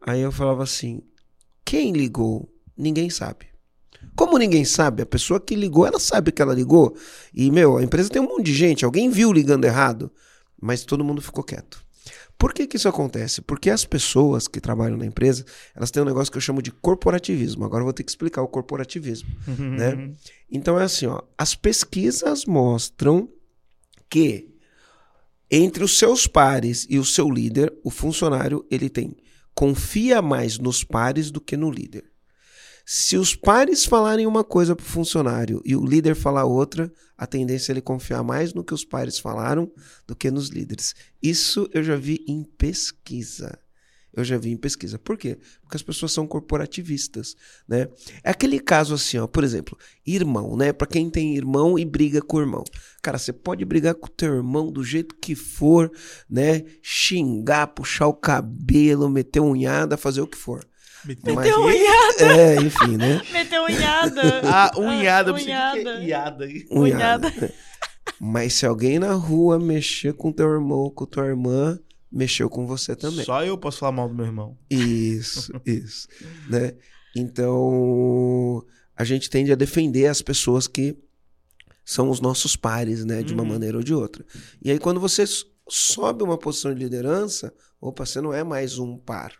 Aí 0.00 0.20
eu 0.20 0.32
falava 0.32 0.62
assim: 0.62 1.02
quem 1.64 1.92
ligou? 1.92 2.52
Ninguém 2.76 3.10
sabe. 3.10 3.46
Como 4.16 4.38
ninguém 4.38 4.64
sabe, 4.64 5.02
a 5.02 5.06
pessoa 5.06 5.38
que 5.38 5.54
ligou, 5.54 5.86
ela 5.86 6.00
sabe 6.00 6.32
que 6.32 6.40
ela 6.40 6.54
ligou. 6.54 6.96
E, 7.34 7.50
meu, 7.50 7.76
a 7.76 7.82
empresa 7.82 8.08
tem 8.08 8.20
um 8.20 8.26
monte 8.26 8.46
de 8.46 8.54
gente, 8.54 8.84
alguém 8.84 9.10
viu 9.10 9.32
ligando 9.32 9.64
errado, 9.64 10.10
mas 10.60 10.84
todo 10.84 11.04
mundo 11.04 11.20
ficou 11.20 11.44
quieto. 11.44 11.84
Por 12.38 12.54
que, 12.54 12.66
que 12.66 12.76
isso 12.76 12.88
acontece? 12.88 13.42
Porque 13.42 13.68
as 13.68 13.84
pessoas 13.84 14.48
que 14.48 14.60
trabalham 14.60 14.96
na 14.96 15.04
empresa, 15.04 15.44
elas 15.74 15.90
têm 15.90 16.02
um 16.02 16.06
negócio 16.06 16.32
que 16.32 16.38
eu 16.38 16.42
chamo 16.42 16.62
de 16.62 16.70
corporativismo. 16.70 17.66
Agora 17.66 17.82
eu 17.82 17.84
vou 17.84 17.92
ter 17.92 18.02
que 18.02 18.10
explicar 18.10 18.40
o 18.40 18.48
corporativismo. 18.48 19.28
né? 19.46 20.10
Então 20.50 20.80
é 20.80 20.84
assim, 20.84 21.06
ó, 21.06 21.20
as 21.36 21.54
pesquisas 21.54 22.46
mostram 22.46 23.28
que 24.08 24.48
entre 25.50 25.84
os 25.84 25.98
seus 25.98 26.26
pares 26.26 26.86
e 26.88 26.98
o 26.98 27.04
seu 27.04 27.28
líder, 27.28 27.72
o 27.84 27.90
funcionário 27.90 28.64
ele 28.70 28.88
tem 28.88 29.14
confia 29.60 30.22
mais 30.22 30.58
nos 30.58 30.82
pares 30.82 31.30
do 31.30 31.38
que 31.38 31.54
no 31.54 31.70
líder. 31.70 32.10
Se 32.86 33.18
os 33.18 33.36
pares 33.36 33.84
falarem 33.84 34.26
uma 34.26 34.42
coisa 34.42 34.74
para 34.74 34.84
o 34.84 34.88
funcionário 34.88 35.60
e 35.66 35.76
o 35.76 35.84
líder 35.84 36.14
falar 36.14 36.46
outra, 36.46 36.90
a 37.14 37.26
tendência 37.26 37.70
é 37.70 37.74
ele 37.74 37.82
confiar 37.82 38.22
mais 38.22 38.54
no 38.54 38.64
que 38.64 38.72
os 38.72 38.86
pares 38.86 39.18
falaram 39.18 39.70
do 40.06 40.16
que 40.16 40.30
nos 40.30 40.48
líderes. 40.48 40.94
Isso 41.22 41.68
eu 41.74 41.84
já 41.84 41.94
vi 41.94 42.24
em 42.26 42.42
pesquisa. 42.42 43.58
Eu 44.12 44.24
já 44.24 44.36
vi 44.36 44.50
em 44.50 44.56
pesquisa. 44.56 44.98
Por 44.98 45.16
quê? 45.16 45.38
Porque 45.62 45.76
as 45.76 45.82
pessoas 45.82 46.10
são 46.12 46.26
corporativistas, 46.26 47.36
né? 47.68 47.88
É 48.24 48.30
aquele 48.30 48.58
caso 48.58 48.94
assim, 48.94 49.18
ó, 49.18 49.26
por 49.26 49.44
exemplo, 49.44 49.78
irmão, 50.06 50.56
né? 50.56 50.72
Para 50.72 50.86
quem 50.86 51.08
tem 51.08 51.36
irmão 51.36 51.78
e 51.78 51.84
briga 51.84 52.20
com 52.20 52.38
o 52.38 52.40
irmão. 52.40 52.64
Cara, 53.02 53.18
você 53.18 53.32
pode 53.32 53.64
brigar 53.64 53.94
com 53.94 54.06
o 54.06 54.10
teu 54.10 54.34
irmão 54.34 54.70
do 54.72 54.82
jeito 54.82 55.14
que 55.14 55.34
for, 55.34 55.90
né? 56.28 56.64
Xingar, 56.82 57.68
puxar 57.68 58.08
o 58.08 58.14
cabelo, 58.14 59.08
meter 59.08 59.40
unhada, 59.40 59.96
fazer 59.96 60.20
o 60.20 60.26
que 60.26 60.36
for. 60.36 60.66
Meteu 61.04 61.34
Mas- 61.34 61.46
Meteu 61.46 61.62
unhada, 61.64 62.24
É, 62.36 62.56
enfim, 62.56 62.96
né? 62.96 63.22
meteu 63.32 63.62
unhada. 63.64 64.22
Ah, 64.44 64.70
unhada. 64.76 65.32
pensei, 65.32 65.48
unhada. 65.52 65.90
é 65.90 66.04
Iada. 66.04 66.48
Unhada. 66.70 67.32
Mas 68.20 68.54
se 68.54 68.66
alguém 68.66 68.98
na 68.98 69.12
rua 69.14 69.58
mexer 69.58 70.12
com 70.12 70.30
teu 70.32 70.50
irmão 70.52 70.78
ou 70.80 70.90
com 70.90 71.06
tua 71.06 71.26
irmã, 71.26 71.78
mexeu 72.10 72.48
com 72.50 72.66
você 72.66 72.94
também. 72.96 73.24
Só 73.24 73.44
eu 73.44 73.56
posso 73.58 73.78
falar 73.78 73.92
mal 73.92 74.08
do 74.08 74.14
meu 74.14 74.26
irmão. 74.26 74.58
Isso, 74.68 75.52
isso, 75.64 76.08
né? 76.48 76.74
Então, 77.16 78.64
a 78.96 79.04
gente 79.04 79.28
tende 79.30 79.52
a 79.52 79.56
defender 79.56 80.06
as 80.06 80.22
pessoas 80.22 80.66
que 80.66 80.96
são 81.84 82.08
os 82.10 82.20
nossos 82.20 82.54
pares, 82.56 83.04
né, 83.04 83.22
de 83.22 83.32
uma 83.32 83.42
Uhum. 83.42 83.48
maneira 83.48 83.76
ou 83.78 83.82
de 83.82 83.92
outra. 83.94 84.24
E 84.62 84.70
aí 84.70 84.78
quando 84.78 85.00
você 85.00 85.24
sobe 85.68 86.22
uma 86.22 86.38
posição 86.38 86.72
de 86.74 86.80
liderança, 86.82 87.52
opa, 87.80 88.04
você 88.06 88.20
não 88.20 88.32
é 88.32 88.44
mais 88.44 88.78
um 88.78 88.96
par. 88.96 89.32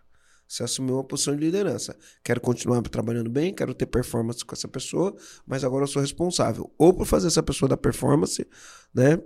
Você 0.49 0.65
assumiu 0.65 0.95
uma 0.97 1.05
posição 1.05 1.37
de 1.37 1.45
liderança. 1.45 1.97
Quero 2.25 2.41
continuar 2.41 2.83
trabalhando 2.83 3.31
bem, 3.31 3.55
quero 3.55 3.73
ter 3.73 3.87
performance 3.87 4.45
com 4.45 4.53
essa 4.53 4.67
pessoa, 4.67 5.15
mas 5.47 5.63
agora 5.63 5.85
eu 5.85 5.89
sou 5.89 6.03
responsável 6.03 6.73
ou 6.77 6.93
por 6.93 7.07
fazer 7.07 7.29
essa 7.29 7.43
pessoa 7.43 7.69
dar 7.69 7.77
performance, 7.77 8.45
né? 8.93 9.17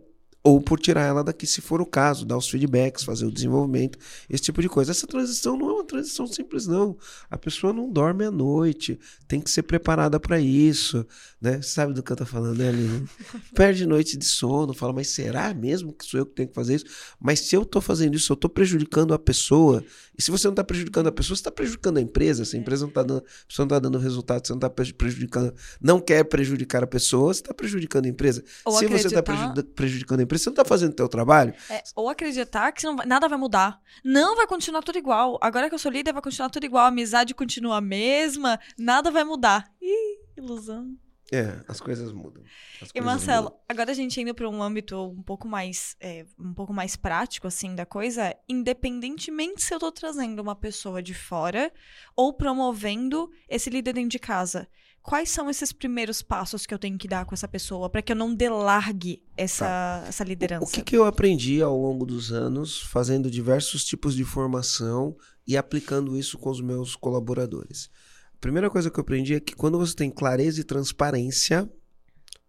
Ou 0.46 0.60
por 0.60 0.78
tirar 0.78 1.06
ela 1.06 1.24
daqui, 1.24 1.46
se 1.46 1.62
for 1.62 1.80
o 1.80 1.86
caso, 1.86 2.26
dar 2.26 2.36
os 2.36 2.50
feedbacks, 2.50 3.02
fazer 3.02 3.24
o 3.24 3.32
desenvolvimento, 3.32 3.98
esse 4.28 4.42
tipo 4.42 4.60
de 4.60 4.68
coisa. 4.68 4.90
Essa 4.90 5.06
transição 5.06 5.56
não 5.56 5.70
é 5.70 5.72
uma 5.72 5.84
transição 5.84 6.26
simples, 6.26 6.66
não. 6.66 6.98
A 7.30 7.38
pessoa 7.38 7.72
não 7.72 7.90
dorme 7.90 8.26
à 8.26 8.30
noite, 8.30 9.00
tem 9.26 9.40
que 9.40 9.50
ser 9.50 9.62
preparada 9.62 10.20
para 10.20 10.38
isso, 10.38 11.06
né? 11.40 11.62
Sabe 11.62 11.94
do 11.94 12.02
que 12.02 12.12
eu 12.12 12.16
tô 12.16 12.26
falando, 12.26 12.58
né, 12.58 12.68
Aline? 12.68 13.08
Perde 13.56 13.86
noite 13.86 14.18
de 14.18 14.26
sono, 14.26 14.74
fala, 14.74 14.92
mas 14.92 15.08
será 15.08 15.54
mesmo 15.54 15.94
que 15.94 16.04
sou 16.04 16.20
eu 16.20 16.26
que 16.26 16.34
tenho 16.34 16.48
que 16.50 16.54
fazer 16.54 16.74
isso? 16.74 16.86
Mas 17.18 17.40
se 17.40 17.56
eu 17.56 17.64
tô 17.64 17.80
fazendo 17.80 18.14
isso, 18.14 18.30
eu 18.30 18.36
tô 18.36 18.48
prejudicando 18.50 19.14
a 19.14 19.18
pessoa. 19.18 19.82
E 20.16 20.22
se 20.22 20.30
você 20.30 20.46
não 20.46 20.54
tá 20.54 20.62
prejudicando 20.62 21.08
a 21.08 21.12
pessoa, 21.12 21.36
você 21.36 21.42
tá 21.42 21.50
prejudicando 21.50 21.96
a 21.96 22.00
empresa. 22.00 22.44
Se 22.44 22.56
a 22.56 22.60
empresa 22.60 22.86
não 22.86 22.92
tá 22.92 23.02
dando, 23.02 23.24
não 23.58 23.66
tá 23.68 23.78
dando 23.78 23.98
resultado, 23.98 24.46
você 24.46 24.52
não 24.52 24.60
tá 24.60 24.70
pre- 24.70 24.92
prejudicando, 24.92 25.52
não 25.80 26.00
quer 26.00 26.22
prejudicar 26.24 26.84
a 26.84 26.86
pessoa, 26.86 27.34
você 27.34 27.42
tá 27.42 27.52
prejudicando 27.52 28.06
a 28.06 28.08
empresa. 28.08 28.44
Ou 28.64 28.72
se 28.72 28.86
você 28.86 29.08
tá 29.10 29.18
acreditar- 29.20 29.22
prejudica- 29.22 29.74
prejudicando 29.74 30.20
a 30.20 30.22
empresa, 30.22 30.44
você 30.44 30.50
não 30.50 30.54
tá 30.56 30.64
fazendo 30.64 30.92
o 30.92 30.96
teu 30.96 31.08
trabalho. 31.08 31.52
É, 31.68 31.82
ou 31.96 32.08
acreditar 32.08 32.70
que 32.72 32.82
vai- 32.86 33.06
nada 33.06 33.28
vai 33.28 33.38
mudar. 33.38 33.80
Não 34.04 34.36
vai 34.36 34.46
continuar 34.46 34.82
tudo 34.82 34.98
igual. 34.98 35.38
Agora 35.40 35.68
que 35.68 35.74
eu 35.74 35.78
sou 35.78 35.90
líder, 35.90 36.12
vai 36.12 36.22
continuar 36.22 36.48
tudo 36.50 36.64
igual. 36.64 36.84
A 36.84 36.88
amizade 36.88 37.34
continua 37.34 37.78
a 37.78 37.80
mesma, 37.80 38.58
nada 38.78 39.10
vai 39.10 39.24
mudar. 39.24 39.70
Ih, 39.82 40.18
ilusão. 40.36 40.94
É, 41.32 41.58
as 41.66 41.80
coisas 41.80 42.12
mudam. 42.12 42.42
As 42.80 42.90
E 42.90 42.92
coisas 42.92 43.04
Marcelo, 43.04 43.44
mudam. 43.44 43.60
agora 43.68 43.90
a 43.90 43.94
gente 43.94 44.20
indo 44.20 44.34
para 44.34 44.48
um 44.48 44.62
âmbito 44.62 44.96
um 45.08 45.22
pouco 45.22 45.48
mais 45.48 45.96
é, 46.00 46.26
um 46.38 46.52
pouco 46.52 46.72
mais 46.72 46.96
prático 46.96 47.46
assim 47.46 47.74
da 47.74 47.86
coisa, 47.86 48.36
independentemente 48.48 49.62
se 49.62 49.74
eu 49.74 49.78
tô 49.78 49.90
trazendo 49.90 50.40
uma 50.40 50.54
pessoa 50.54 51.02
de 51.02 51.14
fora 51.14 51.72
ou 52.14 52.32
promovendo 52.32 53.30
esse 53.48 53.70
líder 53.70 53.94
dentro 53.94 54.10
de 54.10 54.18
casa, 54.18 54.68
quais 55.02 55.30
são 55.30 55.48
esses 55.48 55.72
primeiros 55.72 56.20
passos 56.20 56.66
que 56.66 56.74
eu 56.74 56.78
tenho 56.78 56.98
que 56.98 57.08
dar 57.08 57.24
com 57.24 57.34
essa 57.34 57.48
pessoa 57.48 57.88
para 57.88 58.02
que 58.02 58.12
eu 58.12 58.16
não 58.16 58.34
delargue 58.34 59.22
essa 59.36 60.04
essa 60.06 60.24
liderança? 60.24 60.64
O 60.64 60.70
que, 60.70 60.82
que 60.82 60.96
eu 60.96 61.04
aprendi 61.06 61.62
ao 61.62 61.76
longo 61.76 62.04
dos 62.04 62.32
anos, 62.32 62.82
fazendo 62.82 63.30
diversos 63.30 63.82
tipos 63.84 64.14
de 64.14 64.24
formação 64.24 65.16
e 65.46 65.56
aplicando 65.56 66.16
isso 66.16 66.38
com 66.38 66.50
os 66.50 66.60
meus 66.60 66.94
colaboradores? 66.96 67.90
A 68.34 68.40
primeira 68.40 68.68
coisa 68.68 68.90
que 68.90 68.98
eu 68.98 69.02
aprendi 69.02 69.34
é 69.34 69.40
que 69.40 69.54
quando 69.54 69.78
você 69.78 69.94
tem 69.94 70.10
clareza 70.10 70.60
e 70.60 70.64
transparência, 70.64 71.70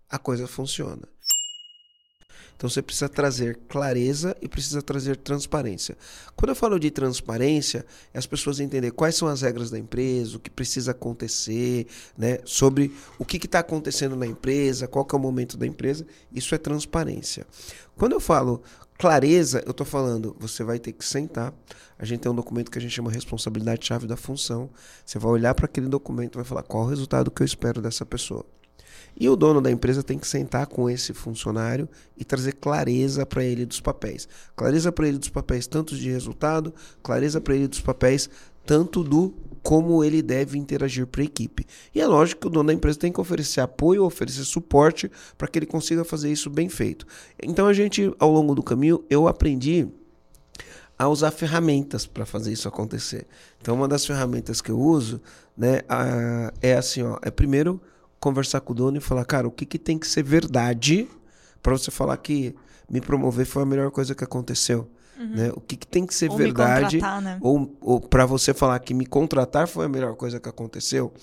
a 0.10 0.20
coisa 0.20 0.48
funciona. 0.48 1.08
Então 2.56 2.70
você 2.70 2.82
precisa 2.82 3.10
trazer 3.10 3.60
clareza 3.68 4.36
e 4.42 4.48
precisa 4.48 4.82
trazer 4.82 5.18
transparência. 5.18 5.98
Quando 6.36 6.50
eu 6.50 6.56
falo 6.56 6.80
de 6.80 6.90
transparência, 6.90 7.86
é 8.14 8.18
as 8.18 8.26
pessoas 8.26 8.60
entenderem 8.60 8.96
quais 8.96 9.16
são 9.16 9.28
as 9.28 9.42
regras 9.42 9.70
da 9.70 9.78
empresa, 9.78 10.38
o 10.38 10.40
que 10.40 10.50
precisa 10.50 10.92
acontecer, 10.92 11.88
né? 12.18 12.40
Sobre 12.46 12.94
o 13.20 13.26
que 13.26 13.38
está 13.38 13.60
acontecendo 13.60 14.16
na 14.16 14.26
empresa, 14.26 14.88
qual 14.88 15.08
é 15.12 15.16
o 15.16 15.20
momento 15.20 15.58
da 15.58 15.68
empresa. 15.68 16.06
Isso 16.32 16.56
é 16.56 16.58
transparência. 16.58 17.46
Quando 17.96 18.14
eu 18.14 18.20
falo 18.20 18.62
clareza, 18.98 19.62
eu 19.66 19.72
estou 19.72 19.86
falando, 19.86 20.36
você 20.40 20.64
vai 20.64 20.80
ter 20.80 20.94
que 20.94 21.06
sentar. 21.06 21.54
A 21.98 22.06
gente 22.06 22.22
tem 22.22 22.32
um 22.32 22.36
documento 22.36 22.72
que 22.72 22.78
a 22.78 22.82
gente 22.82 22.94
chama 22.94 23.12
responsabilidade-chave 23.12 24.08
da 24.08 24.18
função. 24.18 24.70
Você 25.06 25.20
vai 25.20 25.32
olhar 25.32 25.54
para 25.54 25.66
aquele 25.66 25.88
documento 25.88 26.36
e 26.36 26.38
vai 26.38 26.46
falar 26.46 26.64
qual 26.64 26.84
o 26.84 26.88
resultado 26.88 27.32
que 27.32 27.42
eu 27.42 27.46
espero 27.46 27.82
dessa 27.82 28.06
pessoa. 28.06 28.46
E 29.18 29.30
o 29.30 29.36
dono 29.36 29.62
da 29.62 29.72
empresa 29.72 30.04
tem 30.04 30.20
que 30.20 30.28
sentar 30.28 30.68
com 30.68 30.90
esse 30.90 31.14
funcionário 31.14 31.88
e 32.18 32.26
trazer 32.26 32.54
clareza 32.54 33.26
para 33.26 33.44
ele 33.44 33.66
dos 33.66 33.80
papéis. 33.80 34.28
Clareza 34.56 34.92
para 34.92 35.08
ele 35.08 35.18
dos 35.18 35.30
papéis 35.30 35.68
tanto 35.68 35.96
de 35.96 36.10
resultado, 36.10 36.74
clareza 37.02 37.40
para 37.40 37.56
ele 37.56 37.68
dos 37.68 37.82
papéis 37.82 38.30
tanto 38.66 39.04
do 39.04 39.34
como 39.64 40.04
ele 40.04 40.22
deve 40.22 40.60
interagir 40.60 41.08
para 41.08 41.22
a 41.22 41.26
equipe. 41.26 41.66
E 41.94 42.00
é 42.00 42.06
lógico 42.06 42.42
que 42.42 42.48
o 42.48 42.50
dono 42.50 42.68
da 42.68 42.74
empresa 42.74 43.00
tem 43.00 43.12
que 43.12 43.20
oferecer 43.20 43.62
apoio, 43.62 44.04
oferecer 44.04 44.44
suporte 44.44 45.10
para 45.38 45.48
que 45.48 45.58
ele 45.58 45.66
consiga 45.66 46.04
fazer 46.06 46.32
isso 46.32 46.50
bem 46.50 46.70
feito. 46.70 47.08
Então 47.42 47.66
a 47.66 47.74
gente, 47.74 48.14
ao 48.20 48.32
longo 48.32 48.54
do 48.54 48.62
caminho, 48.62 49.04
eu 49.10 49.28
aprendi 49.28 49.88
a 50.98 51.08
usar 51.10 51.32
ferramentas 51.32 52.06
para 52.06 52.26
fazer 52.26 52.52
isso 52.54 52.68
acontecer. 52.68 53.26
Então 53.62 53.76
uma 53.76 53.88
das 53.88 54.06
ferramentas 54.06 54.62
que 54.62 54.72
eu 54.72 54.80
uso, 54.80 55.22
né, 55.58 55.82
a- 55.90 56.54
é 56.62 56.76
assim, 56.76 57.02
ó, 57.02 57.18
é 57.22 57.32
primeiro 57.32 57.82
conversar 58.26 58.60
com 58.62 58.74
o 58.74 58.76
dono 58.76 58.98
e 58.98 59.00
falar, 59.00 59.24
cara, 59.24 59.48
o 59.48 59.52
que, 59.52 59.68
que 59.68 59.78
tem 59.78 60.00
que 60.00 60.08
ser 60.08 60.24
verdade 60.24 61.08
para 61.62 61.74
você 61.74 61.92
falar 61.92 62.18
que 62.18 62.56
me 62.90 63.00
promover 63.00 63.46
foi 63.46 63.62
a 63.62 63.66
melhor 63.68 63.92
coisa 63.92 64.16
que 64.16 64.24
aconteceu. 64.24 64.90
Né? 65.16 65.52
O 65.56 65.62
que, 65.62 65.78
que 65.78 65.86
tem 65.86 66.08
que 66.08 66.14
ser 66.14 66.32
Ou 66.32 66.36
verdade 66.36 67.00
né? 67.00 67.38
ou, 67.40 67.74
ou 67.80 68.02
para 68.02 68.26
você 68.26 68.54
falar 68.54 68.80
que 68.80 68.94
me 68.96 69.06
contratar 69.06 69.68
foi 69.68 69.86
a 69.86 69.90
melhor 69.90 70.16
coisa 70.16 70.40
que 70.40 70.50
aconteceu, 70.50 71.14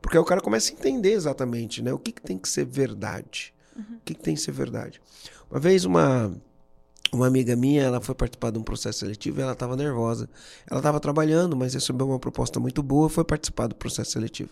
porque 0.00 0.16
aí 0.16 0.22
o 0.22 0.24
cara 0.24 0.40
começa 0.40 0.70
a 0.70 0.74
entender 0.74 1.12
exatamente, 1.12 1.82
né? 1.82 1.92
O 1.92 1.98
que, 1.98 2.12
que 2.12 2.22
tem 2.22 2.38
que 2.38 2.48
ser 2.48 2.64
verdade? 2.64 3.52
O 3.76 4.00
que, 4.04 4.14
que 4.14 4.22
tem 4.22 4.34
que 4.34 4.40
ser 4.40 4.52
verdade? 4.52 5.02
Uma 5.50 5.60
vez 5.60 5.84
uma 5.84 6.34
uma 7.12 7.26
amiga 7.26 7.54
minha, 7.54 7.82
ela 7.82 8.00
foi 8.00 8.14
participar 8.14 8.50
de 8.50 8.58
um 8.58 8.62
processo 8.62 9.00
seletivo 9.00 9.38
e 9.38 9.42
ela 9.42 9.52
estava 9.52 9.76
nervosa. 9.76 10.28
Ela 10.68 10.80
estava 10.80 10.98
trabalhando, 10.98 11.54
mas 11.54 11.74
recebeu 11.74 12.08
uma 12.08 12.18
proposta 12.18 12.58
muito 12.58 12.82
boa, 12.82 13.08
foi 13.08 13.22
participar 13.22 13.66
do 13.66 13.74
processo 13.74 14.12
seletivo. 14.12 14.50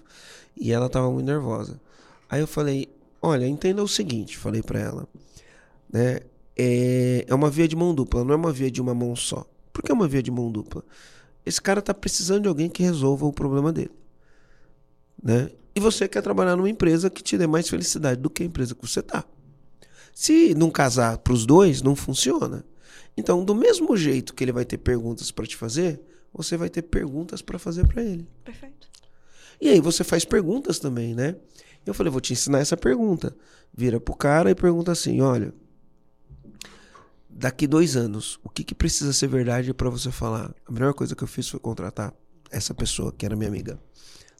E 0.56 0.70
ela 0.70 0.86
estava 0.86 1.10
muito 1.10 1.26
nervosa. 1.26 1.80
Aí 2.28 2.40
eu 2.40 2.46
falei: 2.46 2.88
"Olha, 3.22 3.46
entenda 3.46 3.82
o 3.82 3.88
seguinte", 3.88 4.36
falei 4.36 4.62
para 4.62 4.78
ela, 4.78 5.08
né? 5.90 6.20
É, 6.56 7.24
é 7.26 7.34
uma 7.34 7.48
via 7.48 7.66
de 7.66 7.74
mão 7.74 7.94
dupla, 7.94 8.22
não 8.22 8.34
é 8.34 8.36
uma 8.36 8.52
via 8.52 8.70
de 8.70 8.82
uma 8.82 8.94
mão 8.94 9.16
só. 9.16 9.46
Por 9.72 9.82
que 9.82 9.90
é 9.90 9.94
uma 9.94 10.06
via 10.06 10.22
de 10.22 10.30
mão 10.30 10.52
dupla? 10.52 10.84
Esse 11.46 11.60
cara 11.62 11.80
tá 11.80 11.94
precisando 11.94 12.42
de 12.42 12.48
alguém 12.48 12.68
que 12.68 12.82
resolva 12.82 13.24
o 13.24 13.32
problema 13.32 13.72
dele. 13.72 13.92
Né? 15.22 15.50
E 15.74 15.80
você 15.80 16.06
quer 16.06 16.20
trabalhar 16.20 16.56
numa 16.56 16.68
empresa 16.68 17.08
que 17.08 17.22
te 17.22 17.38
dê 17.38 17.46
mais 17.46 17.68
felicidade 17.68 18.20
do 18.20 18.28
que 18.28 18.42
a 18.42 18.46
empresa 18.46 18.74
que 18.74 18.86
você 18.86 19.00
tá. 19.00 19.24
Se 20.14 20.54
não 20.54 20.70
casar 20.70 21.18
para 21.18 21.32
os 21.32 21.46
dois, 21.46 21.82
não 21.82 21.96
funciona. 21.96 22.64
Então, 23.16 23.44
do 23.44 23.54
mesmo 23.54 23.96
jeito 23.96 24.34
que 24.34 24.44
ele 24.44 24.52
vai 24.52 24.64
ter 24.64 24.78
perguntas 24.78 25.30
para 25.30 25.46
te 25.46 25.56
fazer, 25.56 26.00
você 26.32 26.56
vai 26.56 26.68
ter 26.68 26.82
perguntas 26.82 27.42
para 27.42 27.58
fazer 27.58 27.86
para 27.86 28.02
ele. 28.02 28.28
Perfeito. 28.44 28.88
E 29.60 29.68
aí 29.68 29.80
você 29.80 30.02
faz 30.02 30.24
perguntas 30.24 30.78
também, 30.78 31.14
né? 31.14 31.36
Eu 31.84 31.94
falei, 31.94 32.10
vou 32.10 32.20
te 32.20 32.32
ensinar 32.32 32.60
essa 32.60 32.76
pergunta. 32.76 33.36
Vira 33.74 34.00
pro 34.00 34.14
cara 34.14 34.50
e 34.50 34.54
pergunta 34.54 34.92
assim: 34.92 35.20
olha, 35.20 35.52
daqui 37.28 37.66
dois 37.66 37.96
anos, 37.96 38.38
o 38.42 38.48
que, 38.48 38.64
que 38.64 38.74
precisa 38.74 39.12
ser 39.12 39.28
verdade 39.28 39.72
para 39.72 39.88
você 39.88 40.10
falar? 40.10 40.54
A 40.66 40.72
melhor 40.72 40.94
coisa 40.94 41.14
que 41.14 41.22
eu 41.22 41.28
fiz 41.28 41.48
foi 41.48 41.60
contratar 41.60 42.14
essa 42.50 42.74
pessoa 42.74 43.12
que 43.12 43.24
era 43.24 43.36
minha 43.36 43.48
amiga, 43.48 43.78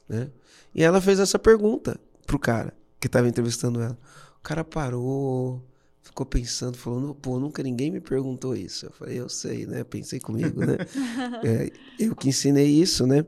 né? 0.07 0.29
E 0.73 0.83
ela 0.83 1.01
fez 1.01 1.19
essa 1.19 1.39
pergunta 1.39 1.99
pro 2.25 2.39
cara 2.39 2.73
que 2.99 3.07
estava 3.07 3.27
entrevistando 3.27 3.81
ela. 3.81 3.97
O 4.41 4.43
cara 4.43 4.63
parou, 4.63 5.63
ficou 6.01 6.25
pensando, 6.25 6.75
falou: 6.75 7.13
pô, 7.13 7.39
nunca 7.39 7.61
ninguém 7.61 7.91
me 7.91 8.01
perguntou 8.01 8.55
isso. 8.55 8.87
Eu 8.87 8.91
falei: 8.91 9.19
eu 9.19 9.29
sei, 9.29 9.67
né? 9.67 9.83
Pensei 9.83 10.19
comigo, 10.19 10.59
né? 10.59 10.77
É, 11.45 11.71
eu 11.99 12.15
que 12.15 12.29
ensinei 12.29 12.67
isso, 12.67 13.05
né? 13.05 13.25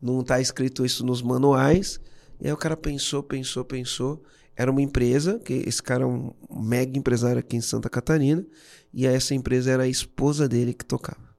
Não 0.00 0.24
tá 0.24 0.40
escrito 0.40 0.84
isso 0.84 1.04
nos 1.04 1.20
manuais. 1.22 2.00
E 2.40 2.46
aí 2.46 2.52
o 2.52 2.56
cara 2.56 2.76
pensou, 2.76 3.22
pensou, 3.22 3.64
pensou. 3.64 4.22
Era 4.56 4.70
uma 4.70 4.80
empresa, 4.80 5.38
que 5.38 5.52
esse 5.52 5.82
cara 5.82 6.04
é 6.04 6.06
um 6.06 6.32
mega 6.50 6.96
empresário 6.96 7.40
aqui 7.40 7.56
em 7.56 7.60
Santa 7.60 7.90
Catarina, 7.90 8.46
e 8.92 9.04
essa 9.04 9.34
empresa 9.34 9.70
era 9.70 9.82
a 9.82 9.88
esposa 9.88 10.48
dele 10.48 10.72
que 10.72 10.84
tocava. 10.84 11.34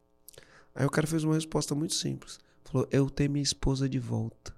Aí 0.75 0.85
o 0.85 0.89
cara 0.89 1.07
fez 1.07 1.23
uma 1.23 1.35
resposta 1.35 1.73
muito 1.73 1.95
simples. 1.95 2.37
Falou: 2.63 2.87
Eu 2.91 3.09
tenho 3.09 3.31
minha 3.31 3.43
esposa 3.43 3.89
de 3.89 3.99
volta. 3.99 4.53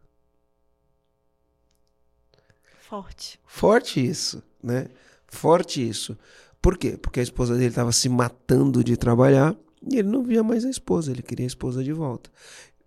Forte. 2.79 3.39
Forte 3.45 4.05
isso, 4.05 4.41
né? 4.61 4.87
Forte 5.27 5.87
isso. 5.87 6.17
Por 6.61 6.77
quê? 6.77 6.97
Porque 7.01 7.19
a 7.19 7.23
esposa 7.23 7.53
dele 7.53 7.67
estava 7.67 7.91
se 7.91 8.09
matando 8.09 8.83
de 8.83 8.97
trabalhar 8.97 9.55
e 9.89 9.97
ele 9.97 10.07
não 10.07 10.23
via 10.23 10.43
mais 10.43 10.65
a 10.65 10.69
esposa, 10.69 11.11
ele 11.11 11.21
queria 11.21 11.45
a 11.45 11.47
esposa 11.47 11.83
de 11.83 11.93
volta. 11.93 12.29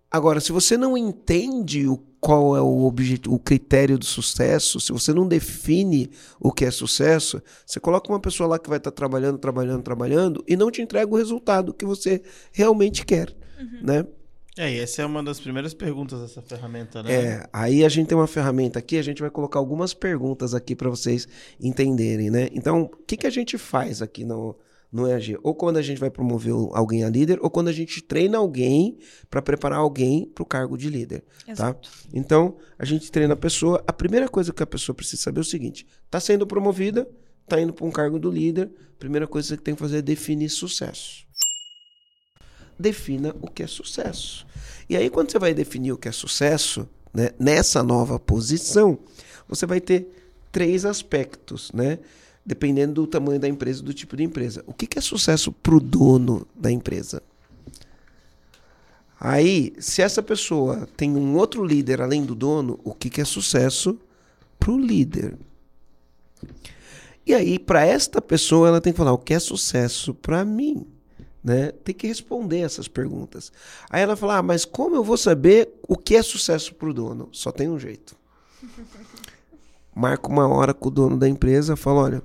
Agora, 0.09 0.41
se 0.41 0.51
você 0.51 0.75
não 0.75 0.97
entende 0.97 1.87
o, 1.87 1.97
qual 2.19 2.57
é 2.57 2.61
o 2.61 2.83
objetivo, 2.83 3.33
o 3.33 3.39
critério 3.39 3.97
do 3.97 4.03
sucesso, 4.03 4.77
se 4.79 4.91
você 4.91 5.13
não 5.13 5.25
define 5.25 6.11
o 6.37 6.51
que 6.51 6.65
é 6.65 6.71
sucesso, 6.71 7.41
você 7.65 7.79
coloca 7.79 8.11
uma 8.11 8.19
pessoa 8.19 8.49
lá 8.49 8.59
que 8.59 8.67
vai 8.67 8.77
estar 8.77 8.91
trabalhando, 8.91 9.37
trabalhando, 9.37 9.81
trabalhando 9.81 10.43
e 10.45 10.57
não 10.57 10.69
te 10.69 10.81
entrega 10.81 11.09
o 11.09 11.17
resultado 11.17 11.73
que 11.73 11.85
você 11.85 12.21
realmente 12.51 13.05
quer, 13.05 13.33
né? 13.81 14.05
É, 14.57 14.69
e 14.69 14.79
essa 14.79 15.01
é 15.01 15.05
uma 15.05 15.23
das 15.23 15.39
primeiras 15.39 15.73
perguntas 15.73 16.19
dessa 16.19 16.41
ferramenta, 16.41 17.01
né? 17.01 17.13
É, 17.13 17.49
aí 17.53 17.85
a 17.85 17.89
gente 17.89 18.07
tem 18.07 18.17
uma 18.17 18.27
ferramenta 18.27 18.79
aqui, 18.79 18.97
a 18.97 19.01
gente 19.01 19.21
vai 19.21 19.29
colocar 19.29 19.59
algumas 19.59 19.93
perguntas 19.93 20.53
aqui 20.53 20.75
para 20.75 20.89
vocês 20.89 21.27
entenderem, 21.59 22.29
né? 22.29 22.49
Então, 22.51 22.83
o 22.83 22.89
que, 22.89 23.15
que 23.15 23.27
a 23.27 23.29
gente 23.29 23.57
faz 23.57 24.01
aqui 24.01 24.25
no, 24.25 24.57
no 24.91 25.07
EAG? 25.07 25.37
Ou 25.41 25.55
quando 25.55 25.77
a 25.77 25.81
gente 25.81 25.99
vai 25.99 26.09
promover 26.09 26.53
alguém 26.73 27.05
a 27.05 27.09
líder, 27.09 27.39
ou 27.41 27.49
quando 27.49 27.69
a 27.69 27.71
gente 27.71 28.01
treina 28.01 28.39
alguém 28.39 28.97
para 29.29 29.41
preparar 29.41 29.79
alguém 29.79 30.25
para 30.25 30.43
o 30.43 30.45
cargo 30.45 30.77
de 30.77 30.89
líder, 30.89 31.23
tá? 31.45 31.51
Exato. 31.51 31.89
Então, 32.13 32.57
a 32.77 32.83
gente 32.83 33.09
treina 33.09 33.33
a 33.33 33.37
pessoa. 33.37 33.81
A 33.87 33.93
primeira 33.93 34.27
coisa 34.27 34.51
que 34.51 34.61
a 34.61 34.67
pessoa 34.67 34.93
precisa 34.93 35.21
saber 35.21 35.39
é 35.39 35.41
o 35.41 35.45
seguinte: 35.45 35.87
tá 36.09 36.19
sendo 36.19 36.45
promovida, 36.45 37.07
tá 37.47 37.61
indo 37.61 37.71
para 37.71 37.85
um 37.85 37.91
cargo 37.91 38.19
do 38.19 38.29
líder. 38.29 38.69
Primeira 38.99 39.27
coisa 39.27 39.55
que 39.55 39.63
tem 39.63 39.73
que 39.73 39.79
fazer 39.79 39.99
é 39.99 40.01
definir 40.01 40.49
sucesso. 40.49 41.25
Defina 42.81 43.35
o 43.41 43.47
que 43.47 43.63
é 43.63 43.67
sucesso. 43.67 44.45
E 44.89 44.97
aí, 44.97 45.09
quando 45.09 45.31
você 45.31 45.39
vai 45.39 45.53
definir 45.53 45.93
o 45.93 45.97
que 45.97 46.09
é 46.09 46.11
sucesso, 46.11 46.87
né, 47.13 47.29
nessa 47.39 47.83
nova 47.83 48.19
posição, 48.19 48.97
você 49.47 49.65
vai 49.65 49.79
ter 49.79 50.07
três 50.51 50.83
aspectos, 50.85 51.71
né? 51.73 51.99
Dependendo 52.45 52.95
do 52.95 53.07
tamanho 53.07 53.39
da 53.39 53.47
empresa, 53.47 53.83
do 53.83 53.93
tipo 53.93 54.17
de 54.17 54.23
empresa. 54.23 54.63
O 54.65 54.73
que, 54.73 54.87
que 54.87 54.97
é 54.97 55.01
sucesso 55.01 55.51
para 55.51 55.75
o 55.75 55.79
dono 55.79 56.47
da 56.55 56.71
empresa? 56.71 57.21
Aí, 59.19 59.73
se 59.77 60.01
essa 60.01 60.23
pessoa 60.23 60.87
tem 60.97 61.15
um 61.15 61.37
outro 61.37 61.63
líder 61.63 62.01
além 62.01 62.25
do 62.25 62.33
dono, 62.33 62.79
o 62.83 62.93
que, 62.93 63.07
que 63.07 63.21
é 63.21 63.25
sucesso 63.25 63.99
para 64.59 64.71
o 64.71 64.79
líder? 64.79 65.37
E 67.25 67.33
aí, 67.35 67.59
para 67.59 67.85
esta 67.85 68.19
pessoa, 68.19 68.67
ela 68.67 68.81
tem 68.81 68.91
que 68.91 68.97
falar 68.97 69.13
o 69.13 69.19
que 69.19 69.35
é 69.35 69.39
sucesso 69.39 70.13
para 70.15 70.43
mim. 70.43 70.87
Né? 71.43 71.71
Tem 71.71 71.95
que 71.95 72.07
responder 72.07 72.59
essas 72.59 72.87
perguntas. 72.87 73.51
Aí 73.89 74.01
ela 74.01 74.15
fala: 74.15 74.37
ah, 74.37 74.43
mas 74.43 74.63
como 74.63 74.95
eu 74.95 75.03
vou 75.03 75.17
saber 75.17 75.69
o 75.87 75.97
que 75.97 76.15
é 76.15 76.21
sucesso 76.21 76.75
para 76.75 76.89
o 76.89 76.93
dono? 76.93 77.29
Só 77.31 77.51
tem 77.51 77.69
um 77.69 77.79
jeito. 77.79 78.15
Marca 79.93 80.27
uma 80.27 80.47
hora 80.47 80.73
com 80.73 80.87
o 80.87 80.91
dono 80.91 81.17
da 81.17 81.27
empresa, 81.27 81.75
fala: 81.75 82.01
olha, 82.01 82.23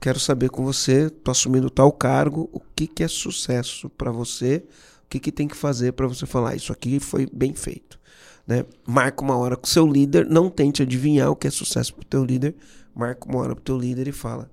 quero 0.00 0.18
saber 0.18 0.50
com 0.50 0.64
você, 0.64 1.10
tô 1.10 1.30
assumindo 1.30 1.68
tal 1.68 1.92
cargo, 1.92 2.48
o 2.52 2.60
que, 2.74 2.86
que 2.86 3.02
é 3.02 3.08
sucesso 3.08 3.88
para 3.90 4.10
você, 4.10 4.64
o 5.04 5.08
que, 5.08 5.18
que 5.18 5.32
tem 5.32 5.48
que 5.48 5.56
fazer 5.56 5.92
para 5.92 6.06
você 6.06 6.26
falar, 6.26 6.54
isso 6.54 6.72
aqui 6.72 7.00
foi 7.00 7.26
bem 7.32 7.54
feito. 7.54 7.98
Né? 8.46 8.64
Marca 8.86 9.22
uma 9.22 9.36
hora 9.36 9.56
com 9.56 9.66
o 9.66 9.68
seu 9.68 9.86
líder, 9.86 10.26
não 10.26 10.48
tente 10.48 10.82
adivinhar 10.82 11.30
o 11.30 11.36
que 11.36 11.46
é 11.46 11.50
sucesso 11.50 11.94
para 11.94 12.02
o 12.02 12.06
teu 12.06 12.24
líder, 12.24 12.54
marca 12.94 13.28
uma 13.28 13.40
hora 13.40 13.54
para 13.54 13.60
o 13.60 13.64
teu 13.64 13.78
líder 13.78 14.08
e 14.08 14.12
fala, 14.12 14.50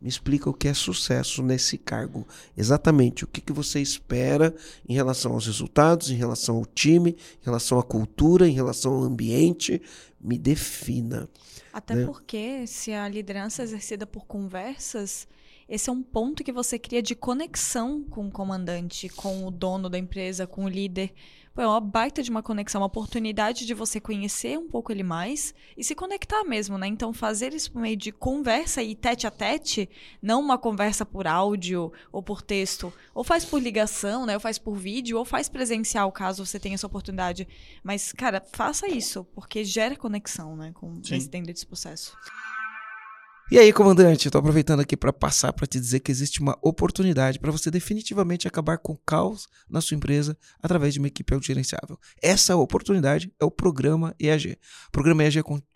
me 0.00 0.08
explica 0.08 0.48
o 0.48 0.54
que 0.54 0.66
é 0.66 0.74
sucesso 0.74 1.42
nesse 1.42 1.76
cargo. 1.76 2.26
Exatamente 2.56 3.24
o 3.24 3.26
que, 3.26 3.40
que 3.40 3.52
você 3.52 3.80
espera 3.80 4.54
em 4.88 4.94
relação 4.94 5.32
aos 5.32 5.46
resultados, 5.46 6.10
em 6.10 6.16
relação 6.16 6.56
ao 6.56 6.66
time, 6.66 7.10
em 7.10 7.44
relação 7.44 7.78
à 7.78 7.82
cultura, 7.82 8.48
em 8.48 8.52
relação 8.52 8.94
ao 8.94 9.02
ambiente. 9.02 9.80
Me 10.20 10.38
defina. 10.38 11.28
Até 11.72 11.94
né? 11.94 12.06
porque, 12.06 12.66
se 12.66 12.92
a 12.92 13.08
liderança 13.08 13.62
é 13.62 13.64
exercida 13.64 14.06
por 14.06 14.24
conversas, 14.26 15.28
esse 15.68 15.88
é 15.88 15.92
um 15.92 16.02
ponto 16.02 16.42
que 16.42 16.50
você 16.50 16.78
cria 16.78 17.02
de 17.02 17.14
conexão 17.14 18.02
com 18.02 18.26
o 18.26 18.30
comandante, 18.30 19.08
com 19.08 19.46
o 19.46 19.50
dono 19.50 19.88
da 19.88 19.98
empresa, 19.98 20.46
com 20.46 20.64
o 20.64 20.68
líder. 20.68 21.12
Pô, 21.52 21.62
é 21.62 21.66
uma 21.66 21.80
baita 21.80 22.22
de 22.22 22.30
uma 22.30 22.42
conexão, 22.42 22.80
uma 22.80 22.86
oportunidade 22.86 23.66
de 23.66 23.74
você 23.74 24.00
conhecer 24.00 24.56
um 24.56 24.68
pouco 24.68 24.92
ele 24.92 25.02
mais 25.02 25.52
e 25.76 25.82
se 25.82 25.96
conectar 25.96 26.44
mesmo, 26.44 26.78
né? 26.78 26.86
Então, 26.86 27.12
fazer 27.12 27.52
isso 27.52 27.72
por 27.72 27.82
meio 27.82 27.96
de 27.96 28.12
conversa 28.12 28.82
e 28.82 28.94
tete 28.94 29.26
a 29.26 29.30
tete, 29.32 29.88
não 30.22 30.40
uma 30.40 30.56
conversa 30.56 31.04
por 31.04 31.26
áudio 31.26 31.92
ou 32.12 32.22
por 32.22 32.40
texto, 32.40 32.92
ou 33.12 33.24
faz 33.24 33.44
por 33.44 33.60
ligação, 33.60 34.24
né? 34.26 34.34
Ou 34.34 34.40
faz 34.40 34.58
por 34.58 34.76
vídeo, 34.76 35.18
ou 35.18 35.24
faz 35.24 35.48
presencial, 35.48 36.12
caso 36.12 36.46
você 36.46 36.60
tenha 36.60 36.76
essa 36.76 36.86
oportunidade. 36.86 37.48
Mas, 37.82 38.12
cara, 38.12 38.40
faça 38.52 38.88
isso, 38.88 39.24
porque 39.34 39.64
gera 39.64 39.96
conexão, 39.96 40.56
né? 40.56 40.70
Com 40.72 41.02
Sim. 41.02 41.16
esse 41.16 41.28
dentro 41.28 41.52
desse 41.52 41.66
processo. 41.66 42.16
E 43.50 43.58
aí, 43.58 43.72
comandante, 43.72 44.30
tô 44.30 44.38
aproveitando 44.38 44.78
aqui 44.78 44.96
para 44.96 45.12
passar 45.12 45.52
para 45.52 45.66
te 45.66 45.80
dizer 45.80 45.98
que 46.00 46.12
existe 46.12 46.40
uma 46.40 46.56
oportunidade 46.62 47.40
para 47.40 47.50
você 47.50 47.68
definitivamente 47.68 48.46
acabar 48.46 48.78
com 48.78 48.92
o 48.92 48.96
caos 49.04 49.48
na 49.68 49.80
sua 49.80 49.96
empresa 49.96 50.38
através 50.62 50.94
de 50.94 51.00
uma 51.00 51.08
equipe 51.08 51.34
autogerenciável. 51.34 51.98
Essa 52.22 52.54
oportunidade 52.54 53.32
é 53.40 53.44
o 53.44 53.50
programa 53.50 54.14
EAG. 54.20 54.56
O 54.86 54.90
programa 54.92 55.24
EAG 55.24 55.40
é 55.40 55.42
con- 55.42 55.60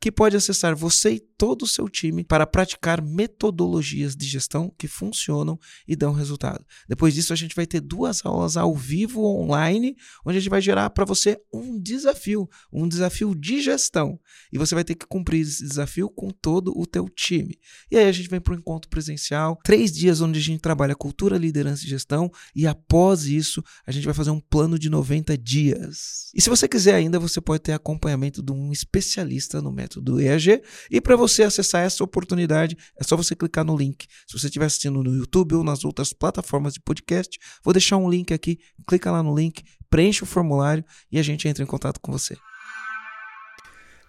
que 0.00 0.12
pode 0.12 0.36
acessar 0.36 0.76
você 0.76 1.14
e 1.14 1.20
todo 1.20 1.62
o 1.62 1.66
seu 1.66 1.88
time 1.88 2.24
para 2.24 2.46
praticar 2.46 3.00
metodologias 3.00 4.16
de 4.16 4.26
gestão 4.26 4.72
que 4.76 4.88
funcionam 4.88 5.58
e 5.86 5.94
dão 5.94 6.12
resultado. 6.12 6.64
Depois 6.88 7.14
disso, 7.14 7.32
a 7.32 7.36
gente 7.36 7.54
vai 7.54 7.66
ter 7.66 7.80
duas 7.80 8.24
aulas 8.24 8.56
ao 8.56 8.74
vivo 8.74 9.24
online, 9.24 9.96
onde 10.24 10.38
a 10.38 10.40
gente 10.40 10.50
vai 10.50 10.60
gerar 10.60 10.90
para 10.90 11.04
você 11.04 11.38
um 11.52 11.80
desafio, 11.80 12.48
um 12.72 12.88
desafio 12.88 13.34
de 13.34 13.60
gestão. 13.60 14.18
E 14.52 14.58
você 14.58 14.74
vai 14.74 14.84
ter 14.84 14.94
que 14.94 15.06
cumprir 15.06 15.42
esse 15.42 15.62
desafio 15.62 16.10
com 16.10 16.30
todo 16.30 16.72
o 16.76 16.86
teu 16.86 17.08
time. 17.08 17.58
E 17.90 17.96
aí 17.96 18.08
a 18.08 18.12
gente 18.12 18.28
vem 18.28 18.40
para 18.40 18.52
o 18.52 18.56
encontro 18.56 18.90
presencial, 18.90 19.58
três 19.64 19.92
dias 19.92 20.20
onde 20.20 20.38
a 20.38 20.42
gente 20.42 20.60
trabalha 20.60 20.94
cultura, 20.94 21.38
liderança 21.38 21.84
e 21.84 21.88
gestão, 21.88 22.30
e 22.54 22.66
após 22.66 23.26
isso, 23.26 23.62
a 23.86 23.92
gente 23.92 24.04
vai 24.04 24.14
fazer 24.14 24.30
um 24.30 24.40
plano 24.40 24.78
de 24.78 24.90
90 24.90 25.38
dias. 25.38 26.30
E 26.34 26.40
se 26.40 26.50
você 26.50 26.66
quiser 26.68 26.94
ainda, 26.94 27.18
você 27.18 27.40
pode 27.40 27.62
ter 27.62 27.72
acompanhamento 27.72 28.42
de 28.42 28.52
um 28.52 28.72
especialista 28.72 29.62
no 29.62 29.72
método 29.88 30.20
EAG. 30.20 30.62
E 30.90 31.00
para 31.00 31.16
você 31.16 31.42
acessar 31.42 31.82
essa 31.82 32.04
oportunidade, 32.04 32.76
é 32.96 33.02
só 33.02 33.16
você 33.16 33.34
clicar 33.34 33.64
no 33.64 33.76
link. 33.76 34.06
Se 34.26 34.38
você 34.38 34.46
estiver 34.46 34.66
assistindo 34.66 35.02
no 35.02 35.16
YouTube 35.16 35.54
ou 35.54 35.64
nas 35.64 35.84
outras 35.84 36.12
plataformas 36.12 36.74
de 36.74 36.80
podcast, 36.80 37.38
vou 37.64 37.72
deixar 37.72 37.96
um 37.96 38.08
link 38.08 38.32
aqui. 38.32 38.58
Clica 38.86 39.10
lá 39.10 39.22
no 39.22 39.34
link, 39.34 39.62
preenche 39.88 40.22
o 40.22 40.26
formulário 40.26 40.84
e 41.10 41.18
a 41.18 41.22
gente 41.22 41.48
entra 41.48 41.64
em 41.64 41.66
contato 41.66 41.98
com 42.00 42.12
você. 42.12 42.36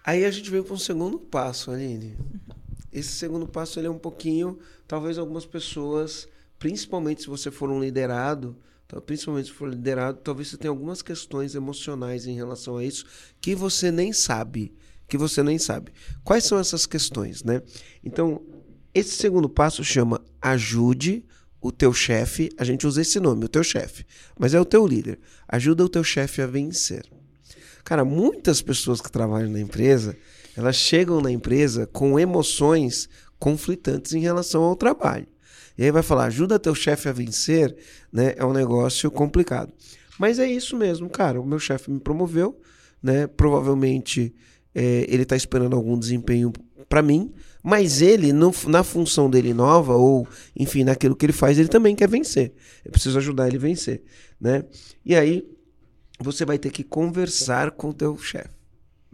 Aí 0.04 0.24
a 0.24 0.30
gente 0.30 0.50
veio 0.50 0.64
para 0.64 0.74
um 0.74 0.78
segundo 0.78 1.18
passo, 1.18 1.70
Aline. 1.70 2.16
Esse 2.92 3.12
segundo 3.12 3.46
passo 3.46 3.78
ele 3.78 3.86
é 3.86 3.90
um 3.90 3.98
pouquinho, 3.98 4.58
talvez 4.86 5.18
algumas 5.18 5.46
pessoas, 5.46 6.28
principalmente 6.58 7.22
se 7.22 7.28
você 7.28 7.50
for 7.50 7.70
um 7.70 7.80
liderado, 7.80 8.56
tá, 8.88 9.00
principalmente 9.00 9.46
se 9.46 9.52
for 9.52 9.68
liderado, 9.68 10.18
talvez 10.24 10.48
você 10.48 10.56
tenha 10.56 10.70
algumas 10.70 11.00
questões 11.00 11.54
emocionais 11.54 12.26
em 12.26 12.34
relação 12.34 12.78
a 12.78 12.84
isso 12.84 13.04
que 13.40 13.54
você 13.54 13.92
nem 13.92 14.12
sabe, 14.12 14.74
que 15.10 15.18
você 15.18 15.42
nem 15.42 15.58
sabe. 15.58 15.92
Quais 16.24 16.44
são 16.44 16.58
essas 16.58 16.86
questões, 16.86 17.42
né? 17.42 17.60
Então, 18.02 18.40
esse 18.94 19.16
segundo 19.16 19.48
passo 19.48 19.84
chama 19.84 20.24
ajude 20.40 21.26
o 21.60 21.70
teu 21.70 21.92
chefe, 21.92 22.48
a 22.56 22.64
gente 22.64 22.86
usa 22.86 23.02
esse 23.02 23.20
nome, 23.20 23.44
o 23.44 23.48
teu 23.48 23.62
chefe, 23.62 24.06
mas 24.38 24.54
é 24.54 24.60
o 24.60 24.64
teu 24.64 24.86
líder. 24.86 25.18
Ajuda 25.46 25.84
o 25.84 25.88
teu 25.88 26.02
chefe 26.02 26.40
a 26.40 26.46
vencer. 26.46 27.04
Cara, 27.84 28.04
muitas 28.04 28.62
pessoas 28.62 29.00
que 29.00 29.10
trabalham 29.10 29.50
na 29.50 29.60
empresa, 29.60 30.16
elas 30.56 30.76
chegam 30.76 31.20
na 31.20 31.30
empresa 31.30 31.86
com 31.86 32.18
emoções 32.18 33.08
conflitantes 33.38 34.12
em 34.12 34.20
relação 34.20 34.62
ao 34.62 34.76
trabalho. 34.76 35.26
E 35.76 35.84
aí 35.84 35.90
vai 35.90 36.02
falar, 36.02 36.26
ajuda 36.26 36.58
teu 36.58 36.74
chefe 36.74 37.08
a 37.08 37.12
vencer, 37.12 37.76
né? 38.12 38.34
É 38.36 38.44
um 38.44 38.52
negócio 38.52 39.10
complicado. 39.10 39.72
Mas 40.18 40.38
é 40.38 40.46
isso 40.46 40.76
mesmo, 40.76 41.08
cara. 41.08 41.40
O 41.40 41.46
meu 41.46 41.58
chefe 41.58 41.90
me 41.90 41.98
promoveu, 41.98 42.60
né? 43.02 43.26
Provavelmente 43.26 44.34
é, 44.74 45.06
ele 45.08 45.22
está 45.22 45.36
esperando 45.36 45.74
algum 45.76 45.98
desempenho 45.98 46.52
para 46.88 47.02
mim, 47.02 47.32
mas 47.62 48.02
ele, 48.02 48.32
no, 48.32 48.52
na 48.66 48.82
função 48.82 49.30
dele 49.30 49.54
nova, 49.54 49.94
ou 49.94 50.26
enfim, 50.56 50.84
naquilo 50.84 51.14
que 51.14 51.26
ele 51.26 51.32
faz, 51.32 51.58
ele 51.58 51.68
também 51.68 51.94
quer 51.94 52.08
vencer. 52.08 52.52
Eu 52.84 52.90
preciso 52.90 53.18
ajudar 53.18 53.48
ele 53.48 53.56
a 53.56 53.60
vencer, 53.60 54.02
né? 54.40 54.64
E 55.04 55.14
aí 55.14 55.48
você 56.18 56.44
vai 56.44 56.58
ter 56.58 56.70
que 56.70 56.82
conversar 56.82 57.70
com 57.72 57.90
o 57.90 57.94
teu 57.94 58.16
chefe, 58.18 58.50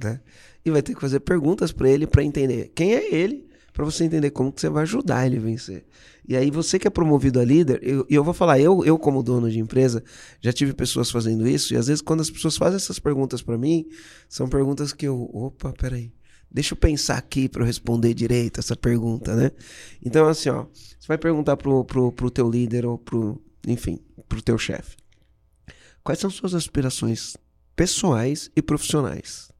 né? 0.02 0.20
E 0.64 0.70
vai 0.70 0.82
ter 0.82 0.94
que 0.94 1.00
fazer 1.00 1.20
perguntas 1.20 1.70
para 1.70 1.88
ele 1.88 2.06
para 2.06 2.24
entender 2.24 2.72
quem 2.74 2.94
é 2.94 3.14
ele, 3.14 3.45
para 3.76 3.84
você 3.84 4.04
entender 4.04 4.30
como 4.30 4.50
que 4.50 4.58
você 4.58 4.70
vai 4.70 4.84
ajudar 4.84 5.26
ele 5.26 5.36
a 5.36 5.40
vencer. 5.40 5.84
E 6.26 6.34
aí 6.34 6.50
você 6.50 6.78
que 6.78 6.88
é 6.88 6.90
promovido 6.90 7.38
a 7.38 7.44
líder, 7.44 7.78
e 7.82 7.90
eu, 7.90 8.06
eu, 8.08 8.24
vou 8.24 8.32
falar, 8.32 8.58
eu, 8.58 8.82
eu 8.86 8.98
como 8.98 9.22
dono 9.22 9.50
de 9.50 9.58
empresa, 9.58 10.02
já 10.40 10.50
tive 10.50 10.72
pessoas 10.72 11.10
fazendo 11.10 11.46
isso, 11.46 11.74
e 11.74 11.76
às 11.76 11.86
vezes 11.86 12.00
quando 12.00 12.22
as 12.22 12.30
pessoas 12.30 12.56
fazem 12.56 12.76
essas 12.76 12.98
perguntas 12.98 13.42
para 13.42 13.58
mim, 13.58 13.84
são 14.30 14.48
perguntas 14.48 14.94
que 14.94 15.06
eu, 15.06 15.28
opa, 15.30 15.74
peraí, 15.74 16.10
deixa 16.50 16.72
eu 16.72 16.78
pensar 16.78 17.18
aqui 17.18 17.50
para 17.50 17.60
eu 17.60 17.66
responder 17.66 18.14
direito 18.14 18.60
essa 18.60 18.74
pergunta, 18.74 19.36
né? 19.36 19.50
Então 20.02 20.26
assim, 20.26 20.48
ó, 20.48 20.64
você 20.72 21.06
vai 21.06 21.18
perguntar 21.18 21.58
pro, 21.58 21.84
pro, 21.84 22.10
pro 22.12 22.30
teu 22.30 22.48
líder 22.48 22.86
ou 22.86 22.96
pro, 22.96 23.38
enfim, 23.66 23.98
pro 24.26 24.40
teu 24.40 24.56
chefe. 24.56 24.96
Quais 26.02 26.18
são 26.18 26.30
suas 26.30 26.54
aspirações 26.54 27.36
pessoais 27.76 28.50
e 28.56 28.62
profissionais? 28.62 29.54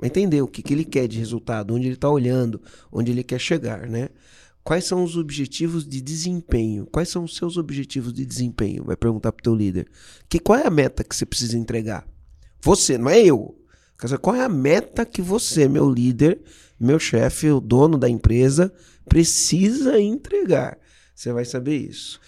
Vai 0.00 0.08
entender 0.08 0.40
o 0.40 0.48
que, 0.48 0.62
que 0.62 0.72
ele 0.72 0.84
quer 0.84 1.06
de 1.06 1.18
resultado, 1.18 1.74
onde 1.74 1.86
ele 1.86 1.94
está 1.94 2.08
olhando, 2.08 2.60
onde 2.90 3.10
ele 3.10 3.22
quer 3.22 3.38
chegar, 3.38 3.86
né? 3.86 4.08
Quais 4.64 4.84
são 4.84 5.04
os 5.04 5.14
objetivos 5.16 5.86
de 5.86 6.00
desempenho? 6.00 6.86
Quais 6.86 7.10
são 7.10 7.24
os 7.24 7.36
seus 7.36 7.58
objetivos 7.58 8.12
de 8.12 8.24
desempenho? 8.24 8.84
Vai 8.84 8.96
perguntar 8.96 9.30
para 9.30 9.40
o 9.40 9.42
teu 9.42 9.54
líder. 9.54 9.88
Que, 10.28 10.38
qual 10.38 10.58
é 10.58 10.66
a 10.66 10.70
meta 10.70 11.04
que 11.04 11.14
você 11.14 11.26
precisa 11.26 11.58
entregar? 11.58 12.06
Você, 12.62 12.96
não 12.96 13.10
é 13.10 13.20
eu. 13.20 13.58
Qual 14.22 14.34
é 14.34 14.42
a 14.42 14.48
meta 14.48 15.04
que 15.04 15.20
você, 15.20 15.68
meu 15.68 15.90
líder, 15.90 16.40
meu 16.78 16.98
chefe, 16.98 17.50
o 17.50 17.60
dono 17.60 17.98
da 17.98 18.08
empresa, 18.08 18.72
precisa 19.06 20.00
entregar? 20.00 20.78
Você 21.14 21.30
vai 21.30 21.44
saber 21.44 21.76
isso. 21.76 22.18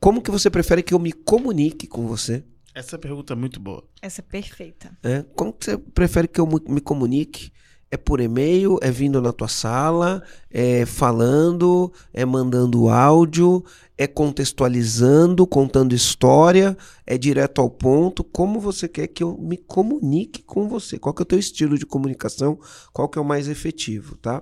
Como 0.00 0.20
que 0.20 0.30
você 0.30 0.50
prefere 0.50 0.82
que 0.82 0.94
eu 0.94 0.98
me 0.98 1.12
comunique 1.12 1.86
com 1.86 2.08
você? 2.08 2.42
Essa 2.74 2.98
pergunta 2.98 3.32
é 3.32 3.36
muito 3.36 3.58
boa. 3.58 3.84
Essa 4.00 4.20
é 4.20 4.24
perfeita. 4.24 4.96
É, 5.02 5.24
como 5.34 5.52
que 5.52 5.64
você 5.64 5.78
prefere 5.78 6.28
que 6.28 6.40
eu 6.40 6.46
me 6.46 6.80
comunique? 6.80 7.50
É 7.92 7.96
por 7.96 8.20
e-mail, 8.20 8.78
é 8.80 8.88
vindo 8.88 9.20
na 9.20 9.32
tua 9.32 9.48
sala, 9.48 10.22
é 10.48 10.86
falando, 10.86 11.92
é 12.14 12.24
mandando 12.24 12.88
áudio, 12.88 13.64
é 13.98 14.06
contextualizando, 14.06 15.44
contando 15.44 15.92
história, 15.92 16.78
é 17.04 17.18
direto 17.18 17.60
ao 17.60 17.68
ponto. 17.68 18.22
Como 18.22 18.60
você 18.60 18.86
quer 18.86 19.08
que 19.08 19.24
eu 19.24 19.36
me 19.36 19.56
comunique 19.56 20.40
com 20.44 20.68
você? 20.68 21.00
Qual 21.00 21.12
que 21.12 21.20
é 21.20 21.24
o 21.24 21.26
teu 21.26 21.38
estilo 21.38 21.76
de 21.76 21.84
comunicação? 21.84 22.60
Qual 22.92 23.08
que 23.08 23.18
é 23.18 23.22
o 23.22 23.24
mais 23.24 23.48
efetivo, 23.48 24.16
tá? 24.18 24.40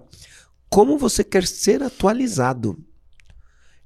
Como 0.68 0.98
você 0.98 1.24
quer 1.24 1.46
ser 1.46 1.82
atualizado? 1.82 2.78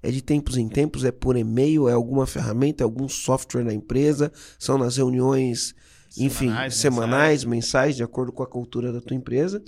É 0.03 0.11
de 0.11 0.21
tempos 0.21 0.57
em 0.57 0.69
tempos, 0.69 1.05
é 1.05 1.13
por 1.13 1.37
e-mail, 1.37 1.89
é 1.89 1.93
alguma 1.93 2.27
ferramenta, 2.27 2.83
é 2.83 2.85
algum 2.85 3.09
software 3.09 3.65
na 3.65 3.73
empresa, 3.73 4.33
são 4.59 4.77
nas 4.77 4.97
reuniões, 4.97 5.75
enfim, 6.19 6.47
semanais, 6.47 6.75
semanais 6.75 7.45
mensais. 7.45 7.45
mensais, 7.45 7.97
de 7.97 8.03
acordo 8.03 8.33
com 8.33 8.43
a 8.43 8.47
cultura 8.47 8.93
da 8.93 9.01
tua 9.01 9.17
empresa. 9.17 9.63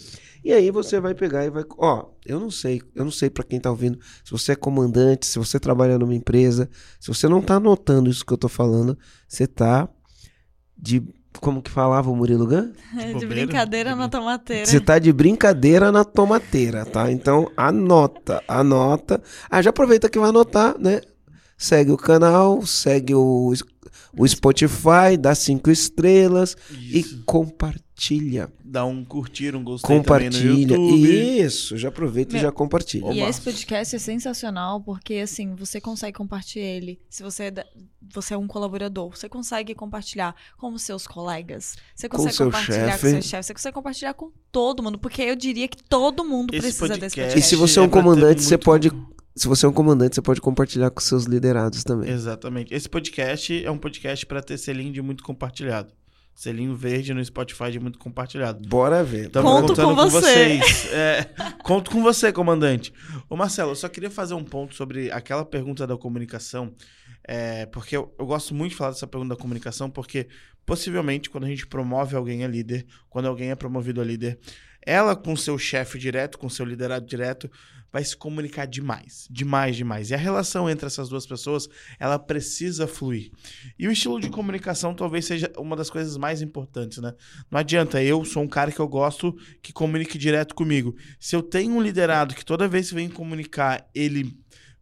E 0.45 0.53
aí 0.53 0.71
você 0.71 1.01
vai 1.01 1.15
pegar 1.15 1.45
e 1.45 1.51
vai, 1.51 1.65
ó, 1.79 2.11
eu 2.27 2.41
não 2.41 2.51
sei, 2.51 2.83
eu 2.95 3.05
não 3.05 3.13
sei 3.13 3.31
para 3.31 3.45
quem 3.45 3.61
tá 3.61 3.71
ouvindo, 3.71 3.99
se 4.25 4.31
você 4.31 4.53
é 4.53 4.57
comandante, 4.57 5.27
se 5.27 5.39
você 5.39 5.59
trabalha 5.61 5.99
numa 5.99 6.15
empresa, 6.15 6.69
se 7.01 7.09
você 7.09 7.29
não 7.29 7.41
tá 7.41 7.57
anotando 7.57 8.11
isso 8.11 8.27
que 8.27 8.33
eu 8.33 8.39
tô 8.39 8.49
falando, 8.49 8.99
você 9.29 9.47
tá 9.47 9.89
de 10.77 11.03
como 11.41 11.63
que 11.63 11.71
falava 11.71 12.11
o 12.11 12.17
Murilo 12.17 12.47
Gun? 12.47 12.73
De, 12.93 13.15
de 13.15 13.27
brincadeira 13.27 13.95
na 13.95 14.09
tomateira. 14.09 14.67
Você 14.67 14.81
tá 14.81 14.99
de 14.99 15.13
brincadeira 15.13 15.91
na 15.91 16.05
tomateira, 16.05 16.85
tá? 16.85 17.11
Então 17.11 17.51
anota, 17.57 18.43
anota. 18.49 19.23
Ah, 19.51 19.61
já 19.61 19.71
aproveita 19.71 20.09
que 20.09 20.19
vai 20.19 20.31
anotar, 20.31 20.77
né? 20.79 21.01
Segue 21.57 21.93
o 21.93 21.97
canal, 21.97 22.65
segue 22.67 23.15
o, 23.15 23.53
o 24.17 24.29
Spotify, 24.29 25.17
dá 25.19 25.35
cinco 25.35 25.71
estrelas 25.71 26.57
Isso. 26.71 27.17
e 27.17 27.23
compartilha. 27.25 27.84
Dá 28.65 28.85
um 28.85 29.05
curtir, 29.05 29.55
um 29.55 29.63
gostei 29.63 29.97
compartilha. 29.97 30.77
Isso, 30.77 31.79
já 31.79 31.89
aproveita 31.89 32.33
Meu, 32.33 32.41
e 32.41 32.43
já 32.43 32.51
compartilha. 32.51 33.13
E 33.13 33.21
esse 33.21 33.41
podcast 33.41 33.95
é 33.95 33.99
sensacional 33.99 34.81
porque 34.81 35.15
assim, 35.15 35.55
você 35.55 35.81
consegue 35.81 36.17
compartilhar 36.17 36.67
ele. 36.67 37.01
Se 37.09 37.23
você 37.23 37.45
é, 37.45 37.67
você 38.13 38.35
é 38.35 38.37
um 38.37 38.47
colaborador, 38.47 39.11
você 39.11 39.29
consegue 39.29 39.75
compartilhar 39.75 40.35
com 40.59 40.73
os 40.73 40.83
seus 40.83 41.07
colegas. 41.07 41.77
Você 41.95 42.09
consegue 42.09 42.37
com 42.37 42.45
compartilhar 42.47 42.91
chefe. 42.91 43.01
com 43.01 43.11
seu 43.11 43.23
chefe, 43.23 43.47
você 43.47 43.55
consegue 43.55 43.75
compartilhar 43.75 44.15
com 44.15 44.33
todo 44.51 44.83
mundo, 44.83 44.99
porque 44.99 45.23
eu 45.23 45.37
diria 45.37 45.69
que 45.69 45.83
todo 45.83 46.25
mundo 46.25 46.53
esse 46.53 46.61
precisa 46.61 46.81
podcast 46.81 47.01
desse 47.01 47.17
podcast. 47.17 47.39
E 47.39 47.43
se 47.43 47.57
você 47.57 47.79
é 47.79 47.83
um 47.83 47.89
comandante, 47.89 48.43
você 48.43 48.59
pode 48.59 48.91
se 49.37 49.49
você 49.49 49.67
é 49.67 49.69
um 49.69 49.73
comandante, 49.73 50.15
você 50.15 50.23
pode 50.23 50.41
compartilhar 50.41 50.91
com 50.91 51.01
seus 51.01 51.25
liderados 51.25 51.83
também. 51.83 52.09
Exatamente. 52.09 52.73
Esse 52.73 52.89
podcast 52.89 53.65
é 53.65 53.71
um 53.71 53.79
podcast 53.79 54.25
para 54.27 54.41
ter 54.41 54.57
selinho 54.59 54.93
de 54.93 55.03
muito 55.03 55.25
compartilhado. 55.25 55.93
Selinho 56.35 56.75
verde 56.75 57.15
no 57.15 57.25
Spotify 57.25 57.71
de 57.71 57.79
muito 57.79 57.99
compartilhado. 57.99 58.69
Bora 58.69 59.05
ver. 59.05 59.27
Estamos 59.27 59.51
Conto 59.51 59.69
contando 59.69 59.89
com, 59.89 60.03
com 60.03 60.11
você. 60.11 60.59
vocês. 60.61 60.85
É, 60.95 61.25
conto 61.63 61.91
com 61.91 62.03
você, 62.03 62.33
comandante. 62.33 62.93
Ô 63.29 63.37
Marcelo, 63.37 63.71
eu 63.73 63.77
só 63.77 63.89
queria 63.89 64.11
fazer 64.11 64.35
um 64.35 64.45
ponto 64.45 64.75
sobre 64.75 65.11
aquela 65.11 65.45
pergunta 65.45 65.87
da 65.87 65.97
comunicação. 65.97 66.75
É, 67.27 67.67
porque 67.67 67.97
eu, 67.97 68.15
eu, 68.19 68.27
gosto 68.27 68.55
muito 68.55 68.73
de 68.73 68.77
falar 68.77 68.91
dessa 68.91 69.07
pergunta 69.07 69.35
da 69.35 69.41
comunicação, 69.41 69.89
porque 69.89 70.29
possivelmente 70.67 71.31
quando 71.31 71.45
a 71.45 71.49
gente 71.49 71.67
promove 71.67 72.15
alguém 72.15 72.45
a 72.45 72.49
líder, 72.49 72.87
quando 73.09 73.27
alguém 73.27 73.51
é 73.51 73.55
promovido 73.55 74.01
a 74.01 74.05
líder, 74.05 74.39
ela 74.85 75.17
com 75.17 75.35
seu 75.35 75.57
chefe 75.59 75.99
direto, 75.99 76.39
com 76.39 76.49
seu 76.49 76.67
liderado 76.67 77.07
direto, 77.07 77.51
vai 77.95 78.03
se 78.03 78.17
comunicar 78.17 78.67
demais, 78.67 79.29
demais, 79.31 79.77
demais. 79.77 80.11
E 80.11 80.15
a 80.15 80.19
relação 80.19 80.69
entre 80.69 80.85
essas 80.85 81.09
duas 81.09 81.25
pessoas, 81.25 81.69
ela 81.97 82.19
precisa 82.19 82.89
fluir. 82.89 83.31
E 83.79 83.87
o 83.87 83.93
estilo 83.93 84.21
de 84.21 84.29
comunicação 84.31 84.93
talvez 84.93 85.27
seja 85.27 85.49
uma 85.57 85.77
das 85.77 85.89
coisas 85.89 86.17
mais 86.17 86.43
importantes, 86.43 86.99
né? 86.99 87.15
Não 87.49 87.61
adianta, 87.61 88.03
eu 88.03 88.25
sou 88.25 88.43
um 88.43 88.49
cara 88.49 88.73
que 88.73 88.81
eu 88.81 88.89
gosto 88.89 89.33
que 89.63 89.73
comunique 89.73 90.19
direto 90.19 90.57
comigo. 90.57 90.97
Se 91.21 91.37
eu 91.37 91.43
tenho 91.43 91.73
um 91.73 91.81
liderado 91.81 92.35
que 92.35 92.45
toda 92.45 92.67
vez 92.67 92.89
que 92.89 92.97
vem 92.97 93.09
comunicar, 93.09 93.89
ele 93.95 94.37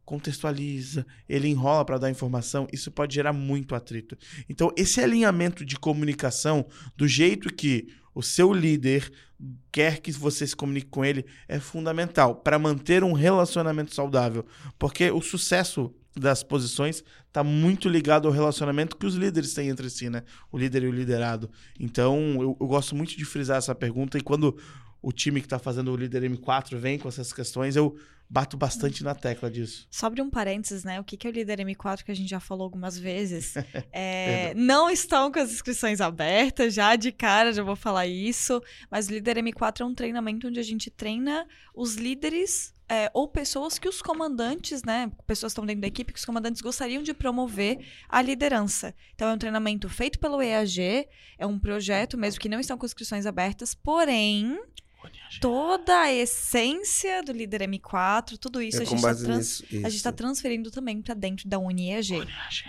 contextualiza, 0.06 1.06
ele 1.28 1.48
enrola 1.48 1.84
para 1.84 1.98
dar 1.98 2.10
informação, 2.10 2.66
isso 2.72 2.90
pode 2.90 3.14
gerar 3.14 3.34
muito 3.34 3.74
atrito. 3.74 4.16
Então, 4.48 4.72
esse 4.74 5.02
alinhamento 5.02 5.66
de 5.66 5.78
comunicação, 5.78 6.66
do 6.96 7.06
jeito 7.06 7.52
que 7.52 7.88
o 8.14 8.22
seu 8.22 8.52
líder 8.52 9.10
quer 9.70 10.00
que 10.00 10.12
você 10.12 10.46
se 10.46 10.54
comunique 10.54 10.88
com 10.88 11.04
ele, 11.04 11.24
é 11.48 11.58
fundamental 11.58 12.36
para 12.36 12.58
manter 12.58 13.02
um 13.02 13.12
relacionamento 13.12 13.94
saudável. 13.94 14.46
Porque 14.78 15.10
o 15.10 15.20
sucesso 15.20 15.92
das 16.14 16.42
posições 16.42 17.02
está 17.26 17.42
muito 17.42 17.88
ligado 17.88 18.28
ao 18.28 18.34
relacionamento 18.34 18.96
que 18.96 19.06
os 19.06 19.14
líderes 19.14 19.54
têm 19.54 19.68
entre 19.68 19.88
si, 19.88 20.10
né? 20.10 20.22
O 20.50 20.58
líder 20.58 20.82
e 20.84 20.88
o 20.88 20.92
liderado. 20.92 21.50
Então, 21.80 22.34
eu, 22.34 22.56
eu 22.60 22.66
gosto 22.66 22.94
muito 22.94 23.16
de 23.16 23.24
frisar 23.24 23.56
essa 23.56 23.74
pergunta 23.74 24.18
e 24.18 24.20
quando 24.20 24.56
o 25.02 25.12
time 25.12 25.40
que 25.40 25.46
está 25.46 25.58
fazendo 25.58 25.92
o 25.92 25.96
líder 25.96 26.22
M4 26.22 26.76
vem 26.76 26.98
com 26.98 27.08
essas 27.08 27.32
questões, 27.32 27.74
eu 27.74 27.98
bato 28.32 28.56
bastante 28.56 29.04
na 29.04 29.14
tecla 29.14 29.50
disso. 29.50 29.86
Só 29.90 30.06
abrir 30.06 30.22
um 30.22 30.30
parênteses, 30.30 30.84
né? 30.84 30.98
O 30.98 31.04
que 31.04 31.26
é 31.26 31.30
o 31.30 31.32
líder 31.32 31.58
M4 31.58 32.02
que 32.02 32.10
a 32.10 32.14
gente 32.14 32.30
já 32.30 32.40
falou 32.40 32.64
algumas 32.64 32.98
vezes? 32.98 33.54
É, 33.94 34.54
não 34.54 34.90
estão 34.90 35.30
com 35.30 35.38
as 35.38 35.52
inscrições 35.52 36.00
abertas, 36.00 36.72
já 36.72 36.96
de 36.96 37.12
cara 37.12 37.52
já 37.52 37.62
vou 37.62 37.76
falar 37.76 38.06
isso. 38.06 38.62
Mas 38.90 39.08
o 39.08 39.10
líder 39.10 39.36
M4 39.36 39.80
é 39.80 39.84
um 39.84 39.94
treinamento 39.94 40.46
onde 40.46 40.58
a 40.58 40.62
gente 40.62 40.90
treina 40.90 41.46
os 41.74 41.96
líderes 41.96 42.72
é, 42.88 43.10
ou 43.12 43.28
pessoas 43.28 43.78
que 43.78 43.88
os 43.88 44.00
comandantes, 44.00 44.82
né? 44.82 45.10
Pessoas 45.26 45.52
que 45.52 45.54
estão 45.54 45.66
dentro 45.66 45.82
da 45.82 45.86
equipe 45.86 46.12
que 46.12 46.18
os 46.18 46.24
comandantes 46.24 46.62
gostariam 46.62 47.02
de 47.02 47.12
promover 47.12 47.78
a 48.08 48.22
liderança. 48.22 48.94
Então 49.14 49.28
é 49.28 49.34
um 49.34 49.38
treinamento 49.38 49.88
feito 49.88 50.18
pelo 50.18 50.42
EAG, 50.42 51.06
é 51.38 51.46
um 51.46 51.58
projeto 51.58 52.16
mesmo 52.16 52.40
que 52.40 52.48
não 52.48 52.60
estão 52.60 52.78
com 52.78 52.86
inscrições 52.86 53.26
abertas, 53.26 53.74
porém 53.74 54.58
toda 55.40 56.00
a 56.02 56.12
essência 56.12 57.22
do 57.22 57.32
líder 57.32 57.62
M4, 57.62 58.36
tudo 58.38 58.60
isso 58.62 58.78
É 58.78 58.82
a 58.82 58.84
gente 58.84 58.96
está 58.96 59.08
base 59.08 59.24
trans... 59.24 59.38
nisso. 59.70 59.86
a 59.86 59.88
gente 59.88 60.02
tá 60.02 60.12
transferindo 60.12 60.70
também 60.70 61.00
para 61.02 61.14
dentro 61.14 61.48
da 61.48 61.58
UniEG. 61.58 62.18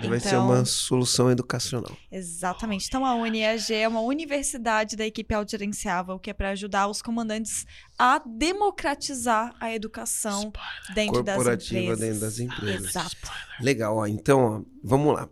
Vai 0.07 0.19
ser 0.19 0.29
Então- 0.29 0.45
uma 0.47 0.65
solução 0.65 1.29
educacional. 1.29 1.95
Exatamente. 2.11 2.87
Então 2.87 3.05
a 3.05 3.13
UniEG 3.15 3.73
é 3.73 3.87
uma 3.87 4.01
universidade 4.01 4.95
da 4.95 5.05
equipe 5.05 5.33
autogerenciável 5.33 6.17
que 6.19 6.29
é 6.29 6.33
para 6.33 6.49
ajudar 6.51 6.87
os 6.87 7.01
comandantes 7.01 7.65
a 7.97 8.19
democratizar 8.25 9.55
a 9.59 9.73
educação 9.73 10.51
dentro 10.95 11.21
das 11.23 11.35
Corporativa 11.35 11.79
empresas. 11.79 11.99
dentro 11.99 12.19
das 12.21 12.39
empresas. 12.39 12.89
Exato. 12.89 13.15
Legal, 13.61 13.97
ó. 13.97 14.07
Então, 14.07 14.39
ó, 14.41 14.61
vamos 14.83 15.13
lá. 15.13 15.29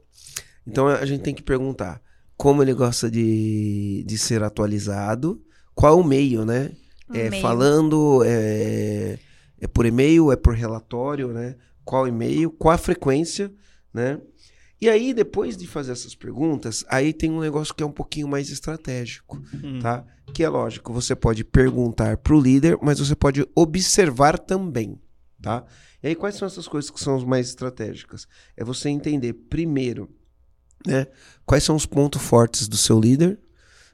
Então 0.67 0.87
a 0.87 1.05
gente 1.05 1.21
tem 1.23 1.33
que 1.33 1.41
perguntar 1.41 2.01
como 2.37 2.61
ele 2.61 2.73
gosta 2.73 3.09
de, 3.09 4.03
de 4.05 4.17
ser 4.17 4.43
atualizado, 4.43 5.41
qual 5.75 5.99
o 5.99 6.03
meio, 6.03 6.45
né? 6.45 6.71
É 7.13 7.41
falando, 7.41 8.23
é, 8.25 9.19
é 9.59 9.67
por 9.67 9.85
e-mail, 9.85 10.31
é 10.31 10.35
por 10.35 10.53
relatório, 10.55 11.29
né? 11.29 11.55
Qual 11.83 12.07
e-mail, 12.07 12.51
qual 12.51 12.73
a 12.73 12.77
frequência, 12.77 13.51
né? 13.93 14.19
E 14.79 14.89
aí, 14.89 15.13
depois 15.13 15.55
de 15.55 15.67
fazer 15.67 15.91
essas 15.91 16.15
perguntas, 16.15 16.83
aí 16.89 17.13
tem 17.13 17.29
um 17.29 17.39
negócio 17.39 17.73
que 17.75 17.83
é 17.83 17.85
um 17.85 17.91
pouquinho 17.91 18.27
mais 18.27 18.49
estratégico, 18.49 19.39
Hum. 19.63 19.79
tá? 19.79 20.03
Que 20.33 20.43
é 20.43 20.49
lógico, 20.49 20.91
você 20.91 21.15
pode 21.15 21.43
perguntar 21.43 22.17
pro 22.17 22.39
líder, 22.39 22.77
mas 22.81 22.97
você 22.99 23.15
pode 23.15 23.45
observar 23.53 24.39
também, 24.39 24.99
tá? 25.41 25.63
E 26.01 26.07
aí, 26.07 26.15
quais 26.15 26.33
são 26.35 26.47
essas 26.47 26.67
coisas 26.67 26.89
que 26.89 26.99
são 26.99 27.15
as 27.15 27.23
mais 27.23 27.47
estratégicas? 27.49 28.27
É 28.57 28.63
você 28.63 28.89
entender, 28.89 29.33
primeiro, 29.33 30.09
né, 30.87 31.05
quais 31.45 31.63
são 31.63 31.75
os 31.75 31.85
pontos 31.85 32.19
fortes 32.21 32.67
do 32.67 32.75
seu 32.77 32.99
líder, 32.99 33.39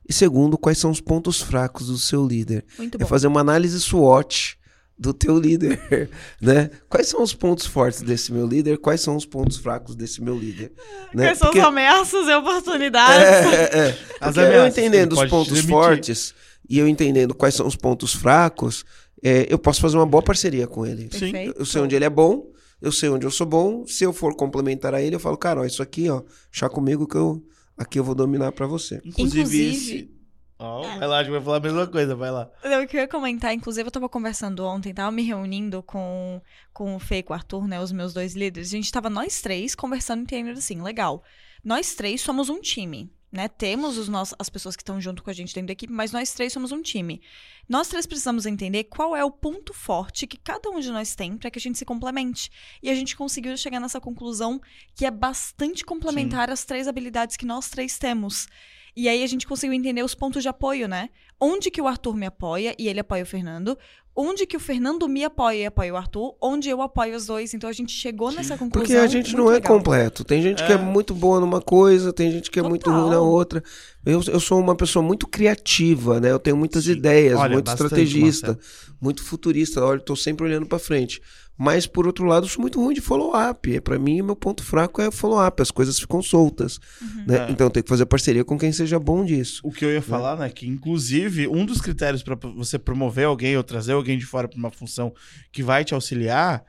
e 0.07 0.13
segundo, 0.13 0.57
quais 0.57 0.77
são 0.77 0.89
os 0.91 1.01
pontos 1.01 1.41
fracos 1.41 1.87
do 1.87 1.97
seu 1.97 2.25
líder. 2.25 2.63
Muito 2.77 2.95
É 2.95 2.99
bom. 2.99 3.05
fazer 3.07 3.27
uma 3.27 3.41
análise 3.41 3.79
SWOT 3.79 4.57
do 4.99 5.13
teu 5.13 5.37
líder, 5.37 5.79
né? 6.41 6.71
Quais 6.89 7.07
são 7.07 7.21
os 7.21 7.33
pontos 7.33 7.65
fortes 7.67 8.01
desse 8.01 8.31
meu 8.33 8.47
líder? 8.47 8.77
Quais 8.79 8.99
são 9.01 9.15
os 9.15 9.25
pontos 9.25 9.57
fracos 9.57 9.95
desse 9.95 10.21
meu 10.23 10.35
líder? 10.37 10.71
Né? 11.13 11.25
Quais 11.27 11.37
são 11.37 11.47
Porque- 11.47 11.59
as 11.59 11.67
ameaças 11.67 12.27
e 12.27 12.33
oportunidades? 12.33 13.53
é, 13.53 13.63
é, 13.63 13.79
é. 13.89 13.97
As 14.19 14.33
Porque 14.33 14.39
eu 14.39 14.45
ameaças, 14.47 14.77
entendendo 14.77 15.13
os 15.13 15.25
pontos 15.29 15.59
fortes 15.61 16.33
e 16.69 16.79
eu 16.79 16.87
entendendo 16.87 17.35
quais 17.35 17.53
são 17.53 17.67
os 17.67 17.75
pontos 17.75 18.13
fracos, 18.13 18.83
é, 19.23 19.45
eu 19.49 19.59
posso 19.59 19.79
fazer 19.81 19.97
uma 19.97 20.05
boa 20.05 20.23
parceria 20.23 20.65
com 20.67 20.85
ele. 20.85 21.03
Sim. 21.11 21.31
Perfeito. 21.31 21.59
Eu 21.59 21.65
sei 21.65 21.81
onde 21.81 21.95
ele 21.95 22.05
é 22.05 22.09
bom, 22.09 22.47
eu 22.81 22.91
sei 22.91 23.09
onde 23.09 23.25
eu 23.25 23.31
sou 23.31 23.45
bom. 23.45 23.85
Se 23.85 24.03
eu 24.03 24.11
for 24.11 24.35
complementar 24.35 24.93
a 24.95 25.01
ele, 25.01 25.15
eu 25.15 25.19
falo, 25.19 25.37
cara, 25.37 25.61
ó, 25.61 25.65
isso 25.65 25.81
aqui, 25.83 26.09
ó, 26.09 26.23
chá 26.51 26.67
comigo 26.69 27.07
que 27.07 27.15
eu 27.15 27.43
aqui 27.77 27.99
eu 27.99 28.03
vou 28.03 28.15
dominar 28.15 28.51
pra 28.51 28.65
você. 28.67 29.01
Inclusive, 29.05 29.39
Inclusive- 29.41 29.69
esse. 29.97 30.17
Ó, 30.59 30.81
vai 30.81 31.07
lá, 31.07 31.19
acho 31.19 31.25
que 31.25 31.31
vai 31.35 31.41
falar 31.41 31.57
a 31.57 31.59
mesma 31.59 31.85
coisa, 31.85 32.15
vai 32.15 32.31
lá. 32.31 32.49
Eu 32.63 32.87
queria 32.87 33.07
comentar, 33.07 33.53
inclusive, 33.53 33.85
eu 33.87 33.91
tava 33.91 34.09
conversando 34.09 34.65
ontem, 34.65 34.91
tava 34.91 35.11
me 35.11 35.21
reunindo 35.21 35.83
com, 35.83 36.41
com 36.73 36.95
o 36.95 36.99
Fê 36.99 37.17
e 37.17 37.23
com 37.23 37.31
o 37.31 37.35
Arthur, 37.35 37.67
né, 37.67 37.79
os 37.79 37.91
meus 37.91 38.11
dois 38.11 38.35
líderes. 38.35 38.69
A 38.69 38.71
gente 38.71 38.91
tava 38.91 39.07
nós 39.07 39.39
três 39.39 39.75
conversando 39.75 40.21
e 40.21 40.23
entendendo 40.23 40.57
assim, 40.57 40.81
legal. 40.81 41.23
Nós 41.63 41.93
três 41.93 42.21
somos 42.21 42.49
um 42.49 42.59
time, 42.59 43.11
né? 43.37 43.47
Temos 43.47 43.99
os 43.99 44.09
nossos, 44.09 44.33
as 44.39 44.49
pessoas 44.49 44.75
que 44.75 44.81
estão 44.81 44.99
junto 44.99 45.21
com 45.21 45.29
a 45.29 45.33
gente 45.33 45.53
dentro 45.53 45.67
da 45.67 45.73
equipe, 45.73 45.93
mas 45.93 46.11
nós 46.11 46.33
três 46.33 46.51
somos 46.51 46.71
um 46.71 46.81
time. 46.81 47.21
Nós 47.69 47.87
três 47.87 48.07
precisamos 48.07 48.47
entender 48.47 48.85
qual 48.85 49.15
é 49.15 49.23
o 49.23 49.29
ponto 49.29 49.75
forte 49.75 50.25
que 50.25 50.37
cada 50.37 50.71
um 50.71 50.79
de 50.79 50.89
nós 50.89 51.13
tem 51.15 51.37
para 51.37 51.51
que 51.51 51.59
a 51.59 51.61
gente 51.61 51.77
se 51.77 51.85
complemente. 51.85 52.49
E 52.81 52.89
a 52.89 52.95
gente 52.95 53.15
conseguiu 53.15 53.55
chegar 53.55 53.79
nessa 53.79 54.01
conclusão 54.01 54.59
que 54.95 55.05
é 55.05 55.11
bastante 55.11 55.85
complementar 55.85 56.49
as 56.49 56.65
três 56.65 56.87
habilidades 56.87 57.37
que 57.37 57.45
nós 57.45 57.69
três 57.69 57.99
temos. 57.99 58.47
E 58.95 59.07
aí 59.07 59.21
a 59.21 59.27
gente 59.27 59.45
conseguiu 59.45 59.75
entender 59.75 60.01
os 60.01 60.15
pontos 60.15 60.41
de 60.41 60.49
apoio, 60.49 60.87
né? 60.87 61.11
Onde 61.39 61.69
que 61.69 61.79
o 61.79 61.87
Arthur 61.87 62.15
me 62.15 62.25
apoia 62.25 62.75
e 62.79 62.87
ele 62.87 62.99
apoia 62.99 63.21
o 63.21 63.27
Fernando. 63.27 63.77
Onde 64.19 64.47
que 64.47 64.57
o 64.57 64.59
Fernando 64.59 65.07
me 65.07 65.23
apoia 65.23 65.57
e 65.57 65.65
apoia 65.67 65.93
o 65.93 65.95
Arthur. 65.95 66.35
Onde 66.41 66.67
eu 66.67 66.81
apoio 66.81 67.15
os 67.15 67.27
dois. 67.27 67.53
Então 67.53 67.69
a 67.69 67.73
gente 67.73 67.91
chegou 67.91 68.31
nessa 68.31 68.57
conclusão. 68.57 68.87
Porque 68.87 68.95
a 68.95 69.05
gente 69.05 69.27
muito 69.27 69.37
não 69.37 69.51
é 69.51 69.55
legal. 69.55 69.77
completo. 69.77 70.23
Tem 70.23 70.41
gente 70.41 70.65
que 70.65 70.71
é 70.71 70.75
É. 70.75 70.77
muito 70.77 71.13
boa 71.13 71.39
numa 71.39 71.61
coisa, 71.61 72.11
tem 72.11 72.31
gente 72.31 72.49
que 72.49 72.59
é 72.59 72.63
muito 72.63 72.85
Total. 72.85 72.99
ruim 73.01 73.09
na 73.11 73.21
outra. 73.21 73.63
Eu, 74.03 74.19
eu 74.27 74.39
sou 74.39 74.59
uma 74.59 74.75
pessoa 74.75 75.03
muito 75.03 75.27
criativa, 75.27 76.19
né? 76.19 76.31
Eu 76.31 76.39
tenho 76.39 76.57
muitas 76.57 76.85
Sim. 76.85 76.93
ideias, 76.93 77.37
Olha, 77.37 77.53
muito 77.53 77.65
bastante, 77.65 77.83
estrategista, 77.85 78.57
muito 78.99 79.23
futurista. 79.23 79.83
Olha, 79.85 79.97
eu 79.97 80.03
tô 80.03 80.15
sempre 80.15 80.45
olhando 80.45 80.65
pra 80.65 80.79
frente. 80.79 81.21
Mas, 81.57 81.87
por 81.87 82.05
outro 82.05 82.25
lado, 82.25 82.45
eu 82.45 82.49
sou 82.49 82.61
muito 82.61 82.81
ruim 82.81 82.93
de 82.93 83.01
follow-up. 83.01 83.81
Pra 83.81 83.97
mim, 83.97 84.21
meu 84.21 84.35
ponto 84.35 84.63
fraco 84.63 85.01
é 85.01 85.09
follow-up. 85.09 85.61
As 85.61 85.71
coisas 85.71 85.99
ficam 85.99 86.21
soltas. 86.21 86.79
Né? 87.25 87.47
É. 87.47 87.51
Então, 87.51 87.67
eu 87.67 87.71
tenho 87.71 87.83
que 87.83 87.89
fazer 87.89 88.05
parceria 88.05 88.45
com 88.45 88.57
quem 88.57 88.71
seja 88.71 88.99
bom 88.99 89.25
disso. 89.25 89.61
O 89.63 89.71
que 89.71 89.83
eu 89.83 89.91
ia 89.91 90.01
falar, 90.01 90.37
né? 90.37 90.49
Que 90.49 90.67
inclusive 90.67 91.47
um 91.47 91.65
dos 91.65 91.81
critérios 91.81 92.21
para 92.21 92.35
você 92.35 92.77
promover 92.77 93.25
alguém 93.25 93.57
ou 93.57 93.63
trazer 93.63 93.93
alguém 93.93 94.17
de 94.17 94.25
fora 94.25 94.47
para 94.47 94.57
uma 94.57 94.71
função 94.71 95.13
que 95.51 95.63
vai 95.63 95.83
te 95.83 95.93
auxiliar 95.93 96.63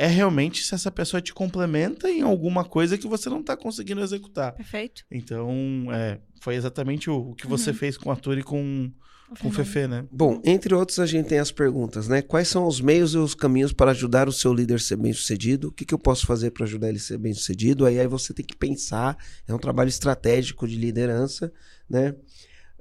é 0.00 0.06
realmente 0.06 0.62
se 0.64 0.74
essa 0.74 0.90
pessoa 0.90 1.20
te 1.20 1.34
complementa 1.34 2.08
em 2.08 2.22
alguma 2.22 2.64
coisa 2.64 2.96
que 2.96 3.06
você 3.06 3.28
não 3.28 3.42
tá 3.42 3.54
conseguindo 3.54 4.00
executar. 4.00 4.52
Perfeito. 4.52 5.04
Então, 5.10 5.48
é, 5.92 6.18
foi 6.40 6.54
exatamente 6.54 7.10
o, 7.10 7.32
o 7.32 7.34
que 7.34 7.46
você 7.46 7.74
fez 7.74 7.98
com 7.98 8.08
o 8.08 8.12
Arthur 8.12 8.38
e 8.38 8.42
com, 8.42 8.86
O 8.86 8.92
com 9.38 9.48
o. 9.48 9.52
Fefe, 9.52 9.86
né? 9.86 10.04
Bom, 10.10 10.40
entre 10.44 10.74
outros, 10.74 10.98
a 10.98 11.06
gente 11.06 11.28
tem 11.28 11.38
as 11.38 11.52
perguntas, 11.52 12.08
né? 12.08 12.22
Quais 12.22 12.48
são 12.48 12.66
os 12.66 12.80
meios 12.80 13.14
e 13.14 13.18
os 13.18 13.34
caminhos 13.34 13.72
para 13.72 13.90
ajudar 13.90 14.28
o 14.28 14.32
seu 14.32 14.52
líder 14.52 14.74
a 14.74 14.78
ser 14.78 14.96
bem-sucedido? 14.96 15.68
O 15.68 15.72
que, 15.72 15.84
que 15.84 15.94
eu 15.94 15.98
posso 15.98 16.26
fazer 16.26 16.50
para 16.50 16.64
ajudar 16.64 16.88
ele 16.88 16.98
a 16.98 17.00
ser 17.00 17.18
bem-sucedido? 17.18 17.86
Aí, 17.86 17.98
aí 17.98 18.06
você 18.06 18.32
tem 18.34 18.44
que 18.44 18.56
pensar, 18.56 19.16
é 19.46 19.54
um 19.54 19.58
trabalho 19.58 19.88
estratégico 19.88 20.66
de 20.66 20.76
liderança, 20.76 21.52
né? 21.88 22.14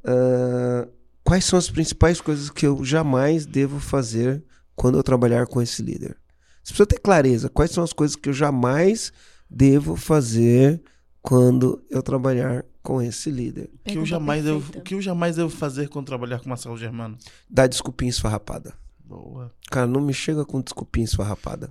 Ah, 0.03 0.87
quais 1.23 1.45
são 1.45 1.59
as 1.59 1.69
principais 1.69 2.21
coisas 2.21 2.49
que 2.49 2.65
eu 2.65 2.83
jamais 2.83 3.45
devo 3.45 3.79
fazer 3.79 4.43
quando 4.75 4.97
eu 4.97 5.03
trabalhar 5.03 5.45
com 5.47 5.61
esse 5.61 5.81
líder? 5.81 6.17
Você 6.63 6.73
precisa 6.73 6.87
ter 6.87 6.99
clareza. 6.99 7.49
Quais 7.49 7.71
são 7.71 7.83
as 7.83 7.93
coisas 7.93 8.15
que 8.15 8.29
eu 8.29 8.33
jamais 8.33 9.11
devo 9.49 9.95
fazer 9.95 10.81
quando 11.21 11.83
eu 11.89 12.01
trabalhar 12.01 12.65
com 12.89 13.03
esse 13.03 13.29
líder? 13.29 13.69
O 13.85 13.91
que, 13.91 13.97
eu 13.99 14.05
jamais 14.05 14.43
devo, 14.43 14.61
perfeita. 14.61 14.79
o 14.79 14.81
que 14.81 14.95
eu 14.95 15.01
jamais 15.01 15.35
devo 15.35 15.49
fazer 15.51 15.87
quando 15.89 16.07
trabalhar 16.07 16.39
com 16.39 16.49
Marcelo 16.49 16.75
Germano? 16.75 17.15
Dar 17.47 17.67
desculpinha 17.67 18.09
esfarrapada. 18.09 18.73
Boa. 19.05 19.53
Cara, 19.69 19.85
não 19.85 20.01
me 20.01 20.11
chega 20.11 20.43
com 20.43 20.59
desculpinha 20.59 21.05
esfarrapada. 21.05 21.69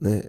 Né? 0.00 0.22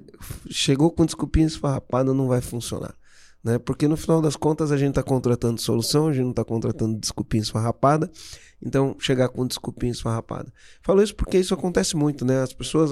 Chegou 0.50 0.90
com 0.90 1.06
desculpinha 1.06 1.46
esfarrapada, 1.46 2.16
não 2.16 2.28
vai 2.28 2.42
funcionar. 2.42 2.96
Né? 3.44 3.60
Porque 3.60 3.88
no 3.88 3.96
final 3.96 4.24
das 4.24 4.36
contas 4.36 4.72
a 4.72 4.78
gente 4.78 4.90
está 4.90 5.04
contratando 5.04 5.62
solução, 5.62 6.08
a 6.08 6.14
gente 6.14 6.24
não 6.24 6.32
está 6.32 6.44
contratando 6.44 7.00
desculpinha 7.00 7.44
esfarrapada. 7.44 8.12
Então, 8.60 8.96
chegar 9.00 9.30
com 9.30 9.46
desculpinha 9.46 9.92
esfarrapada. 9.92 10.52
Falo 10.82 11.04
isso 11.04 11.16
porque 11.16 11.38
isso 11.38 11.54
acontece 11.54 11.96
muito, 11.96 12.26
né? 12.26 12.42
As 12.42 12.54
pessoas. 12.54 12.92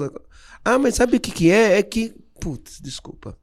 Ah, 0.64 0.78
mas 0.78 0.94
sabe 0.94 1.16
o 1.16 1.20
que, 1.20 1.32
que 1.32 1.50
é? 1.50 1.76
É 1.76 1.82
que. 1.82 2.14
Putz, 2.40 2.80
desculpa. 2.80 3.36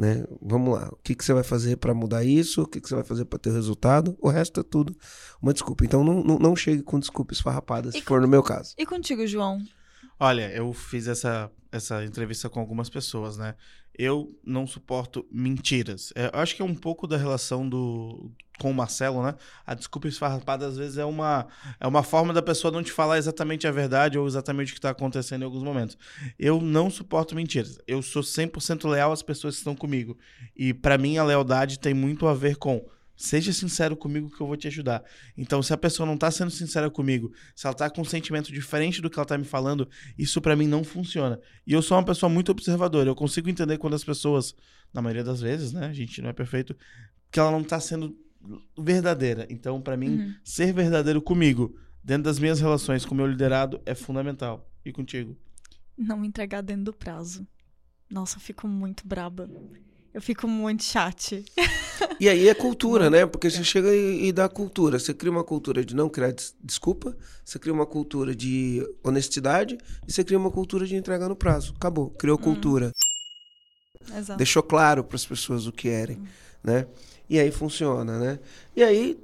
Né? 0.00 0.24
Vamos 0.40 0.72
lá. 0.72 0.88
O 0.90 0.96
que, 0.96 1.14
que 1.14 1.22
você 1.22 1.34
vai 1.34 1.42
fazer 1.42 1.76
para 1.76 1.92
mudar 1.92 2.24
isso? 2.24 2.62
O 2.62 2.66
que, 2.66 2.80
que 2.80 2.88
você 2.88 2.94
vai 2.94 3.04
fazer 3.04 3.26
para 3.26 3.38
ter 3.38 3.50
o 3.50 3.52
resultado? 3.52 4.16
O 4.18 4.30
resto 4.30 4.60
é 4.60 4.62
tudo 4.62 4.96
uma 5.42 5.52
desculpa. 5.52 5.84
Então, 5.84 6.02
não, 6.02 6.24
não, 6.24 6.38
não 6.38 6.56
chegue 6.56 6.82
com 6.82 6.98
desculpa 6.98 7.34
esfarrapada, 7.34 7.92
se 7.92 8.00
for 8.00 8.18
no 8.18 8.26
meu 8.26 8.42
caso. 8.42 8.74
E 8.78 8.86
contigo, 8.86 9.26
João? 9.26 9.62
Olha, 10.18 10.50
eu 10.56 10.72
fiz 10.72 11.06
essa, 11.06 11.50
essa 11.70 12.02
entrevista 12.02 12.48
com 12.48 12.60
algumas 12.60 12.88
pessoas, 12.88 13.36
né? 13.36 13.54
Eu 14.00 14.34
não 14.42 14.66
suporto 14.66 15.26
mentiras. 15.30 16.10
É, 16.16 16.30
eu 16.32 16.40
acho 16.40 16.56
que 16.56 16.62
é 16.62 16.64
um 16.64 16.74
pouco 16.74 17.06
da 17.06 17.18
relação 17.18 17.68
do 17.68 18.32
com 18.58 18.70
o 18.70 18.74
Marcelo, 18.74 19.22
né? 19.22 19.34
A 19.66 19.74
desculpa 19.74 20.06
esfarrapada 20.06 20.66
às 20.66 20.76
vezes 20.76 20.98
é 20.98 21.04
uma, 21.04 21.46
é 21.78 21.86
uma 21.86 22.02
forma 22.02 22.32
da 22.32 22.42
pessoa 22.42 22.70
não 22.70 22.82
te 22.82 22.92
falar 22.92 23.16
exatamente 23.16 23.66
a 23.66 23.70
verdade 23.70 24.18
ou 24.18 24.26
exatamente 24.26 24.68
o 24.68 24.72
que 24.72 24.78
está 24.78 24.90
acontecendo 24.90 25.42
em 25.42 25.44
alguns 25.44 25.62
momentos. 25.62 25.98
Eu 26.38 26.60
não 26.60 26.90
suporto 26.90 27.34
mentiras. 27.34 27.78
Eu 27.86 28.02
sou 28.02 28.22
100% 28.22 28.88
leal 28.88 29.12
às 29.12 29.22
pessoas 29.22 29.54
que 29.54 29.60
estão 29.60 29.74
comigo. 29.74 30.16
E 30.54 30.74
para 30.74 30.98
mim 30.98 31.16
a 31.16 31.24
lealdade 31.24 31.78
tem 31.78 31.94
muito 31.94 32.26
a 32.26 32.34
ver 32.34 32.56
com 32.56 32.86
Seja 33.20 33.52
sincero 33.52 33.94
comigo 33.94 34.34
que 34.34 34.40
eu 34.40 34.46
vou 34.46 34.56
te 34.56 34.66
ajudar. 34.66 35.04
Então, 35.36 35.62
se 35.62 35.74
a 35.74 35.76
pessoa 35.76 36.06
não 36.06 36.16
tá 36.16 36.30
sendo 36.30 36.50
sincera 36.50 36.88
comigo, 36.88 37.30
se 37.54 37.66
ela 37.66 37.76
tá 37.76 37.90
com 37.90 38.00
um 38.00 38.04
sentimento 38.04 38.50
diferente 38.50 39.02
do 39.02 39.10
que 39.10 39.18
ela 39.18 39.26
tá 39.26 39.36
me 39.36 39.44
falando, 39.44 39.86
isso 40.16 40.40
para 40.40 40.56
mim 40.56 40.66
não 40.66 40.82
funciona. 40.82 41.38
E 41.66 41.74
eu 41.74 41.82
sou 41.82 41.98
uma 41.98 42.02
pessoa 42.02 42.30
muito 42.30 42.50
observadora. 42.50 43.10
Eu 43.10 43.14
consigo 43.14 43.50
entender 43.50 43.76
quando 43.76 43.92
as 43.92 44.02
pessoas, 44.02 44.54
na 44.90 45.02
maioria 45.02 45.22
das 45.22 45.38
vezes, 45.38 45.70
né, 45.70 45.84
a 45.84 45.92
gente 45.92 46.22
não 46.22 46.30
é 46.30 46.32
perfeito, 46.32 46.74
que 47.30 47.38
ela 47.38 47.50
não 47.50 47.62
tá 47.62 47.78
sendo 47.78 48.16
verdadeira. 48.78 49.46
Então, 49.50 49.82
para 49.82 49.98
mim, 49.98 50.16
uhum. 50.16 50.34
ser 50.42 50.72
verdadeiro 50.72 51.20
comigo, 51.20 51.76
dentro 52.02 52.22
das 52.22 52.38
minhas 52.38 52.58
relações 52.58 53.04
com 53.04 53.12
o 53.12 53.16
meu 53.18 53.26
liderado, 53.26 53.82
é 53.84 53.94
fundamental. 53.94 54.66
E 54.82 54.90
contigo? 54.92 55.36
Não 55.94 56.24
entregar 56.24 56.62
dentro 56.62 56.84
do 56.84 56.94
prazo. 56.94 57.46
Nossa, 58.08 58.38
eu 58.38 58.40
fico 58.40 58.66
muito 58.66 59.06
braba. 59.06 59.46
Eu 60.12 60.20
fico 60.20 60.48
muito 60.48 60.82
chat. 60.82 61.44
E 62.18 62.28
aí 62.28 62.48
é 62.48 62.54
cultura, 62.54 63.08
né? 63.08 63.24
Porque 63.26 63.48
você 63.48 63.62
chega 63.62 63.94
e, 63.94 64.26
e, 64.26 64.32
dá 64.32 64.48
cultura. 64.48 64.98
Você 64.98 65.14
cria 65.14 65.30
uma 65.30 65.44
cultura 65.44 65.84
de 65.84 65.94
não 65.94 66.08
criar 66.08 66.32
des 66.32 66.54
desculpa, 66.62 67.16
você 67.44 67.58
cria 67.58 67.72
uma 67.72 67.86
cultura 67.86 68.34
de 68.34 68.86
honestidade 69.02 69.78
e 70.06 70.12
você 70.12 70.24
cria 70.24 70.38
uma 70.38 70.50
cultura 70.50 70.86
de 70.86 70.96
entregar 70.96 71.28
no 71.28 71.36
prazo. 71.36 71.74
Acabou. 71.76 72.10
Criou 72.10 72.36
hum. 72.38 72.42
cultura. 72.42 72.92
Exato. 74.16 74.38
Deixou 74.38 74.62
claro 74.62 75.04
para 75.04 75.16
as 75.16 75.24
pessoas 75.24 75.66
o 75.66 75.72
que 75.72 75.88
querem, 75.88 76.16
hum. 76.16 76.26
né? 76.64 76.86
E 77.28 77.38
aí 77.38 77.50
funciona, 77.50 78.18
né? 78.18 78.40
E 78.74 78.82
aí, 78.82 79.18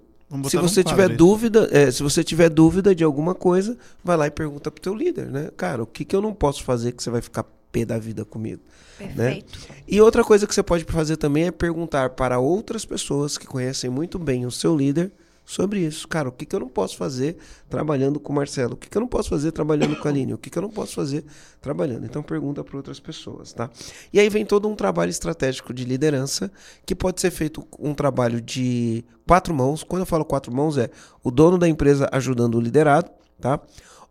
se 0.49 0.57
você 0.57 0.85
tiver 0.85 1.09
dúvida, 1.09 1.69
é, 1.73 1.91
se 1.91 2.03
você 2.03 2.23
tiver 2.23 2.49
dúvida 2.49 2.95
de 2.95 3.03
alguma 3.03 3.35
coisa, 3.35 3.77
vai 4.05 4.17
lá 4.17 4.27
e 4.27 4.31
pergunta 4.31 4.71
pro 4.71 4.81
teu 4.81 4.95
líder, 4.95 5.27
né? 5.27 5.51
Cara, 5.57 5.83
o 5.83 5.87
que, 5.87 6.05
que 6.05 6.15
eu 6.15 6.23
não 6.23 6.33
posso 6.33 6.63
fazer 6.63 6.93
que 6.93 7.03
você 7.03 7.11
vai 7.11 7.21
ficar 7.21 7.45
pé 7.71 7.85
da 7.85 7.99
vida 7.99 8.25
comigo? 8.25 8.63
Né? 8.99 9.07
Perfeito. 9.07 9.59
Né? 9.69 9.77
E 9.87 10.01
outra 10.01 10.25
coisa 10.25 10.47
que 10.47 10.55
você 10.55 10.63
pode 10.63 10.85
fazer 10.85 11.17
também 11.17 11.47
é 11.47 11.51
perguntar 11.51 12.11
para 12.11 12.39
outras 12.39 12.85
pessoas 12.85 13.37
que 13.37 13.47
conhecem 13.47 13.91
muito 13.91 14.19
bem 14.19 14.47
o 14.47 14.51
seu 14.51 14.77
líder 14.77 15.13
sobre 15.47 15.81
isso. 15.81 16.09
Cara, 16.09 16.29
o 16.29 16.33
que, 16.33 16.45
que 16.45 16.55
eu 16.55 16.61
não 16.61 16.69
posso 16.69 16.97
fazer 16.97 17.37
trabalhando 17.71 18.19
com 18.19 18.33
o 18.33 18.37
Marcelo? 18.37 18.75
O 18.75 18.77
que, 18.77 18.91
que 18.91 18.99
eu 18.99 19.01
não 19.01 19.09
posso 19.09 19.31
fazer 19.31 19.53
trabalhando 19.53 19.97
com 19.97 20.09
a 20.09 20.11
Aline? 20.11 20.35
O 20.35 20.39
que, 20.39 20.51
que 20.51 20.59
eu 20.59 20.63
não 20.63 20.69
posso 20.69 20.95
fazer 20.95 21.25
trabalhando? 21.61 22.05
Então 22.05 22.23
pergunta 22.23 22.65
para 22.65 22.77
outras 22.77 22.99
pessoas, 22.99 23.53
tá? 23.53 23.71
E 24.13 24.19
aí 24.19 24.29
vem 24.29 24.45
todo 24.45 24.69
um 24.69 24.75
trabalho 24.75 25.09
estratégico 25.09 25.73
de 25.73 25.85
liderança 25.85 26.51
que 26.85 26.95
pode 26.95 27.21
ser 27.21 27.31
feito 27.31 27.67
um 27.79 27.95
trabalho 27.95 28.41
de 28.41 29.05
quatro 29.27 29.55
mãos. 29.55 29.85
Quando 29.85 30.01
eu 30.01 30.07
falo 30.07 30.25
quatro 30.25 30.53
mãos 30.53 30.77
é 30.77 30.91
o 31.23 31.31
dono 31.31 31.57
da 31.57 31.69
empresa 31.69 32.09
ajudando 32.11 32.57
o 32.57 32.61
liderado, 32.61 33.11
tá? 33.41 33.61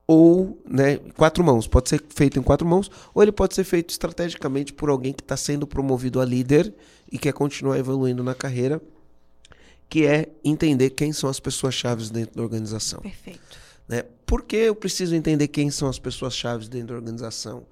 Ou 0.07 0.61
né, 0.69 0.97
quatro 1.15 1.43
mãos. 1.43 1.67
Pode 1.67 1.89
ser 1.89 2.03
feito 2.09 2.39
em 2.39 2.41
quatro 2.41 2.67
mãos, 2.67 2.89
ou 3.13 3.21
ele 3.21 3.31
pode 3.31 3.55
ser 3.55 3.63
feito 3.63 3.89
estrategicamente 3.89 4.73
por 4.73 4.89
alguém 4.89 5.13
que 5.13 5.23
está 5.23 5.35
sendo 5.35 5.65
promovido 5.65 6.21
a 6.21 6.25
líder 6.25 6.73
e 7.11 7.17
quer 7.17 7.33
continuar 7.33 7.77
evoluindo 7.77 8.23
na 8.23 8.35
carreira, 8.35 8.81
que 9.89 10.05
é 10.05 10.29
entender 10.43 10.91
quem 10.91 11.13
são 11.13 11.29
as 11.29 11.39
pessoas-chave 11.39 12.09
dentro 12.09 12.35
da 12.35 12.43
organização. 12.43 13.01
Perfeito. 13.01 13.65
Né? 13.87 14.03
Por 14.25 14.43
que 14.43 14.55
eu 14.55 14.75
preciso 14.75 15.15
entender 15.15 15.47
quem 15.47 15.69
são 15.69 15.87
as 15.87 15.99
pessoas-chave 15.99 16.67
dentro 16.67 16.87
da 16.87 16.95
organização? 16.95 17.65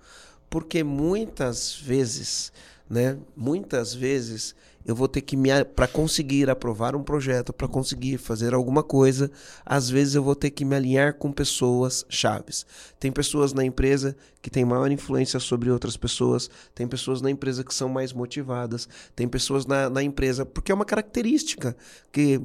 Porque 0.49 0.83
muitas 0.83 1.75
vezes, 1.75 2.53
né, 2.87 3.17
muitas 3.35 3.93
vezes 3.93 4.55
eu 4.85 4.95
vou 4.95 5.07
ter 5.07 5.21
que 5.21 5.37
me 5.37 5.49
para 5.63 5.87
conseguir 5.87 6.49
aprovar 6.49 6.95
um 6.95 7.03
projeto, 7.03 7.53
para 7.53 7.67
conseguir 7.67 8.17
fazer 8.17 8.53
alguma 8.53 8.83
coisa, 8.83 9.31
às 9.65 9.89
vezes 9.89 10.15
eu 10.15 10.23
vou 10.23 10.35
ter 10.35 10.51
que 10.51 10.65
me 10.65 10.75
alinhar 10.75 11.15
com 11.15 11.31
pessoas 11.31 12.05
chaves. 12.09 12.65
Tem 12.99 13.11
pessoas 13.11 13.53
na 13.53 13.63
empresa 13.63 14.15
que 14.41 14.49
têm 14.49 14.65
maior 14.65 14.91
influência 14.91 15.39
sobre 15.39 15.71
outras 15.71 15.95
pessoas, 15.95 16.49
tem 16.75 16.87
pessoas 16.87 17.21
na 17.21 17.29
empresa 17.29 17.63
que 17.63 17.73
são 17.73 17.87
mais 17.87 18.11
motivadas, 18.13 18.87
tem 19.15 19.27
pessoas 19.27 19.65
na, 19.65 19.89
na 19.89 20.03
empresa, 20.03 20.45
porque 20.45 20.71
é 20.71 20.75
uma 20.75 20.85
característica 20.85 21.75
que 22.11 22.41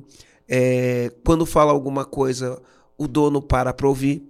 é, 0.49 1.13
quando 1.25 1.45
fala 1.45 1.73
alguma 1.73 2.05
coisa, 2.05 2.61
o 2.97 3.07
dono 3.07 3.43
para 3.43 3.73
para 3.73 3.89
ouvir, 3.89 4.27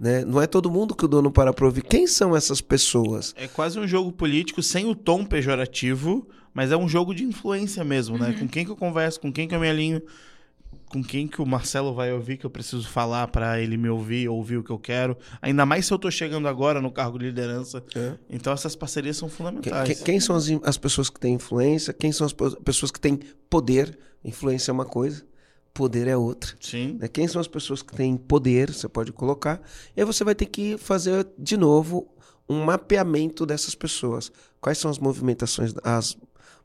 né? 0.00 0.24
Não 0.24 0.40
é 0.40 0.46
todo 0.46 0.70
mundo 0.70 0.94
que 0.94 1.04
o 1.04 1.08
dono 1.08 1.30
para 1.30 1.52
para 1.52 1.66
ouvir. 1.66 1.82
Quem 1.82 2.06
são 2.06 2.34
essas 2.36 2.60
pessoas? 2.60 3.34
É 3.36 3.46
quase 3.46 3.78
um 3.78 3.86
jogo 3.86 4.12
político 4.12 4.62
sem 4.62 4.86
o 4.86 4.94
tom 4.94 5.24
pejorativo, 5.24 6.26
mas 6.54 6.72
é 6.72 6.76
um 6.76 6.88
jogo 6.88 7.14
de 7.14 7.24
influência 7.24 7.84
mesmo, 7.84 8.18
né? 8.18 8.28
uhum. 8.28 8.40
Com 8.40 8.48
quem 8.48 8.64
que 8.64 8.70
eu 8.70 8.76
converso, 8.76 9.20
com 9.20 9.32
quem 9.32 9.48
que 9.48 9.54
eu 9.54 9.60
me 9.60 9.68
alinho, 9.68 10.02
com 10.92 11.02
quem 11.02 11.26
que 11.26 11.40
o 11.40 11.46
Marcelo 11.46 11.94
vai 11.94 12.12
ouvir 12.12 12.36
que 12.36 12.44
eu 12.44 12.50
preciso 12.50 12.86
falar 12.86 13.26
para 13.28 13.58
ele 13.58 13.78
me 13.78 13.88
ouvir, 13.88 14.28
ouvir 14.28 14.58
o 14.58 14.62
que 14.62 14.70
eu 14.70 14.78
quero. 14.78 15.16
Ainda 15.40 15.64
mais 15.64 15.86
se 15.86 15.92
eu 15.92 15.98
tô 15.98 16.10
chegando 16.10 16.46
agora 16.46 16.82
no 16.82 16.90
cargo 16.90 17.18
de 17.18 17.24
liderança. 17.26 17.82
É. 17.96 18.14
Então 18.28 18.52
essas 18.52 18.76
parcerias 18.76 19.16
são 19.16 19.28
fundamentais. 19.28 19.86
Quem, 19.88 20.04
quem 20.04 20.20
são 20.20 20.36
as, 20.36 20.46
as, 20.62 20.76
pessoas 20.76 21.08
que 21.08 21.18
têm 21.18 21.34
influência? 21.34 21.94
Quem 21.94 22.12
são 22.12 22.26
as 22.26 22.34
pessoas 22.62 22.90
que 22.90 23.00
têm 23.00 23.18
poder? 23.48 23.98
Influência 24.24 24.70
é 24.70 24.72
uma 24.72 24.84
coisa, 24.84 25.24
poder 25.72 26.06
é 26.06 26.16
outra. 26.16 26.54
Sim. 26.60 26.98
Né? 27.00 27.08
Quem 27.08 27.26
são 27.26 27.40
as 27.40 27.48
pessoas 27.48 27.82
que 27.82 27.94
têm 27.94 28.16
poder? 28.16 28.72
Você 28.72 28.88
pode 28.88 29.12
colocar. 29.12 29.60
E 29.96 30.00
aí 30.00 30.04
você 30.04 30.24
vai 30.24 30.34
ter 30.34 30.46
que 30.46 30.76
fazer 30.78 31.26
de 31.38 31.56
novo 31.56 32.08
um 32.48 32.64
mapeamento 32.64 33.46
dessas 33.46 33.74
pessoas. 33.74 34.30
Quais 34.60 34.78
são 34.78 34.90
as 34.90 34.98
movimentações, 34.98 35.74
as 35.82 36.16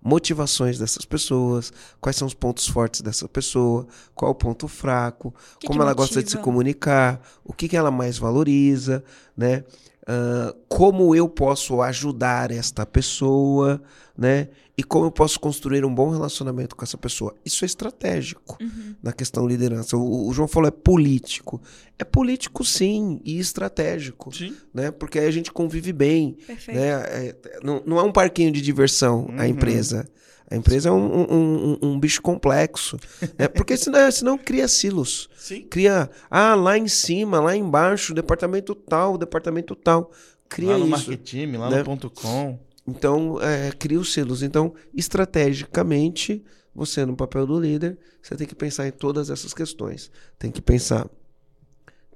motivações 0.01 0.77
dessas 0.77 1.05
pessoas, 1.05 1.73
quais 1.99 2.15
são 2.15 2.27
os 2.27 2.33
pontos 2.33 2.67
fortes 2.67 3.01
dessa 3.01 3.27
pessoa, 3.27 3.87
qual 4.13 4.31
o 4.31 4.35
ponto 4.35 4.67
fraco, 4.67 5.33
que 5.59 5.67
como 5.67 5.79
que 5.79 5.81
ela 5.81 5.91
motiva? 5.91 6.05
gosta 6.05 6.23
de 6.23 6.31
se 6.31 6.37
comunicar, 6.37 7.21
o 7.43 7.51
que, 7.51 7.67
que 7.67 7.75
ela 7.75 7.91
mais 7.91 8.17
valoriza, 8.17 9.03
né? 9.35 9.63
Uh, 10.03 10.55
como 10.69 11.13
eu 11.13 11.27
posso 11.27 11.81
ajudar 11.81 12.51
esta 12.51 12.85
pessoa, 12.85 13.81
né? 14.17 14.47
E 14.77 14.83
como 14.83 15.05
eu 15.05 15.11
posso 15.11 15.39
construir 15.39 15.83
um 15.83 15.93
bom 15.93 16.11
relacionamento 16.11 16.75
com 16.75 16.83
essa 16.85 16.97
pessoa. 16.97 17.33
Isso 17.43 17.65
é 17.65 17.67
estratégico 17.67 18.57
uhum. 18.61 18.93
na 19.01 19.11
questão 19.11 19.47
liderança. 19.47 19.97
O, 19.97 20.27
o, 20.27 20.33
João 20.33 20.47
falou 20.47 20.67
é 20.67 20.71
político. 20.71 21.59
É 21.97 22.03
político 22.03 22.63
sim 22.63 23.19
e 23.25 23.39
estratégico, 23.39 24.31
sim. 24.35 24.55
né? 24.71 24.91
Porque 24.91 25.17
aí 25.17 25.25
a 25.25 25.31
gente 25.31 25.51
convive 25.51 25.91
bem, 25.91 26.37
Perfeito. 26.45 26.79
né? 26.79 26.89
É, 26.89 27.35
não, 27.63 27.81
não 27.87 27.97
é 27.97 28.03
um 28.03 28.11
parquinho 28.11 28.51
de 28.51 28.61
diversão 28.61 29.25
uhum. 29.25 29.39
a 29.39 29.47
empresa. 29.47 30.07
A 30.49 30.55
empresa 30.55 30.89
é 30.89 30.91
um, 30.91 31.21
um, 31.21 31.25
um, 31.33 31.77
um 31.81 31.99
bicho 31.99 32.21
complexo. 32.21 32.97
Né? 33.37 33.47
Porque 33.49 33.75
senão, 33.75 34.11
senão 34.11 34.37
cria 34.37 34.67
silos. 34.67 35.27
Sim. 35.35 35.63
Cria, 35.63 36.09
ah, 36.29 36.55
lá 36.55 36.77
em 36.77 36.87
cima, 36.87 37.39
lá 37.39 37.55
embaixo, 37.55 38.13
departamento 38.13 38.75
tal, 38.75 39.17
departamento 39.17 39.75
tal. 39.75 40.11
Cria 40.47 40.73
lá 40.73 40.77
no 40.77 40.83
isso. 40.85 40.91
Marketing, 40.91 41.57
lá 41.57 41.69
né? 41.69 41.79
no 41.79 41.83
ponto 41.83 42.09
.com. 42.09 42.59
Então, 42.87 43.41
é, 43.41 43.71
cria 43.71 43.99
os 43.99 44.13
silos. 44.13 44.41
Então, 44.41 44.73
estrategicamente, 44.93 46.43
você 46.73 47.05
no 47.05 47.15
papel 47.15 47.45
do 47.45 47.59
líder, 47.59 47.97
você 48.21 48.35
tem 48.35 48.47
que 48.47 48.55
pensar 48.55 48.87
em 48.87 48.91
todas 48.91 49.29
essas 49.29 49.53
questões. 49.53 50.09
Tem 50.39 50.49
que 50.49 50.61
pensar 50.61 51.09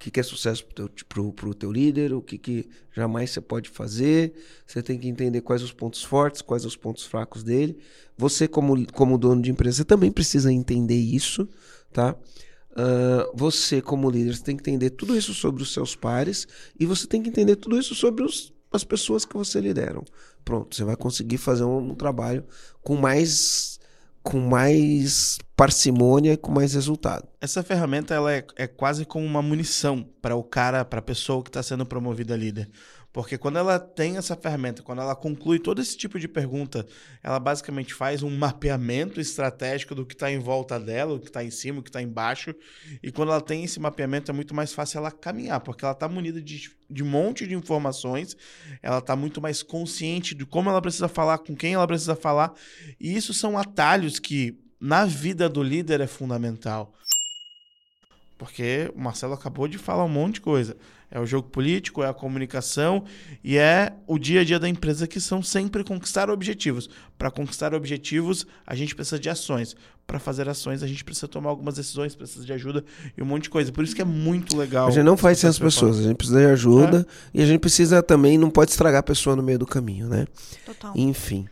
que, 0.01 0.09
que 0.09 0.19
é 0.19 0.23
sucesso 0.23 0.65
para 0.65 0.85
o 0.85 0.89
teu, 0.89 1.31
pro, 1.31 1.53
teu 1.53 1.71
líder, 1.71 2.11
o 2.13 2.21
que, 2.21 2.37
que 2.37 2.69
jamais 2.91 3.29
você 3.29 3.39
pode 3.39 3.69
fazer. 3.69 4.33
Você 4.65 4.81
tem 4.81 4.97
que 4.97 5.07
entender 5.07 5.41
quais 5.41 5.61
os 5.61 5.71
pontos 5.71 6.03
fortes, 6.03 6.41
quais 6.41 6.65
os 6.65 6.75
pontos 6.75 7.05
fracos 7.05 7.43
dele. 7.43 7.77
Você, 8.17 8.47
como, 8.47 8.91
como 8.93 9.17
dono 9.17 9.41
de 9.41 9.51
empresa, 9.51 9.85
também 9.85 10.11
precisa 10.11 10.51
entender 10.51 10.99
isso, 10.99 11.47
tá? 11.93 12.15
Uh, 12.71 13.35
você, 13.35 13.81
como 13.81 14.09
líder, 14.09 14.35
você 14.35 14.43
tem 14.43 14.57
que 14.57 14.61
entender 14.61 14.91
tudo 14.91 15.15
isso 15.15 15.33
sobre 15.33 15.61
os 15.61 15.71
seus 15.73 15.95
pares 15.95 16.47
e 16.79 16.85
você 16.85 17.05
tem 17.05 17.21
que 17.21 17.29
entender 17.29 17.57
tudo 17.57 17.77
isso 17.77 17.93
sobre 17.93 18.23
os, 18.23 18.53
as 18.71 18.83
pessoas 18.83 19.25
que 19.25 19.35
você 19.35 19.59
lideram. 19.59 20.03
Pronto, 20.43 20.75
você 20.75 20.83
vai 20.83 20.95
conseguir 20.95 21.37
fazer 21.37 21.63
um, 21.63 21.91
um 21.91 21.95
trabalho 21.95 22.45
com 22.81 22.95
mais 22.95 23.79
com 24.23 24.39
mais 24.39 25.39
parcimônia 25.55 26.33
e 26.33 26.37
com 26.37 26.51
mais 26.51 26.73
resultado. 26.73 27.27
Essa 27.39 27.63
ferramenta 27.63 28.13
ela 28.13 28.31
é, 28.31 28.45
é 28.55 28.67
quase 28.67 29.03
como 29.05 29.25
uma 29.25 29.41
munição 29.41 30.07
para 30.21 30.35
o 30.35 30.43
cara, 30.43 30.85
para 30.85 30.99
a 30.99 31.03
pessoa 31.03 31.43
que 31.43 31.49
está 31.49 31.63
sendo 31.63 31.85
promovida 31.85 32.35
líder. 32.35 32.69
Porque 33.13 33.37
quando 33.37 33.57
ela 33.57 33.77
tem 33.77 34.15
essa 34.15 34.37
ferramenta, 34.37 34.81
quando 34.81 35.01
ela 35.01 35.15
conclui 35.15 35.59
todo 35.59 35.81
esse 35.81 35.97
tipo 35.97 36.17
de 36.17 36.29
pergunta, 36.29 36.87
ela 37.21 37.39
basicamente 37.39 37.93
faz 37.93 38.23
um 38.23 38.29
mapeamento 38.29 39.19
estratégico 39.19 39.93
do 39.93 40.05
que 40.05 40.13
está 40.13 40.31
em 40.31 40.39
volta 40.39 40.79
dela, 40.79 41.13
o 41.13 41.19
que 41.19 41.27
está 41.27 41.43
em 41.43 41.51
cima, 41.51 41.79
o 41.79 41.83
que 41.83 41.89
está 41.89 42.01
embaixo. 42.01 42.55
E 43.03 43.11
quando 43.11 43.29
ela 43.31 43.41
tem 43.41 43.65
esse 43.65 43.81
mapeamento, 43.81 44.31
é 44.31 44.33
muito 44.33 44.55
mais 44.55 44.73
fácil 44.73 44.99
ela 44.99 45.11
caminhar, 45.11 45.59
porque 45.59 45.83
ela 45.83 45.91
está 45.91 46.07
munida 46.07 46.41
de, 46.41 46.71
de 46.89 47.03
um 47.03 47.07
monte 47.07 47.45
de 47.45 47.53
informações, 47.53 48.37
ela 48.81 48.99
está 48.99 49.13
muito 49.13 49.41
mais 49.41 49.61
consciente 49.61 50.33
de 50.33 50.45
como 50.45 50.69
ela 50.69 50.81
precisa 50.81 51.09
falar, 51.09 51.39
com 51.39 51.53
quem 51.53 51.73
ela 51.73 51.87
precisa 51.87 52.15
falar. 52.15 52.53
E 52.97 53.13
isso 53.13 53.33
são 53.33 53.57
atalhos 53.57 54.19
que, 54.19 54.57
na 54.79 55.05
vida 55.05 55.49
do 55.49 55.61
líder, 55.61 55.99
é 55.99 56.07
fundamental. 56.07 56.93
Porque 58.37 58.89
o 58.95 58.99
Marcelo 58.99 59.33
acabou 59.33 59.67
de 59.67 59.77
falar 59.77 60.05
um 60.05 60.09
monte 60.09 60.35
de 60.35 60.41
coisa 60.41 60.77
É 61.11 61.19
o 61.19 61.25
jogo 61.25 61.49
político, 61.49 62.01
é 62.01 62.07
a 62.07 62.13
comunicação 62.13 63.03
e 63.43 63.57
é 63.57 63.91
o 64.07 64.17
dia 64.17 64.41
a 64.41 64.43
dia 64.45 64.57
da 64.57 64.69
empresa 64.69 65.05
que 65.05 65.19
são 65.19 65.43
sempre 65.43 65.83
conquistar 65.83 66.29
objetivos. 66.29 66.89
Para 67.17 67.29
conquistar 67.29 67.73
objetivos, 67.75 68.47
a 68.65 68.73
gente 68.75 68.95
precisa 68.95 69.19
de 69.19 69.29
ações. 69.29 69.75
Para 70.07 70.19
fazer 70.19 70.47
ações, 70.47 70.81
a 70.81 70.87
gente 70.87 71.03
precisa 71.03 71.27
tomar 71.27 71.49
algumas 71.49 71.75
decisões, 71.75 72.15
precisa 72.15 72.45
de 72.45 72.53
ajuda 72.53 72.83
e 73.17 73.21
um 73.21 73.25
monte 73.25 73.43
de 73.43 73.49
coisa. 73.49 73.71
Por 73.73 73.83
isso 73.83 73.93
que 73.93 74.01
é 74.01 74.05
muito 74.05 74.55
legal. 74.57 74.87
A 74.87 74.91
gente 74.91 75.03
não 75.03 75.17
faz 75.17 75.39
sem 75.39 75.49
as 75.49 75.59
pessoas, 75.59 75.99
a 75.99 76.03
gente 76.03 76.15
precisa 76.15 76.39
de 76.39 76.45
ajuda 76.45 77.05
e 77.33 77.41
a 77.41 77.45
gente 77.45 77.59
precisa 77.59 78.01
também, 78.01 78.37
não 78.37 78.49
pode 78.49 78.71
estragar 78.71 79.01
a 79.01 79.03
pessoa 79.03 79.35
no 79.35 79.43
meio 79.43 79.59
do 79.59 79.65
caminho, 79.65 80.07
né? 80.07 80.25
Total. 80.65 80.93
Enfim, 80.95 81.45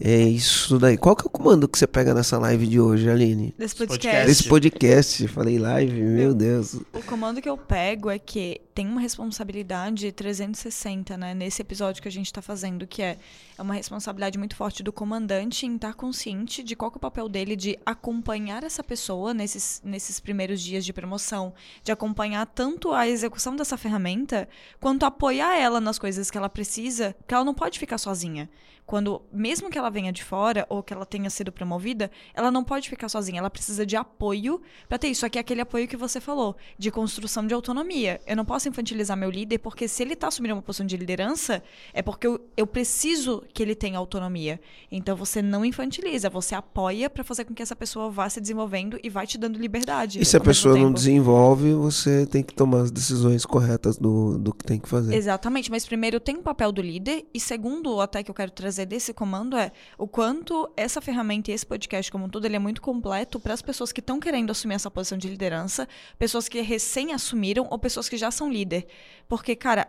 é 0.00 0.22
isso 0.22 0.78
daí. 0.78 0.96
Qual 0.96 1.14
que 1.14 1.22
é 1.22 1.26
o 1.26 1.30
comando 1.30 1.68
que 1.68 1.78
você 1.78 1.86
pega 1.86 2.12
nessa 2.12 2.36
live 2.38 2.66
de 2.66 2.80
hoje, 2.80 3.08
Aline? 3.08 3.54
Desse 3.56 3.76
podcast. 3.76 4.26
Desse 4.26 4.48
podcast, 4.48 5.28
falei 5.28 5.58
live, 5.58 6.00
meu 6.00 6.34
Deus. 6.34 6.74
O 6.74 7.02
comando 7.06 7.40
que 7.40 7.48
eu 7.48 7.56
pego 7.56 8.10
é 8.10 8.18
que 8.18 8.60
tem 8.74 8.88
uma 8.88 9.00
responsabilidade 9.00 10.10
360, 10.10 11.16
né? 11.16 11.32
Nesse 11.32 11.62
episódio 11.62 12.02
que 12.02 12.08
a 12.08 12.10
gente 12.10 12.26
está 12.26 12.42
fazendo, 12.42 12.88
que 12.88 13.02
é, 13.02 13.16
é 13.56 13.62
uma 13.62 13.74
responsabilidade 13.74 14.36
muito 14.36 14.56
forte 14.56 14.82
do 14.82 14.92
comandante 14.92 15.64
em 15.64 15.76
estar 15.76 15.94
consciente 15.94 16.62
de 16.64 16.74
qual 16.74 16.90
que 16.90 16.96
é 16.96 16.98
o 16.98 17.00
papel 17.00 17.28
dele 17.28 17.54
de 17.54 17.78
acompanhar 17.86 18.64
essa 18.64 18.82
pessoa 18.82 19.32
nesses, 19.32 19.80
nesses 19.84 20.18
primeiros 20.18 20.60
dias 20.60 20.84
de 20.84 20.92
promoção, 20.92 21.54
de 21.84 21.92
acompanhar 21.92 22.46
tanto 22.46 22.92
a 22.92 23.06
execução 23.06 23.54
dessa 23.54 23.76
ferramenta, 23.76 24.48
quanto 24.80 25.06
apoiar 25.06 25.56
ela 25.56 25.80
nas 25.80 26.00
coisas 26.00 26.32
que 26.32 26.36
ela 26.36 26.48
precisa, 26.48 27.14
porque 27.20 27.32
ela 27.32 27.44
não 27.44 27.54
pode 27.54 27.78
ficar 27.78 27.98
sozinha. 27.98 28.50
Quando, 28.86 29.22
mesmo 29.32 29.70
que 29.70 29.78
ela 29.78 29.88
venha 29.88 30.12
de 30.12 30.22
fora 30.22 30.66
ou 30.68 30.82
que 30.82 30.92
ela 30.92 31.06
tenha 31.06 31.30
sido 31.30 31.50
promovida, 31.50 32.10
ela 32.34 32.50
não 32.50 32.62
pode 32.62 32.90
ficar 32.90 33.08
sozinha. 33.08 33.38
Ela 33.38 33.48
precisa 33.48 33.86
de 33.86 33.96
apoio 33.96 34.60
para 34.88 34.98
ter 34.98 35.08
isso. 35.08 35.22
Só 35.22 35.28
que 35.28 35.38
é 35.38 35.40
aquele 35.40 35.62
apoio 35.62 35.88
que 35.88 35.96
você 35.96 36.20
falou, 36.20 36.54
de 36.78 36.90
construção 36.90 37.46
de 37.46 37.54
autonomia. 37.54 38.20
Eu 38.26 38.36
não 38.36 38.44
posso 38.44 38.68
infantilizar 38.68 39.16
meu 39.16 39.30
líder, 39.30 39.58
porque 39.58 39.88
se 39.88 40.02
ele 40.02 40.14
tá 40.14 40.28
assumindo 40.28 40.54
uma 40.54 40.60
posição 40.60 40.84
de 40.84 40.98
liderança, 40.98 41.62
é 41.94 42.02
porque 42.02 42.26
eu, 42.26 42.38
eu 42.56 42.66
preciso 42.66 43.42
que 43.54 43.62
ele 43.62 43.74
tenha 43.74 43.96
autonomia. 43.96 44.60
Então 44.92 45.16
você 45.16 45.40
não 45.40 45.64
infantiliza, 45.64 46.28
você 46.28 46.54
apoia 46.54 47.08
para 47.08 47.24
fazer 47.24 47.46
com 47.46 47.54
que 47.54 47.62
essa 47.62 47.74
pessoa 47.74 48.10
vá 48.10 48.28
se 48.28 48.38
desenvolvendo 48.38 48.98
e 49.02 49.08
vai 49.08 49.26
te 49.26 49.38
dando 49.38 49.58
liberdade. 49.58 50.20
E 50.20 50.24
se 50.26 50.36
a 50.36 50.40
pessoa 50.40 50.76
não 50.76 50.92
desenvolve, 50.92 51.72
você 51.72 52.26
tem 52.26 52.42
que 52.42 52.52
tomar 52.52 52.82
as 52.82 52.90
decisões 52.90 53.46
corretas 53.46 53.96
do, 53.96 54.36
do 54.38 54.52
que 54.52 54.62
tem 54.62 54.78
que 54.78 54.88
fazer. 54.88 55.14
Exatamente, 55.14 55.70
mas 55.70 55.86
primeiro 55.86 56.20
tem 56.20 56.36
o 56.36 56.42
papel 56.42 56.70
do 56.70 56.82
líder 56.82 57.24
e 57.32 57.40
segundo, 57.40 58.00
até 58.00 58.22
que 58.22 58.30
eu 58.30 58.34
quero 58.34 58.50
trazer 58.50 58.73
desse 58.84 59.12
comando 59.12 59.56
é 59.56 59.70
o 59.98 60.08
quanto 60.08 60.70
essa 60.76 61.00
ferramenta 61.00 61.50
e 61.50 61.54
esse 61.54 61.66
podcast 61.66 62.10
como 62.10 62.24
um 62.24 62.28
todo, 62.28 62.44
ele 62.44 62.56
é 62.56 62.58
muito 62.58 62.80
completo 62.80 63.38
para 63.38 63.54
as 63.54 63.62
pessoas 63.62 63.92
que 63.92 64.00
estão 64.00 64.18
querendo 64.18 64.50
assumir 64.50 64.74
essa 64.74 64.90
posição 64.90 65.18
de 65.18 65.28
liderança, 65.28 65.88
pessoas 66.18 66.48
que 66.48 66.60
recém 66.60 67.12
assumiram 67.12 67.68
ou 67.70 67.78
pessoas 67.78 68.08
que 68.08 68.16
já 68.16 68.30
são 68.30 68.50
líder. 68.50 68.86
Porque, 69.28 69.54
cara, 69.54 69.88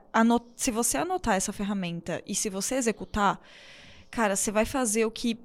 se 0.55 0.71
você 0.71 0.97
anotar 0.97 1.35
essa 1.35 1.53
ferramenta 1.53 2.21
e 2.25 2.35
se 2.35 2.49
você 2.49 2.75
executar, 2.75 3.39
cara, 4.11 4.35
você 4.35 4.51
vai 4.51 4.65
fazer 4.65 5.05
o 5.05 5.11
que 5.11 5.39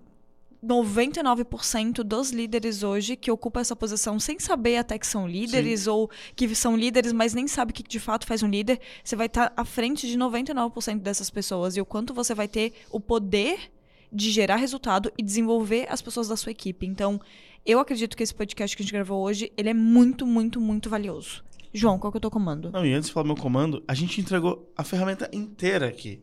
99% 0.64 2.02
dos 2.02 2.30
líderes 2.30 2.82
hoje 2.82 3.16
que 3.16 3.30
ocupam 3.30 3.60
essa 3.60 3.74
posição 3.74 4.20
sem 4.20 4.38
saber 4.38 4.76
até 4.76 4.98
que 4.98 5.06
são 5.06 5.26
líderes 5.26 5.86
ou 5.86 6.10
que 6.36 6.54
são 6.54 6.76
líderes, 6.76 7.12
mas 7.12 7.32
nem 7.32 7.48
sabe 7.48 7.70
o 7.70 7.74
que 7.74 7.82
de 7.82 7.98
fato 7.98 8.26
faz 8.26 8.42
um 8.42 8.48
líder, 8.48 8.78
você 9.02 9.16
vai 9.16 9.26
estar 9.26 9.52
à 9.56 9.64
frente 9.64 10.06
de 10.06 10.18
99% 10.18 10.98
dessas 10.98 11.30
pessoas 11.30 11.76
e 11.76 11.80
o 11.80 11.86
quanto 11.86 12.12
você 12.12 12.34
vai 12.34 12.46
ter 12.46 12.74
o 12.90 13.00
poder 13.00 13.70
de 14.12 14.30
gerar 14.30 14.56
resultado 14.56 15.10
e 15.16 15.22
desenvolver 15.22 15.86
as 15.88 16.02
pessoas 16.02 16.28
da 16.28 16.36
sua 16.36 16.52
equipe. 16.52 16.86
Então, 16.86 17.20
eu 17.64 17.78
acredito 17.78 18.16
que 18.16 18.22
esse 18.22 18.34
podcast 18.34 18.76
que 18.76 18.82
a 18.82 18.84
gente 18.84 18.92
gravou 18.92 19.22
hoje, 19.22 19.52
ele 19.56 19.70
é 19.70 19.74
muito, 19.74 20.26
muito, 20.26 20.60
muito 20.60 20.90
valioso. 20.90 21.44
João, 21.72 21.98
qual 21.98 22.10
que 22.10 22.16
é 22.16 22.18
o 22.18 22.20
teu 22.20 22.30
comando? 22.30 22.70
Não, 22.72 22.84
e 22.84 22.92
antes 22.92 23.08
de 23.08 23.14
falar 23.14 23.26
meu 23.26 23.36
comando, 23.36 23.82
a 23.86 23.94
gente 23.94 24.20
entregou 24.20 24.72
a 24.76 24.82
ferramenta 24.82 25.30
inteira 25.32 25.86
aqui. 25.86 26.20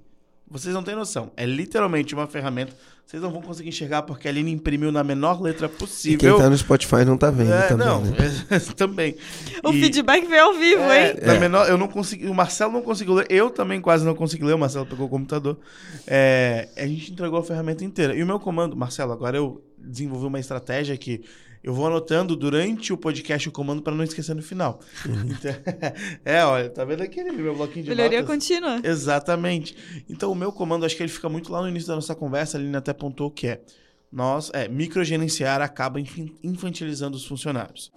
Vocês 0.49 0.73
não 0.73 0.81
têm 0.83 0.95
noção. 0.95 1.31
É 1.35 1.45
literalmente 1.45 2.13
uma 2.13 2.25
ferramenta. 2.25 2.73
Vocês 3.05 3.21
não 3.23 3.29
vão 3.31 3.41
conseguir 3.41 3.69
enxergar 3.69 4.01
porque 4.01 4.27
a 4.27 4.31
Aline 4.31 4.51
imprimiu 4.51 4.91
na 4.91 5.01
menor 5.03 5.41
letra 5.41 5.67
E 5.67 5.69
quem 5.69 5.77
possível. 5.77 6.37
tá 6.37 6.49
no 6.49 6.57
Spotify 6.57 7.05
não 7.05 7.17
tá 7.17 7.29
vendo 7.31 7.53
É, 7.53 7.67
também, 7.67 7.87
não, 7.87 8.01
né? 8.01 8.15
também. 8.75 9.15
O 9.63 9.71
E- 9.71 9.81
feedback 9.81 10.25
veio 10.25 10.43
ao 10.43 10.53
vivo, 10.53 10.81
É, 10.83 11.11
hein? 11.11 11.17
na 11.21 11.35
menor, 11.39 11.69
eu 11.69 11.77
não 11.77 11.87
consegui, 11.87 12.27
o 12.27 12.33
Marcelo 12.33 12.73
não 12.73 12.81
conseguiu 12.81 13.13
ler, 13.13 13.27
eu 13.29 13.49
também 13.49 13.79
quase 13.79 14.05
não 14.05 14.13
consegui 14.13 14.43
ler, 14.43 14.55
o 14.55 14.57
Marcelo 14.59 14.85
pegou 14.85 15.05
o 15.05 15.09
computador. 15.09 15.57
É, 16.05 16.67
a 16.77 16.85
gente 16.85 17.11
entregou 17.11 17.39
a 17.39 17.43
ferramenta 17.43 17.83
inteira. 17.85 18.13
E 18.15 18.21
o 18.21 18.25
meu 18.25 18.39
comando, 18.39 18.75
Marcelo, 18.75 19.11
agora 19.13 19.37
eu 19.37 19.61
desenvolvi 19.77 20.25
uma 20.25 20.39
estratégia 20.39 20.97
que 20.97 21.23
eu 21.67 21.73
vou 21.73 21.85
anotando 21.85 22.33
durante 22.33 22.93
o 22.93 22.97
podcast 22.97 23.49
o 23.49 23.51
comando 23.51 23.81
para 23.81 23.93
não 23.93 24.01
esquecer 24.01 24.33
no 24.33 24.41
final. 24.41 24.79
Então, 25.05 25.51
é, 26.23 26.41
olha, 26.45 26.69
tá 26.69 26.85
vendo 26.85 27.01
aqui 27.01 27.21
meu 27.21 27.53
bloquinho 27.53 27.83
de 27.83 27.89
Melhoria 27.89 28.21
notas? 28.21 28.35
contínua. 28.35 28.79
Exatamente. 28.81 29.75
Então, 30.09 30.31
o 30.31 30.35
meu 30.35 30.49
comando, 30.53 30.85
acho 30.85 30.95
que 30.95 31.03
ele 31.03 31.11
fica 31.11 31.27
muito 31.27 31.51
lá 31.51 31.61
no 31.61 31.67
início 31.67 31.89
da 31.89 31.95
nossa 31.95 32.15
conversa, 32.15 32.57
a 32.57 32.61
Aline 32.61 32.77
até 32.77 32.91
apontou 32.91 33.29
que 33.29 33.47
é 33.47 33.61
nós, 34.09 34.49
é, 34.53 34.69
microgerenciar 34.69 35.61
acaba 35.61 35.99
infantilizando 36.41 37.17
os 37.17 37.25
funcionários. 37.25 37.91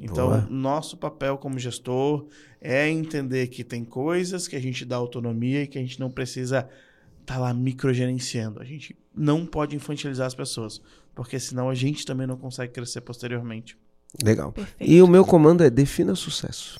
Então, 0.00 0.28
Boa. 0.28 0.46
nosso 0.48 0.96
papel 0.96 1.38
como 1.38 1.58
gestor 1.58 2.28
é 2.60 2.88
entender 2.88 3.48
que 3.48 3.64
tem 3.64 3.84
coisas 3.84 4.46
que 4.46 4.54
a 4.54 4.60
gente 4.60 4.84
dá 4.84 4.94
autonomia 4.94 5.64
e 5.64 5.66
que 5.66 5.76
a 5.76 5.80
gente 5.80 5.98
não 5.98 6.08
precisa 6.08 6.68
estar 7.28 7.38
lá 7.38 7.52
microgerenciando. 7.52 8.60
A 8.60 8.64
gente 8.64 8.96
não 9.14 9.44
pode 9.44 9.76
infantilizar 9.76 10.26
as 10.26 10.34
pessoas, 10.34 10.80
porque 11.14 11.38
senão 11.38 11.68
a 11.68 11.74
gente 11.74 12.06
também 12.06 12.26
não 12.26 12.36
consegue 12.36 12.72
crescer 12.72 13.02
posteriormente. 13.02 13.76
Legal. 14.24 14.52
Perfeito. 14.52 14.90
E 14.90 15.02
o 15.02 15.06
meu 15.06 15.24
comando 15.24 15.62
é 15.62 15.68
defina 15.68 16.14
sucesso. 16.14 16.76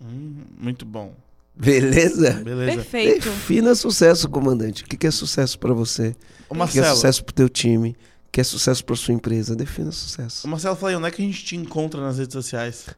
Hum, 0.00 0.42
muito 0.56 0.86
bom. 0.86 1.12
Beleza? 1.56 2.30
Beleza. 2.44 2.76
Perfeito. 2.76 3.28
Defina 3.28 3.74
sucesso, 3.74 4.28
comandante. 4.28 4.84
O 4.84 4.86
que 4.86 5.06
é 5.06 5.10
sucesso 5.10 5.58
pra 5.58 5.74
você? 5.74 6.14
Ô, 6.48 6.54
O 6.54 6.54
que 6.54 6.54
é 6.54 6.58
Marcelo, 6.58 6.94
sucesso 6.94 7.24
pro 7.24 7.34
teu 7.34 7.48
time? 7.48 7.96
O 8.28 8.30
que 8.30 8.40
é 8.40 8.44
sucesso 8.44 8.84
pra 8.84 8.94
sua 8.94 9.12
empresa? 9.12 9.56
Defina 9.56 9.90
sucesso. 9.90 10.46
Ô, 10.46 10.50
Marcelo, 10.50 10.76
fala 10.76 10.90
aí, 10.90 10.96
onde 10.96 11.08
é 11.08 11.10
que 11.10 11.20
a 11.20 11.24
gente 11.24 11.44
te 11.44 11.56
encontra 11.56 12.00
nas 12.00 12.18
redes 12.18 12.34
sociais? 12.34 12.86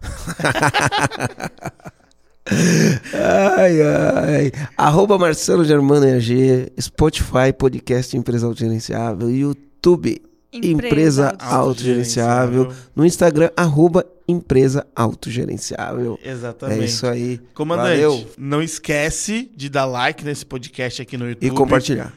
Ai, 3.57 3.83
ai. 3.83 4.53
Arroba 4.77 5.19
Marcelo 5.19 5.65
Germano 5.65 6.07
EAG, 6.07 6.73
Spotify, 6.81 7.53
podcast 7.57 8.17
Empresa 8.17 8.47
Autogerenciável, 8.47 9.31
YouTube, 9.31 10.21
Empresa 10.53 11.37
Autogerenciável, 11.39 12.73
no 12.95 13.07
Instagram, 13.07 13.51
arroba 13.57 14.05
Empresa 14.27 14.87
Autogerenciável. 14.95 16.19
Exatamente. 16.25 16.81
É 16.81 16.85
isso 16.85 17.07
aí. 17.07 17.41
Comandante, 17.55 18.03
Valeu. 18.03 18.27
não 18.37 18.63
esquece 18.63 19.51
de 19.57 19.69
dar 19.69 19.85
like 19.87 20.25
nesse 20.25 20.45
podcast 20.45 21.03
aqui 21.03 21.17
no 21.17 21.29
YouTube. 21.29 21.47
E 21.47 21.51
compartilhar. 21.51 22.13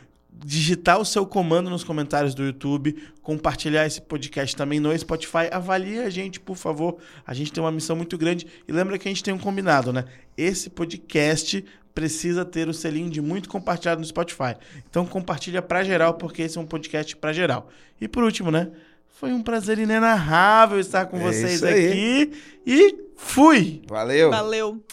Digitar 0.46 1.00
o 1.00 1.06
seu 1.06 1.26
comando 1.26 1.70
nos 1.70 1.84
comentários 1.84 2.36
do 2.36 2.44
YouTube, 2.44 3.02
compartilhar 3.22 3.86
esse 3.86 4.02
podcast 4.02 4.56
também 4.56 4.80
no 4.80 4.98
Spotify. 4.98 5.50
Avalie 5.52 6.00
a 6.00 6.10
gente, 6.10 6.40
por 6.40 6.56
favor. 6.56 6.98
A 7.26 7.34
gente 7.34 7.52
tem 7.52 7.64
uma 7.64 7.72
missão 7.72 7.96
muito 7.96 8.18
grande. 8.18 8.46
E 8.68 8.72
lembra 8.72 8.98
que 8.98 9.08
a 9.08 9.12
gente 9.12 9.24
tem 9.24 9.34
um 9.34 9.40
combinado, 9.40 9.94
né? 9.94 10.06
Esse 10.38 10.70
podcast 10.70 11.64
precisa 11.94 12.44
ter 12.44 12.68
o 12.68 12.74
selinho 12.74 13.10
de 13.10 13.22
muito 13.22 13.48
compartilhado 13.48 14.02
no 14.02 14.06
Spotify. 14.06 14.56
Então 14.90 15.06
compartilha 15.06 15.62
pra 15.62 15.84
geral, 15.84 16.16
porque 16.16 16.42
esse 16.42 16.58
é 16.58 16.62
um 16.62 16.66
podcast 16.66 17.16
pra 17.16 17.32
geral. 17.32 17.70
E 18.02 18.08
por 18.08 18.24
último, 18.24 18.52
né? 18.52 18.72
Foi 19.08 19.32
um 19.32 19.42
prazer 19.42 19.80
inenarrável 19.80 20.80
estar 20.80 21.06
com 21.06 21.18
É 21.18 21.22
vocês 21.22 21.64
aqui. 21.64 22.32
E 22.66 22.96
fui! 23.16 23.82
Valeu. 23.88 24.32
Valeu. 24.32 24.84